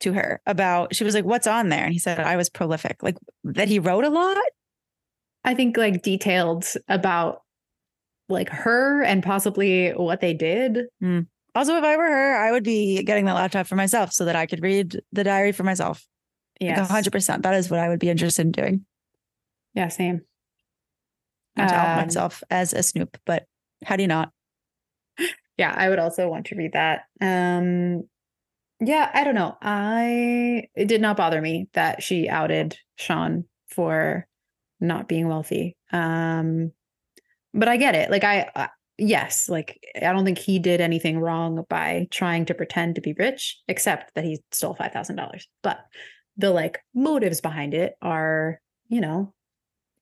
To 0.00 0.12
her 0.12 0.42
about 0.46 0.94
she 0.94 1.04
was 1.04 1.14
like, 1.14 1.24
"What's 1.24 1.46
on 1.46 1.70
there?" 1.70 1.84
And 1.84 1.92
he 1.92 1.98
said, 1.98 2.20
"I 2.20 2.36
was 2.36 2.50
prolific." 2.50 3.02
Like 3.02 3.16
that 3.44 3.68
he 3.68 3.78
wrote 3.78 4.04
a 4.04 4.10
lot. 4.10 4.36
I 5.42 5.54
think 5.54 5.76
like 5.76 6.02
detailed 6.02 6.66
about 6.88 7.42
like 8.28 8.50
her 8.50 9.02
and 9.02 9.22
possibly 9.22 9.90
what 9.90 10.20
they 10.20 10.34
did. 10.34 10.86
Mm. 11.02 11.28
Also, 11.54 11.76
if 11.76 11.84
I 11.84 11.96
were 11.96 12.08
her, 12.08 12.36
I 12.36 12.52
would 12.52 12.64
be 12.64 13.02
getting 13.04 13.24
the 13.24 13.32
laptop 13.32 13.66
for 13.66 13.76
myself 13.76 14.12
so 14.12 14.26
that 14.26 14.36
I 14.36 14.44
could 14.44 14.62
read 14.62 15.00
the 15.12 15.24
diary 15.24 15.52
for 15.52 15.62
myself. 15.62 16.06
Yeah, 16.60 16.80
like 16.80 17.04
100%. 17.04 17.42
That 17.42 17.54
is 17.54 17.70
what 17.70 17.80
I 17.80 17.88
would 17.88 17.98
be 17.98 18.10
interested 18.10 18.42
in 18.42 18.52
doing. 18.52 18.86
Yeah, 19.74 19.88
same. 19.88 20.22
To 21.56 21.62
um, 21.62 21.96
myself 21.96 22.42
as 22.50 22.74
a 22.74 22.82
snoop, 22.82 23.16
but 23.24 23.46
how 23.84 23.96
do 23.96 24.02
you 24.02 24.08
not? 24.08 24.30
Yeah, 25.58 25.72
I 25.74 25.88
would 25.88 25.98
also 25.98 26.28
want 26.28 26.44
to 26.48 26.54
read 26.54 26.74
that. 26.74 27.04
Um 27.18 28.02
yeah, 28.80 29.10
I 29.12 29.24
don't 29.24 29.34
know. 29.34 29.56
I 29.60 30.68
it 30.74 30.88
did 30.88 31.00
not 31.00 31.16
bother 31.16 31.40
me 31.40 31.68
that 31.74 32.02
she 32.02 32.28
outed 32.28 32.76
Sean 32.96 33.44
for 33.68 34.26
not 34.80 35.08
being 35.08 35.28
wealthy. 35.28 35.76
Um 35.92 36.72
but 37.56 37.68
I 37.68 37.78
get 37.78 37.94
it. 37.94 38.10
Like 38.10 38.22
I, 38.22 38.68
yes, 38.98 39.48
like 39.48 39.80
I 39.96 40.12
don't 40.12 40.24
think 40.24 40.38
he 40.38 40.58
did 40.58 40.80
anything 40.80 41.18
wrong 41.18 41.64
by 41.68 42.06
trying 42.10 42.44
to 42.46 42.54
pretend 42.54 42.94
to 42.94 43.00
be 43.00 43.14
rich, 43.14 43.58
except 43.66 44.14
that 44.14 44.24
he 44.24 44.42
stole 44.52 44.74
five 44.74 44.92
thousand 44.92 45.16
dollars. 45.16 45.48
But 45.62 45.78
the 46.36 46.50
like 46.50 46.80
motives 46.94 47.40
behind 47.40 47.74
it 47.74 47.94
are, 48.02 48.60
you 48.88 49.00
know, 49.00 49.32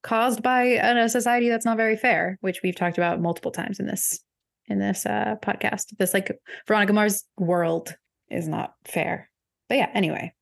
caused 0.03 0.43
by 0.43 0.63
a 0.63 1.09
society 1.09 1.49
that's 1.49 1.65
not 1.65 1.77
very 1.77 1.95
fair, 1.95 2.37
which 2.41 2.61
we've 2.61 2.75
talked 2.75 2.97
about 2.97 3.21
multiple 3.21 3.51
times 3.51 3.79
in 3.79 3.87
this 3.87 4.19
in 4.67 4.79
this 4.79 5.05
uh, 5.05 5.35
podcast. 5.41 5.97
This 5.97 6.13
like 6.13 6.37
Veronica 6.67 6.93
Mars 6.93 7.23
world 7.37 7.95
is 8.29 8.47
not 8.47 8.73
fair. 8.85 9.29
But 9.69 9.77
yeah, 9.77 9.89
anyway, 9.93 10.33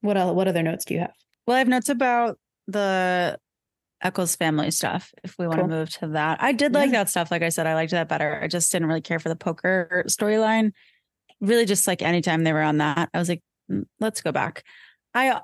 what 0.00 0.16
else, 0.16 0.34
what 0.34 0.48
other 0.48 0.62
notes 0.62 0.84
do 0.84 0.94
you 0.94 1.00
have? 1.00 1.14
Well, 1.46 1.56
I 1.56 1.58
have 1.58 1.68
notes 1.68 1.88
about 1.88 2.38
the 2.66 3.38
Echolls 4.02 4.36
family 4.36 4.70
stuff, 4.70 5.12
if 5.24 5.38
we 5.38 5.46
want 5.46 5.60
cool. 5.60 5.68
to 5.68 5.74
move 5.74 5.90
to 5.90 6.08
that. 6.08 6.42
I 6.42 6.52
did 6.52 6.74
like 6.74 6.92
yeah. 6.92 7.04
that 7.04 7.08
stuff. 7.08 7.30
Like 7.30 7.42
I 7.42 7.48
said, 7.48 7.66
I 7.66 7.74
liked 7.74 7.92
that 7.92 8.08
better. 8.08 8.40
I 8.42 8.48
just 8.48 8.70
didn't 8.70 8.88
really 8.88 9.00
care 9.00 9.18
for 9.18 9.28
the 9.28 9.36
poker 9.36 10.04
storyline. 10.08 10.72
Really, 11.40 11.64
just 11.64 11.86
like 11.86 12.02
anytime 12.02 12.44
they 12.44 12.52
were 12.52 12.62
on 12.62 12.78
that, 12.78 13.08
I 13.14 13.18
was 13.18 13.28
like, 13.28 13.42
mm, 13.70 13.84
let's 14.00 14.20
go 14.20 14.32
back. 14.32 14.64
I 15.14 15.40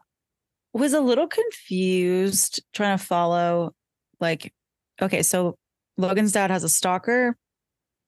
was 0.74 0.92
a 0.92 1.00
little 1.00 1.26
confused 1.26 2.62
trying 2.72 2.98
to 2.98 3.05
follow, 3.05 3.74
like, 4.20 4.52
okay, 5.00 5.22
so 5.22 5.57
Logan's 5.96 6.33
dad 6.33 6.50
has 6.50 6.64
a 6.64 6.68
stalker 6.68 7.37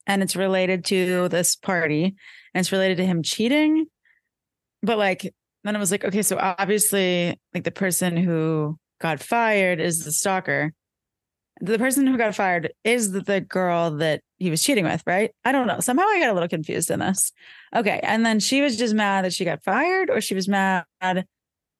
and 0.07 0.23
it's 0.23 0.37
related 0.37 0.85
to 0.87 1.29
this 1.29 1.57
party 1.57 2.05
and 2.05 2.61
it's 2.61 2.73
related 2.73 2.99
to 2.99 3.07
him 3.07 3.23
cheating. 3.23 3.87
But 4.83 4.99
like, 4.99 5.33
then 5.65 5.77
I 5.77 5.79
was 5.79 5.91
like, 5.91 6.05
okay, 6.05 6.23
so 6.23 6.37
obviously, 6.39 7.39
like 7.55 7.65
the 7.65 7.71
person 7.71 8.17
who 8.17 8.79
got 9.01 9.23
fired 9.23 9.81
is 9.81 10.05
the 10.05 10.13
stalker. 10.13 10.73
The 11.61 11.79
person 11.79 12.07
who 12.07 12.19
got 12.19 12.35
fired 12.35 12.73
is 12.83 13.13
the, 13.13 13.41
girl 13.41 13.93
that 13.99 14.21
he 14.39 14.51
was 14.51 14.63
cheating 14.63 14.85
with, 14.85 15.03
right? 15.07 15.31
I 15.45 15.53
don't 15.53 15.67
know. 15.67 15.81
Somehow 15.81 16.05
I 16.05 16.19
got 16.19 16.31
a 16.31 16.35
little 16.35 16.49
confused 16.49 16.91
in 16.91 16.99
this. 16.99 17.33
Okay. 17.75 18.01
And 18.03 18.27
then 18.27 18.41
she 18.41 18.61
was 18.61 18.77
just 18.77 18.93
mad 18.93 19.25
that 19.25 19.33
she 19.33 19.45
got 19.45 19.63
fired, 19.63 20.11
or 20.11 20.21
she 20.21 20.35
was 20.35 20.49
mad. 20.49 20.85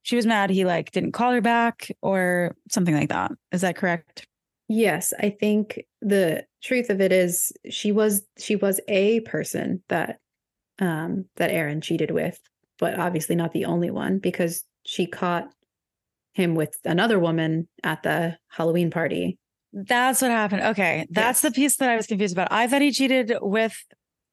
She 0.03 0.17
was 0.17 0.27
mad 0.27 0.51
he 0.51 0.65
like 0.65 0.93
didn't 0.93 1.13
call 1.13 1.33
her 1.33 1.41
back 1.41 1.91
or 2.03 2.55
something 2.71 2.95
like 2.95 3.09
that. 3.09 3.33
Is 3.53 3.63
that 3.63 3.77
correct? 3.77 4.27
Yes, 4.75 5.13
I 5.21 5.31
think 5.31 5.85
the 6.01 6.45
truth 6.61 6.91
of 6.91 7.01
it 7.01 7.13
is 7.13 7.53
she 7.71 7.93
was 7.93 8.25
she 8.39 8.57
was 8.57 8.81
a 8.89 9.21
person 9.21 9.85
that 9.89 10.19
um 10.81 11.27
that 11.37 11.53
Aaron 11.53 11.81
cheated 11.81 12.11
with, 12.11 12.41
but 12.81 12.99
obviously 12.99 13.37
not 13.37 13.53
the 13.53 13.67
only 13.67 13.93
one 13.93 14.19
because 14.19 14.65
she 14.85 15.07
caught 15.07 15.47
him 16.33 16.57
with 16.57 16.77
another 16.85 17.21
woman 17.21 17.69
at 17.85 18.03
the 18.03 18.37
Halloween 18.49 18.91
party. 18.91 19.39
That's 19.73 20.21
what 20.21 20.33
happened. 20.33 20.63
Okay. 20.63 21.07
That's 21.09 21.43
yes. 21.45 21.53
the 21.53 21.55
piece 21.55 21.77
that 21.77 21.91
I 21.91 21.95
was 21.95 22.09
confused 22.09 22.35
about. 22.35 22.49
I 22.51 22.67
thought 22.67 22.83
he 22.83 22.91
cheated 22.91 23.33
with 23.41 23.77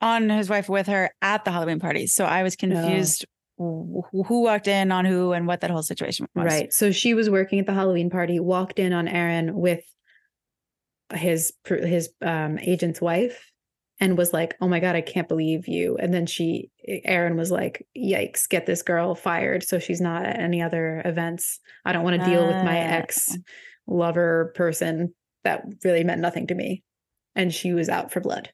on 0.02 0.28
his 0.28 0.50
wife 0.50 0.70
with 0.70 0.88
her 0.88 1.12
at 1.22 1.46
the 1.46 1.52
Halloween 1.52 1.80
party. 1.80 2.08
So 2.08 2.26
I 2.26 2.42
was 2.42 2.56
confused 2.56 3.28
no. 3.60 4.08
who 4.12 4.42
walked 4.42 4.68
in 4.68 4.92
on 4.92 5.06
who 5.06 5.34
and 5.34 5.46
what 5.46 5.62
that 5.62 5.70
whole 5.70 5.84
situation 5.84 6.26
was. 6.34 6.46
Right. 6.46 6.74
So 6.74 6.92
she 6.92 7.14
was 7.14 7.30
working 7.30 7.60
at 7.60 7.68
the 7.68 7.74
Halloween 7.74 8.10
party, 8.10 8.40
walked 8.40 8.80
in 8.80 8.92
on 8.92 9.08
Aaron 9.08 9.54
with 9.54 9.84
his 11.14 11.54
his 11.66 12.10
um, 12.22 12.58
agent's 12.60 13.02
wife 13.02 13.52
and 14.00 14.18
was 14.18 14.34
like, 14.34 14.56
"Oh 14.62 14.68
my 14.68 14.80
god, 14.80 14.96
I 14.96 15.02
can't 15.02 15.28
believe 15.28 15.68
you." 15.68 15.98
And 15.98 16.14
then 16.14 16.26
she 16.26 16.72
Aaron 16.88 17.38
was 17.38 17.52
like, 17.52 17.86
"Yikes, 17.98 18.50
get 18.50 18.66
this 18.66 18.82
girl 18.82 19.16
fired 19.16 19.64
so 19.64 19.80
she's 19.80 20.02
not 20.02 20.26
at 20.26 20.40
any 20.40 20.62
other 20.62 21.02
events. 21.06 21.60
I 21.86 21.94
don't 21.94 22.04
want 22.04 22.20
to 22.20 22.30
deal 22.30 22.46
with 22.46 22.58
my 22.58 22.78
ah. 22.78 22.96
ex 22.96 23.38
lover 23.88 24.54
person 24.56 25.14
that 25.44 25.64
really 25.84 26.04
meant 26.04 26.22
nothing 26.22 26.48
to 26.48 26.56
me." 26.56 26.84
And 27.36 27.54
she 27.54 27.74
was 27.74 27.88
out 27.88 28.12
for 28.12 28.20
blood. 28.20 28.52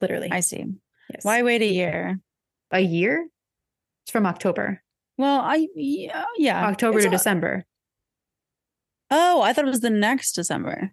Literally. 0.00 0.30
I 0.30 0.40
see. 0.40 0.64
Yes. 1.10 1.24
Why 1.24 1.42
wait 1.42 1.62
a 1.62 1.66
year? 1.66 2.20
A 2.70 2.80
year? 2.80 3.26
It's 4.04 4.12
from 4.12 4.26
October. 4.26 4.82
Well, 5.16 5.40
I 5.40 5.66
yeah, 5.74 6.24
yeah. 6.36 6.66
October 6.66 6.98
it's 6.98 7.06
to 7.06 7.10
December. 7.10 7.64
Oh, 9.10 9.42
I 9.42 9.52
thought 9.52 9.66
it 9.66 9.68
was 9.68 9.80
the 9.80 9.90
next 9.90 10.32
December. 10.32 10.92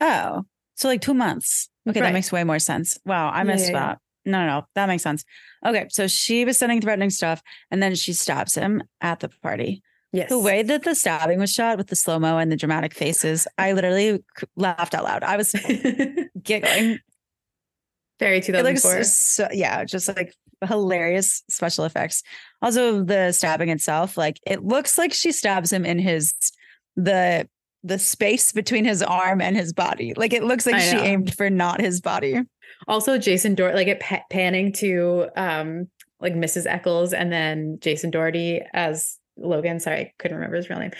Oh, 0.00 0.44
so 0.74 0.88
like 0.88 1.00
two 1.00 1.14
months. 1.14 1.68
Okay, 1.88 2.00
right. 2.00 2.08
that 2.08 2.12
makes 2.12 2.30
way 2.30 2.44
more 2.44 2.58
sense. 2.58 2.98
Wow, 3.04 3.30
I 3.30 3.42
missed 3.44 3.66
yeah, 3.66 3.72
yeah, 3.72 3.80
that. 3.80 3.98
Yeah. 4.24 4.32
No, 4.32 4.40
no, 4.40 4.46
no, 4.46 4.66
that 4.74 4.86
makes 4.86 5.02
sense. 5.02 5.24
Okay, 5.64 5.86
so 5.90 6.06
she 6.06 6.44
was 6.44 6.58
sending 6.58 6.80
threatening 6.80 7.10
stuff, 7.10 7.42
and 7.70 7.82
then 7.82 7.94
she 7.94 8.12
stabs 8.12 8.54
him 8.54 8.82
at 9.00 9.20
the 9.20 9.28
party. 9.42 9.82
Yes. 10.12 10.30
The 10.30 10.38
way 10.38 10.62
that 10.62 10.84
the 10.84 10.94
stabbing 10.94 11.38
was 11.38 11.52
shot 11.52 11.76
with 11.76 11.88
the 11.88 11.96
slow 11.96 12.18
mo 12.18 12.38
and 12.38 12.50
the 12.50 12.56
dramatic 12.56 12.94
faces, 12.94 13.46
I 13.58 13.72
literally 13.72 14.22
laughed 14.56 14.94
out 14.94 15.04
loud. 15.04 15.22
I 15.22 15.36
was 15.36 15.52
giggling. 16.42 16.98
Very 18.18 18.40
2004. 18.40 19.04
So, 19.04 19.48
yeah, 19.52 19.84
just 19.84 20.08
like 20.08 20.34
hilarious 20.66 21.42
special 21.48 21.84
effects. 21.84 22.22
Also, 22.62 23.04
the 23.04 23.32
stabbing 23.32 23.68
itself, 23.68 24.16
like 24.16 24.40
it 24.46 24.64
looks 24.64 24.98
like 24.98 25.12
she 25.12 25.30
stabs 25.30 25.72
him 25.72 25.84
in 25.84 25.98
his 25.98 26.34
the 26.96 27.48
the 27.82 27.98
space 27.98 28.52
between 28.52 28.84
his 28.84 29.02
arm 29.02 29.40
and 29.40 29.56
his 29.56 29.72
body. 29.72 30.14
Like 30.16 30.32
it 30.32 30.44
looks 30.44 30.66
like 30.66 30.80
she 30.80 30.96
aimed 30.96 31.34
for 31.34 31.48
not 31.48 31.80
his 31.80 32.00
body. 32.00 32.40
Also, 32.86 33.18
Jason 33.18 33.56
Dohring, 33.56 33.74
like 33.74 33.88
it 33.88 34.00
pa- 34.00 34.24
panning 34.30 34.72
to 34.74 35.28
um 35.36 35.88
like 36.20 36.34
Mrs. 36.34 36.66
Echolls 36.66 37.12
and 37.12 37.32
then 37.32 37.78
Jason 37.80 38.10
Dohring 38.10 38.64
as 38.72 39.18
Logan. 39.36 39.80
Sorry, 39.80 40.00
I 40.00 40.12
couldn't 40.18 40.36
remember 40.36 40.56
his 40.56 40.68
real 40.68 40.80
name, 40.80 40.92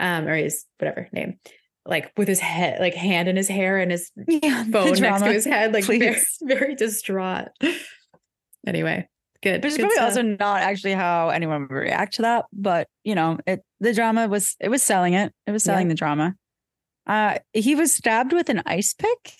um, 0.00 0.26
or 0.26 0.36
his 0.36 0.64
whatever 0.78 1.08
name. 1.12 1.38
Like 1.84 2.12
with 2.16 2.28
his 2.28 2.40
head, 2.40 2.80
like 2.80 2.94
hand 2.94 3.28
in 3.28 3.36
his 3.36 3.48
hair 3.48 3.78
and 3.78 3.90
his 3.90 4.10
yeah, 4.28 4.64
phone 4.64 4.98
next 4.98 5.22
to 5.22 5.32
his 5.32 5.44
head, 5.44 5.72
like 5.72 5.84
very, 5.84 6.16
very 6.42 6.74
distraught. 6.74 7.48
anyway, 8.66 9.08
good. 9.42 9.62
Which 9.62 9.72
is 9.72 9.76
good 9.76 9.82
probably 9.82 9.96
stuff. 9.96 10.08
also 10.08 10.22
not 10.22 10.62
actually 10.62 10.94
how 10.94 11.28
anyone 11.28 11.62
would 11.62 11.70
react 11.70 12.14
to 12.14 12.22
that, 12.22 12.46
but 12.52 12.88
you 13.04 13.14
know, 13.14 13.38
it 13.46 13.62
the 13.80 13.92
drama 13.92 14.28
was 14.28 14.56
it 14.60 14.68
was 14.68 14.82
selling 14.82 15.14
it. 15.14 15.32
It 15.46 15.50
was 15.50 15.64
selling 15.64 15.86
yeah. 15.86 15.92
the 15.92 15.96
drama. 15.96 16.34
Uh 17.06 17.38
he 17.52 17.74
was 17.74 17.94
stabbed 17.94 18.32
with 18.32 18.48
an 18.48 18.62
ice 18.66 18.94
pick. 18.94 19.34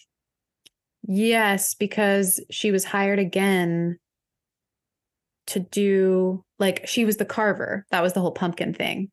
Yes, 1.05 1.75
because 1.75 2.41
she 2.51 2.71
was 2.71 2.85
hired 2.85 3.19
again 3.19 3.99
to 5.49 5.61
do 5.61 6.45
like 6.59 6.87
she 6.87 7.05
was 7.05 7.17
the 7.17 7.25
carver. 7.25 7.87
That 7.91 8.03
was 8.03 8.12
the 8.12 8.21
whole 8.21 8.33
pumpkin 8.33 8.75
thing. 8.75 9.11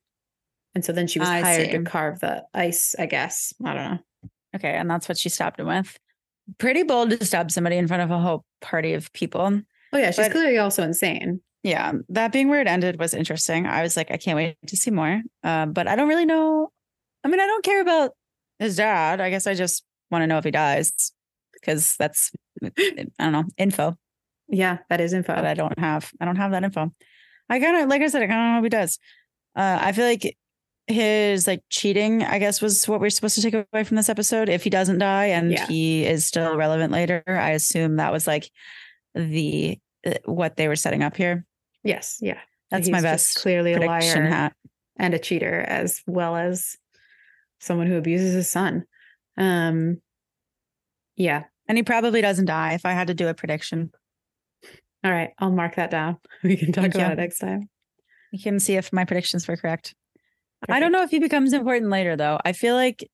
And 0.75 0.85
so 0.85 0.93
then 0.93 1.07
she 1.07 1.19
was 1.19 1.27
I 1.27 1.41
hired 1.41 1.71
see. 1.71 1.77
to 1.77 1.83
carve 1.83 2.19
the 2.19 2.45
ice, 2.53 2.95
I 2.97 3.07
guess. 3.07 3.53
I 3.65 3.73
don't 3.73 3.91
know. 3.91 3.99
Okay, 4.55 4.75
and 4.75 4.89
that's 4.89 5.09
what 5.09 5.17
she 5.17 5.29
stabbed 5.29 5.59
him 5.59 5.67
with. 5.67 5.97
Pretty 6.57 6.83
bold 6.83 7.11
to 7.11 7.25
stab 7.25 7.51
somebody 7.51 7.77
in 7.77 7.87
front 7.87 8.03
of 8.03 8.11
a 8.11 8.19
whole 8.19 8.45
party 8.61 8.93
of 8.93 9.11
people. 9.13 9.61
Oh 9.93 9.97
yeah, 9.97 10.11
she's 10.11 10.25
but, 10.25 10.31
clearly 10.31 10.57
also 10.57 10.83
insane. 10.83 11.41
Yeah, 11.63 11.93
that 12.09 12.31
being 12.31 12.49
where 12.49 12.61
it 12.61 12.67
ended 12.67 12.99
was 12.99 13.13
interesting. 13.13 13.65
I 13.65 13.81
was 13.81 13.97
like, 13.97 14.11
I 14.11 14.17
can't 14.17 14.37
wait 14.37 14.57
to 14.67 14.77
see 14.77 14.91
more. 14.91 15.21
Uh, 15.43 15.65
but 15.65 15.87
I 15.87 15.95
don't 15.95 16.07
really 16.07 16.25
know. 16.25 16.71
I 17.23 17.27
mean, 17.27 17.39
I 17.39 17.47
don't 17.47 17.63
care 17.63 17.81
about 17.81 18.11
his 18.59 18.77
dad. 18.77 19.19
I 19.19 19.29
guess 19.29 19.45
I 19.45 19.53
just 19.53 19.83
want 20.09 20.23
to 20.23 20.27
know 20.27 20.37
if 20.37 20.45
he 20.45 20.51
dies 20.51 21.11
because 21.53 21.95
that's 21.97 22.31
I 22.63 23.09
don't 23.19 23.31
know 23.31 23.43
info. 23.57 23.97
Yeah, 24.47 24.77
that 24.89 25.01
is 25.01 25.13
info. 25.13 25.35
But 25.35 25.45
I 25.45 25.53
don't 25.53 25.77
have. 25.77 26.11
I 26.19 26.25
don't 26.25 26.37
have 26.37 26.51
that 26.51 26.63
info. 26.63 26.91
I 27.49 27.59
kind 27.59 27.77
of 27.77 27.89
like 27.89 28.01
I 28.01 28.07
said, 28.07 28.21
I 28.23 28.27
kind 28.27 28.39
of 28.39 28.53
know 28.53 28.57
if 28.59 28.63
he 28.63 28.69
does. 28.69 28.99
Uh, 29.55 29.79
I 29.81 29.91
feel 29.91 30.05
like 30.05 30.37
his 30.87 31.45
like 31.45 31.61
cheating, 31.69 32.23
I 32.23 32.39
guess, 32.39 32.61
was 32.61 32.87
what 32.87 32.99
we're 32.99 33.09
supposed 33.09 33.35
to 33.35 33.41
take 33.41 33.53
away 33.53 33.83
from 33.83 33.97
this 33.97 34.09
episode. 34.09 34.49
If 34.49 34.63
he 34.63 34.69
doesn't 34.69 34.99
die 34.99 35.27
and 35.27 35.51
yeah. 35.51 35.67
he 35.67 36.05
is 36.05 36.25
still 36.25 36.55
relevant 36.55 36.91
later, 36.91 37.23
I 37.27 37.51
assume 37.51 37.97
that 37.97 38.11
was 38.11 38.25
like 38.25 38.49
the 39.15 39.77
uh, 40.05 40.13
what 40.25 40.55
they 40.55 40.67
were 40.67 40.75
setting 40.75 41.03
up 41.03 41.15
here. 41.15 41.45
Yes, 41.83 42.17
yeah, 42.21 42.39
that's 42.71 42.87
He's 42.87 42.91
my 42.91 43.01
best. 43.01 43.37
Clearly, 43.37 43.73
a 43.73 43.79
liar 43.79 44.23
hat. 44.23 44.53
and 44.97 45.13
a 45.13 45.19
cheater, 45.19 45.61
as 45.61 46.01
well 46.07 46.35
as 46.35 46.75
someone 47.59 47.87
who 47.87 47.97
abuses 47.97 48.33
his 48.33 48.49
son. 48.49 48.85
Um, 49.37 50.01
yeah, 51.15 51.43
and 51.67 51.77
he 51.77 51.83
probably 51.83 52.21
doesn't 52.21 52.45
die. 52.45 52.73
If 52.73 52.85
I 52.85 52.91
had 52.91 53.07
to 53.07 53.13
do 53.13 53.27
a 53.27 53.33
prediction, 53.33 53.91
all 55.03 55.11
right, 55.11 55.31
I'll 55.39 55.51
mark 55.51 55.75
that 55.75 55.91
down. 55.91 56.17
We 56.43 56.57
can 56.57 56.71
talk 56.71 56.83
Thank 56.83 56.95
about 56.95 57.07
you. 57.07 57.13
it 57.13 57.17
next 57.17 57.39
time. 57.39 57.69
You 58.31 58.39
can 58.41 58.59
see 58.59 58.75
if 58.75 58.93
my 58.93 59.05
predictions 59.05 59.47
were 59.47 59.57
correct. 59.57 59.95
Perfect. 60.61 60.75
I 60.75 60.79
don't 60.79 60.91
know 60.91 61.03
if 61.03 61.09
he 61.09 61.19
becomes 61.19 61.53
important 61.53 61.89
later, 61.89 62.15
though. 62.15 62.37
I 62.43 62.51
feel 62.51 62.75
like 62.75 63.09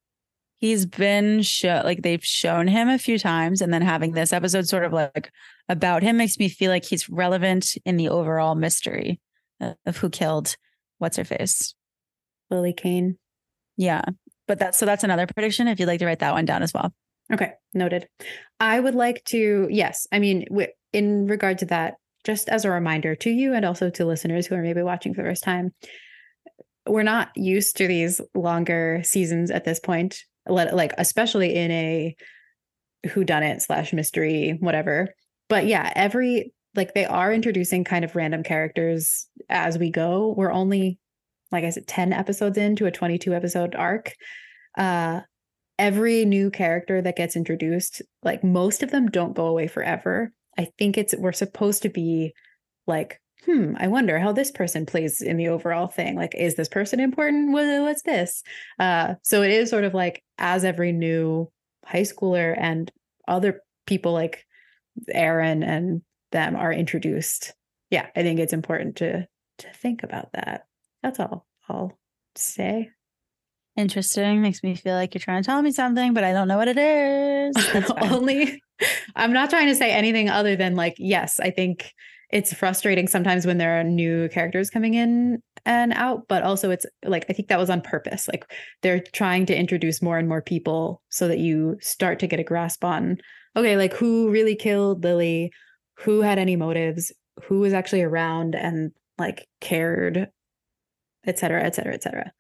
he's 0.60 0.86
been 0.86 1.42
show 1.42 1.82
like 1.84 2.02
they've 2.02 2.24
shown 2.24 2.68
him 2.68 2.90
a 2.90 2.98
few 2.98 3.20
times 3.20 3.62
and 3.62 3.74
then 3.74 3.82
having 3.82 4.12
this 4.12 4.34
episode 4.34 4.68
sort 4.68 4.84
of 4.84 4.94
like 4.94 5.32
about 5.70 6.04
him 6.04 6.18
makes 6.18 6.40
me 6.40 6.50
feel 6.50 6.72
like 6.72 6.86
he's 6.86 7.10
relevant 7.10 7.76
in 7.86 7.98
the 7.98 8.10
overall 8.10 8.56
mystery 8.56 9.20
of 9.86 9.98
who 9.98 10.10
killed 10.10 10.56
what's 10.98 11.18
her 11.18 11.24
face 11.24 11.74
lily 12.50 12.74
kane. 12.74 13.18
Yeah 13.78 14.02
but 14.48 14.60
that's 14.60 14.78
so 14.78 14.86
that's 14.86 15.04
another 15.04 15.28
prediction 15.28 15.68
if 15.68 15.80
you'd 15.80 15.88
like 15.88 16.00
to 16.00 16.06
write 16.06 16.20
that 16.20 16.34
one 16.34 16.46
down 16.46 16.64
as 16.64 16.74
well. 16.74 16.94
Okay 17.34 17.54
noted. 17.74 18.08
I 18.60 18.80
would 18.80 18.96
like 18.96 19.24
to 19.26 19.68
yes 19.70 20.08
i 20.12 20.20
mean 20.20 20.46
in 20.94 21.28
regard 21.28 21.58
to 21.60 21.66
that 21.66 21.96
just 22.24 22.50
as 22.50 22.66
a 22.66 22.72
reminder 22.72 23.16
to 23.16 23.30
you 23.30 23.54
and 23.54 23.66
also 23.66 23.90
to 23.90 24.06
listeners 24.06 24.48
who 24.48 24.56
are 24.56 24.62
maybe 24.62 24.82
watching 24.82 25.14
for 25.14 25.22
the 25.22 25.30
first 25.30 25.44
time 25.44 25.74
we're 26.88 27.04
not 27.04 27.30
used 27.36 27.78
to 27.78 27.88
these 27.88 28.22
longer 28.36 29.02
seasons 29.04 29.50
at 29.52 29.66
this 29.66 29.80
point 29.80 30.24
like 30.48 30.94
especially 30.98 31.56
in 31.56 31.72
a 31.72 32.16
who 33.10 33.24
done 33.24 33.44
it 33.44 33.62
slash 33.62 33.94
mystery 33.94 34.58
whatever. 34.60 35.14
But 35.50 35.66
yeah 35.66 35.92
every 35.96 36.54
like 36.76 36.94
they 36.94 37.06
are 37.06 37.34
introducing 37.34 37.84
kind 37.84 38.04
of 38.04 38.16
random 38.16 38.44
characters 38.44 39.28
as 39.50 39.78
we 39.78 39.90
go. 39.90 40.34
We're 40.38 40.52
only 40.52 41.00
like 41.52 41.64
i 41.64 41.70
said 41.70 41.88
10 41.88 42.12
episodes 42.12 42.58
into 42.58 42.86
a 42.86 42.92
22 42.92 43.34
episode 43.34 43.76
arc. 43.76 44.14
Uh 44.78 45.22
every 45.78 46.26
new 46.26 46.50
character 46.50 47.02
that 47.02 47.18
gets 47.18 47.36
introduced 47.36 48.02
like 48.24 48.44
most 48.44 48.82
of 48.82 48.92
them 48.92 49.08
don't 49.08 49.36
go 49.36 49.48
away 49.48 49.68
forever. 49.68 50.32
I 50.58 50.70
think 50.78 50.98
it's 50.98 51.16
we're 51.16 51.34
supposed 51.34 51.82
to 51.84 51.90
be 51.90 52.34
like 52.88 53.20
hmm, 53.46 53.74
I 53.78 53.88
wonder 53.88 54.20
how 54.20 54.32
this 54.32 54.52
person 54.52 54.86
plays 54.86 55.22
in 55.22 55.38
the 55.38 55.50
overall 55.50 55.88
thing. 55.88 56.16
Like, 56.16 56.34
is 56.36 56.56
this 56.56 56.70
person 56.70 57.00
important? 57.00 57.52
What's 57.52 58.02
this? 58.04 58.44
Uh, 58.80 59.16
so 59.24 59.42
it 59.42 59.52
is 59.52 59.70
sort 59.70 59.84
of 59.84 59.94
like 59.94 60.24
as 60.38 60.66
every 60.66 60.92
new 60.92 61.52
high 61.86 62.02
schooler 62.02 62.56
and 62.58 62.92
other 63.28 63.62
people 63.86 64.14
like 64.14 64.46
Aaron 65.10 65.64
and 65.64 66.02
them 66.32 66.56
are 66.56 66.74
introduced. 66.74 67.54
Yeah, 67.90 68.08
I 68.16 68.24
think 68.24 68.40
it's 68.40 68.54
important 68.54 68.98
to 68.98 69.28
to 69.60 69.74
think 69.74 70.04
about 70.04 70.34
that. 70.34 70.66
That's 71.02 71.20
all 71.20 71.46
I'll 71.70 71.98
say. 72.36 72.90
Interesting. 73.78 74.42
Makes 74.42 74.64
me 74.64 74.76
feel 74.76 74.96
like 74.96 75.14
you're 75.14 75.20
trying 75.20 75.44
to 75.44 75.46
tell 75.46 75.62
me 75.62 75.72
something, 75.72 76.14
but 76.14 76.24
I 76.24 76.32
don't 76.32 76.48
know 76.48 76.58
what 76.58 76.68
it 76.68 76.78
is. 76.78 77.56
Only 78.12 78.62
I'm 79.16 79.34
not 79.34 79.50
trying 79.50 79.68
to 79.68 79.76
say 79.76 79.92
anything 79.92 80.30
other 80.30 80.56
than 80.56 80.76
like, 80.76 80.96
yes, 80.98 81.40
I 81.40 81.52
think 81.52 81.94
it's 82.32 82.54
frustrating 82.54 83.08
sometimes 83.08 83.46
when 83.46 83.58
there 83.58 83.80
are 83.80 83.84
new 83.84 84.30
characters 84.30 84.70
coming 84.70 84.94
in 84.94 85.42
and 85.66 85.94
out, 85.94 86.28
but 86.28 86.44
also 86.44 86.72
it's 86.72 86.86
like 87.04 87.26
I 87.30 87.34
think 87.34 87.50
that 87.50 87.60
was 87.60 87.70
on 87.70 87.82
purpose. 87.82 88.28
Like 88.28 88.46
they're 88.82 89.00
trying 89.00 89.46
to 89.48 89.58
introduce 89.58 90.02
more 90.02 90.18
and 90.18 90.28
more 90.28 90.42
people 90.42 91.02
so 91.10 91.28
that 91.28 91.40
you 91.40 91.78
start 91.82 92.20
to 92.20 92.28
get 92.28 92.40
a 92.40 92.44
grasp 92.44 92.84
on 92.84 93.18
okay, 93.56 93.78
like 93.78 93.94
who 93.94 94.30
really 94.30 94.56
killed 94.56 95.04
Lily, 95.04 95.52
who 95.96 96.22
had 96.22 96.38
any 96.38 96.56
motives, 96.56 97.12
who 97.44 97.60
was 97.60 97.74
actually 97.74 98.02
around 98.02 98.56
and 98.56 98.92
like 99.18 99.48
cared, 99.62 100.30
et 101.26 101.40
cetera, 101.40 101.64
et 101.64 101.76
cetera, 101.76 101.94
et 101.94 102.04
cetera. 102.04 102.32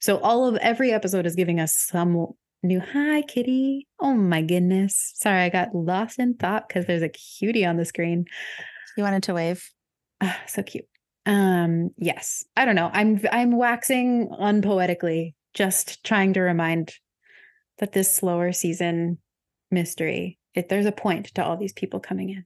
So 0.00 0.18
all 0.18 0.46
of 0.46 0.56
every 0.56 0.92
episode 0.92 1.26
is 1.26 1.34
giving 1.34 1.60
us 1.60 1.74
some 1.74 2.26
new 2.62 2.80
hi 2.80 3.22
kitty. 3.22 3.86
Oh 3.98 4.14
my 4.14 4.42
goodness. 4.42 5.12
Sorry, 5.16 5.42
I 5.42 5.48
got 5.48 5.74
lost 5.74 6.18
in 6.18 6.34
thought 6.34 6.68
because 6.68 6.86
there's 6.86 7.02
a 7.02 7.08
cutie 7.08 7.66
on 7.66 7.76
the 7.76 7.84
screen. 7.84 8.26
You 9.00 9.04
wanted 9.04 9.22
to 9.22 9.32
wave. 9.32 9.66
Oh, 10.20 10.36
so 10.46 10.62
cute. 10.62 10.84
Um, 11.24 11.88
yes. 11.96 12.44
I 12.54 12.66
don't 12.66 12.74
know. 12.74 12.90
I'm 12.92 13.18
I'm 13.32 13.56
waxing 13.56 14.28
unpoetically, 14.38 15.34
just 15.54 16.04
trying 16.04 16.34
to 16.34 16.42
remind 16.42 16.92
that 17.78 17.92
this 17.92 18.14
slower 18.14 18.52
season 18.52 19.16
mystery, 19.70 20.38
it, 20.52 20.68
there's 20.68 20.84
a 20.84 20.92
point 20.92 21.28
to 21.36 21.42
all 21.42 21.56
these 21.56 21.72
people 21.72 21.98
coming 21.98 22.28
in. 22.28 22.44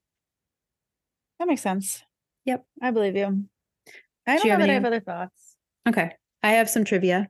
That 1.40 1.48
makes 1.48 1.62
sense. 1.62 2.04
Yep. 2.44 2.64
I 2.80 2.92
believe 2.92 3.16
you. 3.16 3.46
I 4.24 4.36
don't 4.36 4.46
know 4.46 4.58
that 4.58 4.70
I 4.70 4.74
have 4.74 4.84
other 4.84 5.00
thoughts. 5.00 5.56
Okay. 5.88 6.12
I 6.44 6.52
have 6.52 6.70
some 6.70 6.84
trivia. 6.84 7.28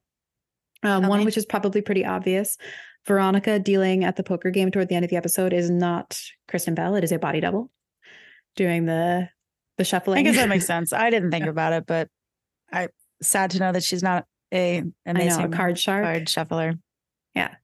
Um, 0.83 1.07
one 1.07 1.25
which 1.25 1.39
is 1.39 1.47
probably 1.47 1.81
pretty 1.81 2.05
obvious. 2.05 2.59
Veronica 3.07 3.59
dealing 3.59 4.05
at 4.05 4.17
the 4.17 4.23
poker 4.23 4.51
game 4.51 4.71
toward 4.71 4.91
the 4.91 4.97
end 4.97 5.05
of 5.07 5.11
the 5.11 5.17
episode 5.17 5.55
is 5.55 5.71
not 5.71 6.21
Kristen 6.47 6.75
Bell. 6.75 6.95
It 6.95 7.05
is 7.05 7.13
a 7.13 7.19
body 7.19 7.41
double 7.41 7.71
doing 8.57 8.87
the 8.87 9.29
the 9.79 9.85
shuffling. 9.85 10.19
I 10.19 10.23
guess 10.31 10.37
that 10.37 10.49
makes 10.49 10.67
sense. 10.75 10.93
I 10.93 11.11
didn't 11.11 11.31
think 11.31 11.47
about 11.47 11.73
it, 11.73 11.85
but 11.87 12.09
I 12.73 12.89
sad 13.23 13.51
to 13.53 13.59
know 13.59 13.73
that 13.73 13.85
she's 13.85 14.03
not 14.03 14.27
a 14.53 14.83
amazing 15.07 15.43
know, 15.43 15.49
a 15.49 15.57
card 15.57 15.79
shark 15.79 16.05
card 16.05 16.29
shuffler. 16.29 16.75
Yeah. 17.35 17.55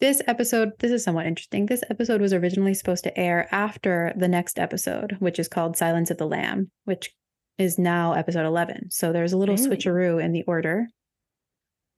This 0.00 0.20
episode, 0.26 0.72
this 0.80 0.90
is 0.90 1.04
somewhat 1.04 1.26
interesting. 1.26 1.66
This 1.66 1.84
episode 1.88 2.20
was 2.20 2.32
originally 2.32 2.74
supposed 2.74 3.04
to 3.04 3.18
air 3.18 3.48
after 3.52 4.12
the 4.16 4.28
next 4.28 4.58
episode, 4.58 5.16
which 5.20 5.38
is 5.38 5.48
called 5.48 5.76
Silence 5.76 6.10
of 6.10 6.18
the 6.18 6.26
Lamb, 6.26 6.70
which 6.84 7.14
is 7.58 7.78
now 7.78 8.12
episode 8.12 8.44
11. 8.44 8.90
So 8.90 9.12
there's 9.12 9.32
a 9.32 9.38
little 9.38 9.54
really? 9.54 9.68
switcheroo 9.68 10.22
in 10.22 10.32
the 10.32 10.42
order. 10.42 10.88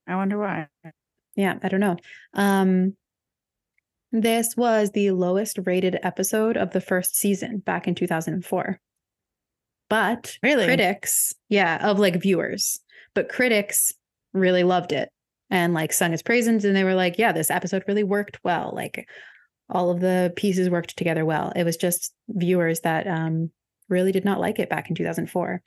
I 0.07 0.15
wonder 0.15 0.37
why. 0.37 0.67
Yeah, 1.35 1.57
I 1.61 1.67
don't 1.67 1.79
know. 1.79 1.97
Um, 2.33 2.95
this 4.11 4.55
was 4.55 4.91
the 4.91 5.11
lowest 5.11 5.59
rated 5.65 5.97
episode 6.03 6.57
of 6.57 6.71
the 6.71 6.81
first 6.81 7.15
season 7.15 7.59
back 7.59 7.87
in 7.87 7.95
2004. 7.95 8.79
But 9.89 10.37
really? 10.43 10.65
critics, 10.65 11.33
yeah, 11.49 11.89
of 11.89 11.99
like 11.99 12.21
viewers, 12.21 12.79
but 13.13 13.29
critics 13.29 13.93
really 14.33 14.63
loved 14.63 14.91
it 14.91 15.09
and 15.49 15.73
like 15.73 15.93
sung 15.93 16.13
its 16.13 16.21
praises. 16.21 16.65
And 16.65 16.75
they 16.75 16.83
were 16.83 16.95
like, 16.95 17.17
yeah, 17.17 17.31
this 17.31 17.51
episode 17.51 17.83
really 17.87 18.03
worked 18.03 18.39
well. 18.43 18.71
Like 18.73 19.07
all 19.69 19.89
of 19.89 19.99
the 19.99 20.33
pieces 20.35 20.69
worked 20.69 20.97
together 20.97 21.25
well. 21.25 21.51
It 21.55 21.63
was 21.63 21.77
just 21.77 22.13
viewers 22.29 22.81
that 22.81 23.07
um, 23.07 23.51
really 23.89 24.11
did 24.11 24.25
not 24.25 24.39
like 24.39 24.59
it 24.59 24.69
back 24.69 24.89
in 24.89 24.95
2004. 24.95 25.61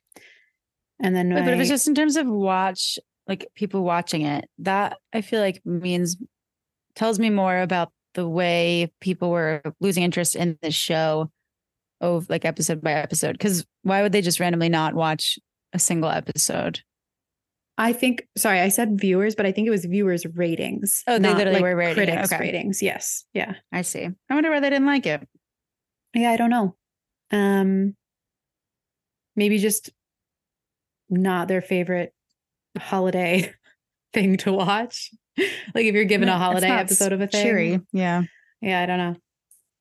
And 1.03 1.17
then, 1.17 1.31
but, 1.31 1.43
I, 1.43 1.45
but 1.47 1.55
it 1.55 1.59
was 1.59 1.69
just 1.69 1.89
in 1.89 1.95
terms 1.95 2.17
of 2.17 2.27
watch 2.27 2.99
like 3.27 3.47
people 3.55 3.83
watching 3.83 4.23
it, 4.23 4.49
that 4.59 4.99
I 5.13 5.21
feel 5.21 5.41
like 5.41 5.63
means 5.65 6.17
tells 6.95 7.19
me 7.19 7.31
more 7.31 7.61
about 7.61 7.93
the 8.15 8.29
way 8.29 8.93
people 9.01 9.31
were 9.31 9.63
losing 9.81 10.03
interest 10.03 10.35
in 10.35 10.59
the 10.63 10.71
show 10.71 11.31
of 12.01 12.29
like 12.29 12.45
episode 12.45 12.81
by 12.81 12.93
episode. 12.93 13.39
Cause 13.39 13.65
why 13.83 14.03
would 14.03 14.13
they 14.13 14.23
just 14.23 14.41
randomly 14.41 14.69
not 14.69 14.95
watch 14.95 15.39
a 15.73 15.79
single 15.79 16.11
episode? 16.11 16.81
I 17.79 17.93
think 17.93 18.27
sorry, 18.37 18.61
I 18.61 18.69
said 18.69 19.01
viewers, 19.01 19.35
but 19.35 19.47
I 19.47 19.53
think 19.53 19.67
it 19.67 19.71
was 19.71 19.85
viewers 19.85 20.27
ratings. 20.35 21.03
Oh, 21.07 21.19
they 21.19 21.33
literally 21.33 21.55
like 21.55 21.63
were 21.63 21.77
rating 21.77 21.95
critics 21.95 22.33
okay. 22.33 22.41
ratings. 22.41 22.83
Yes. 22.83 23.25
Yeah. 23.33 23.55
I 23.73 23.83
see. 23.83 24.05
I 24.05 24.35
wonder 24.35 24.51
why 24.51 24.61
they 24.61 24.71
didn't 24.71 24.87
like 24.87 25.07
it. 25.07 25.27
Yeah, 26.15 26.31
I 26.31 26.37
don't 26.37 26.51
know. 26.51 26.77
Um 27.31 27.97
maybe 29.37 29.59
just 29.59 29.91
not 31.09 31.49
their 31.49 31.63
favorite 31.63 32.13
holiday 32.79 33.53
thing 34.13 34.37
to 34.39 34.53
watch. 34.53 35.11
like 35.39 35.85
if 35.85 35.95
you're 35.95 36.05
given 36.05 36.29
a 36.29 36.39
holiday 36.39 36.71
episode 36.71 37.13
of 37.13 37.21
a 37.21 37.27
thing. 37.27 37.43
Cheery. 37.43 37.81
Yeah. 37.93 38.23
Yeah, 38.61 38.81
I 38.81 38.87
don't 38.87 38.99
know. 38.99 39.17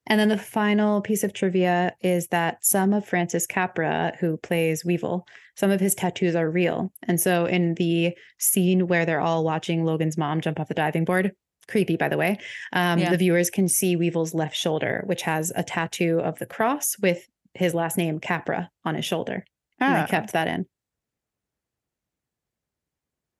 And 0.08 0.20
then 0.20 0.30
the 0.30 0.38
final 0.40 1.02
piece 1.02 1.24
of 1.24 1.34
trivia 1.34 1.94
is 2.02 2.28
that 2.30 2.66
some 2.66 2.94
of 2.94 3.06
Francis 3.06 3.46
Capra, 3.46 4.14
who 4.20 4.38
plays 4.38 4.84
Weevil, 4.84 5.28
some 5.56 5.70
of 5.70 5.80
his 5.80 5.94
tattoos 5.94 6.36
are 6.36 6.50
real. 6.50 6.92
And 7.04 7.22
so 7.22 7.46
in 7.46 7.76
the 7.76 8.18
scene 8.40 8.88
where 8.88 9.06
they're 9.06 9.22
all 9.22 9.44
watching 9.44 9.86
Logan's 9.86 10.18
mom 10.18 10.42
jump 10.42 10.60
off 10.60 10.68
the 10.68 10.74
diving 10.74 11.06
board, 11.06 11.34
creepy 11.68 11.96
by 11.96 12.10
the 12.10 12.18
way, 12.18 12.40
um, 12.74 12.98
yeah. 12.98 13.12
the 13.12 13.18
viewers 13.18 13.52
can 13.52 13.68
see 13.68 13.96
Weevil's 13.96 14.34
left 14.34 14.56
shoulder, 14.56 15.04
which 15.06 15.22
has 15.22 15.52
a 15.56 15.64
tattoo 15.64 16.20
of 16.20 16.40
the 16.40 16.48
cross 16.48 16.98
with 17.00 17.28
his 17.54 17.76
last 17.76 17.96
name 17.96 18.20
Capra 18.20 18.72
on 18.84 18.96
his 18.96 19.06
shoulder. 19.06 19.46
Oh. 19.80 19.86
And 19.86 19.96
I 19.96 20.04
ah. 20.04 20.08
kept 20.08 20.34
that 20.34 20.48
in. 20.48 20.66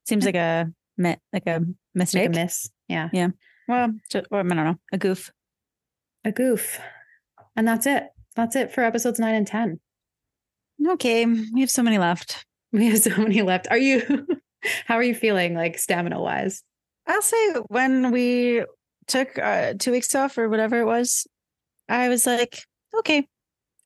Seems 0.06 0.26
like 0.28 0.36
a 0.36 0.72
like 1.00 1.48
a 1.48 1.62
mistake. 1.96 2.30
Like 2.30 2.38
a 2.38 2.44
miss. 2.44 2.70
Yeah. 2.88 3.10
Yeah. 3.14 3.30
Well, 3.68 3.94
just, 4.10 4.28
I 4.32 4.44
don't 4.44 4.56
know. 4.56 4.76
A 4.92 4.98
goof. 4.98 5.32
A 6.26 6.32
goof. 6.32 6.80
And 7.56 7.68
that's 7.68 7.86
it. 7.86 8.08
That's 8.36 8.56
it 8.56 8.72
for 8.72 8.84
episodes 8.84 9.20
nine 9.20 9.36
and 9.36 9.48
10. 9.48 9.80
Okay. 10.90 11.26
We 11.26 11.62
have 11.62 11.72
so 11.72 11.84
many 11.84 11.98
left. 11.98 12.46
We 12.72 12.88
have 12.88 13.00
so 13.02 13.16
many 13.18 13.42
left. 13.42 13.68
Are 13.70 13.78
you, 13.78 14.28
how 14.86 14.96
are 14.96 15.04
you 15.04 15.16
feeling 15.16 15.56
like 15.56 15.78
stamina 15.78 16.22
wise? 16.22 16.64
I'll 17.08 17.22
say 17.22 17.54
when 17.68 18.12
we 18.12 18.64
took 19.08 19.38
uh, 19.40 19.74
two 19.80 19.92
weeks 19.92 20.14
off 20.14 20.38
or 20.38 20.50
whatever 20.50 20.80
it 20.80 20.86
was, 20.86 21.28
I 21.88 22.10
was 22.10 22.28
like, 22.28 22.64
okay. 23.00 23.28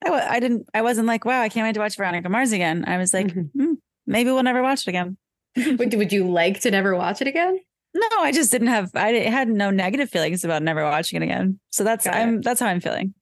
I 0.04 0.10
w- 0.10 0.26
I 0.30 0.40
didn't, 0.42 0.68
I 0.74 0.82
wasn't 0.82 1.08
like, 1.08 1.24
wow, 1.24 1.42
I 1.42 1.48
can't 1.48 1.66
wait 1.66 1.74
to 1.74 1.80
watch 1.80 1.96
Veronica 1.96 2.28
Mars 2.28 2.52
again. 2.52 2.84
I 2.86 2.98
was 2.98 3.14
like, 3.14 3.28
mm-hmm. 3.28 3.62
mm, 3.62 3.76
maybe 4.06 4.32
we'll 4.32 4.44
never 4.44 4.62
watch 4.62 4.86
it 4.86 4.90
again 4.90 5.18
would, 5.78 5.94
would 5.94 6.12
you 6.12 6.28
like 6.30 6.62
to 6.62 6.72
never 6.72 6.96
watch 6.96 7.22
it 7.22 7.28
again? 7.28 7.60
No, 7.96 8.08
I 8.20 8.32
just 8.32 8.52
didn't 8.52 8.70
have. 8.70 8.90
I 8.96 9.10
had 9.12 9.48
no 9.48 9.70
negative 9.70 10.10
feelings 10.10 10.44
about 10.44 10.64
never 10.64 10.84
watching 10.84 11.22
it 11.22 11.26
again. 11.26 11.60
So 11.70 11.84
that's 11.84 12.06
Got 12.06 12.16
I'm 12.16 12.36
it. 12.38 12.44
that's 12.44 12.60
how 12.60 12.66
I'm 12.68 12.80
feeling. 12.80 13.14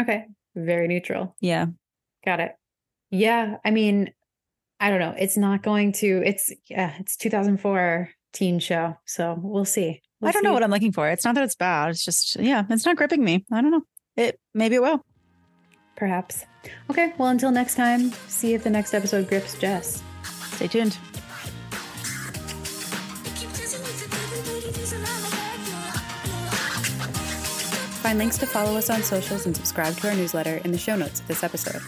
Okay, 0.00 0.26
very 0.54 0.86
neutral. 0.86 1.34
Yeah, 1.40 1.66
got 2.24 2.40
it. 2.40 2.52
Yeah, 3.10 3.56
I 3.64 3.70
mean, 3.70 4.12
I 4.80 4.90
don't 4.90 5.00
know. 5.00 5.14
It's 5.18 5.38
not 5.38 5.62
going 5.62 5.92
to. 5.92 6.22
It's 6.26 6.52
yeah. 6.68 6.94
It's 7.00 7.16
2004 7.16 8.10
teen 8.34 8.58
show, 8.58 8.98
so 9.06 9.38
we'll 9.40 9.64
see. 9.64 10.02
We'll 10.20 10.28
I 10.28 10.32
don't 10.32 10.42
see. 10.42 10.46
know 10.48 10.52
what 10.52 10.62
I'm 10.62 10.70
looking 10.70 10.92
for. 10.92 11.08
It's 11.08 11.24
not 11.24 11.34
that 11.36 11.44
it's 11.44 11.56
bad. 11.56 11.88
It's 11.90 12.04
just 12.04 12.38
yeah, 12.38 12.64
it's 12.68 12.84
not 12.84 12.96
gripping 12.96 13.24
me. 13.24 13.46
I 13.50 13.62
don't 13.62 13.70
know. 13.70 13.82
It 14.16 14.38
maybe 14.52 14.74
it 14.74 14.82
will. 14.82 15.00
Perhaps. 15.96 16.44
Okay. 16.90 17.14
Well, 17.16 17.28
until 17.30 17.50
next 17.50 17.76
time. 17.76 18.12
See 18.28 18.52
if 18.52 18.62
the 18.62 18.68
next 18.70 18.92
episode 18.92 19.26
grips 19.26 19.58
Jess. 19.58 20.02
Stay 20.52 20.68
tuned. 20.68 20.98
Find 28.06 28.20
links 28.20 28.38
to 28.38 28.46
follow 28.46 28.76
us 28.76 28.88
on 28.88 29.02
socials 29.02 29.46
and 29.46 29.56
subscribe 29.56 29.96
to 29.96 30.08
our 30.08 30.14
newsletter 30.14 30.58
in 30.58 30.70
the 30.70 30.78
show 30.78 30.94
notes 30.94 31.18
of 31.18 31.26
this 31.26 31.42
episode. 31.42 31.82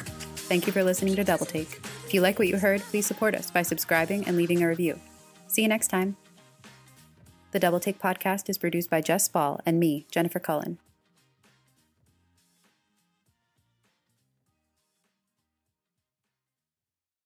Thank 0.49 0.67
you 0.67 0.73
for 0.73 0.83
listening 0.83 1.15
to 1.15 1.23
Double 1.23 1.47
Take. 1.47 1.79
If 2.05 2.13
you 2.13 2.23
like 2.23 2.41
what 2.41 2.49
you 2.49 2.59
heard, 2.59 2.81
please 2.81 3.07
support 3.07 3.37
us 3.37 3.53
by 3.53 3.63
subscribing 3.63 4.27
and 4.27 4.37
leaving 4.37 4.61
a 4.61 4.67
review. 4.67 4.99
See 5.47 5.63
you 5.63 5.69
next 5.69 5.87
time. 5.87 6.17
The 7.53 7.61
Double 7.61 7.79
Take 7.79 8.01
podcast 8.01 8.51
is 8.51 8.59
produced 8.59 8.91
by 8.91 9.01
Jess 9.01 9.27
Spoll 9.27 9.61
and 9.65 9.79
me, 9.79 10.07
Jennifer 10.11 10.41
Cullen. 10.41 10.81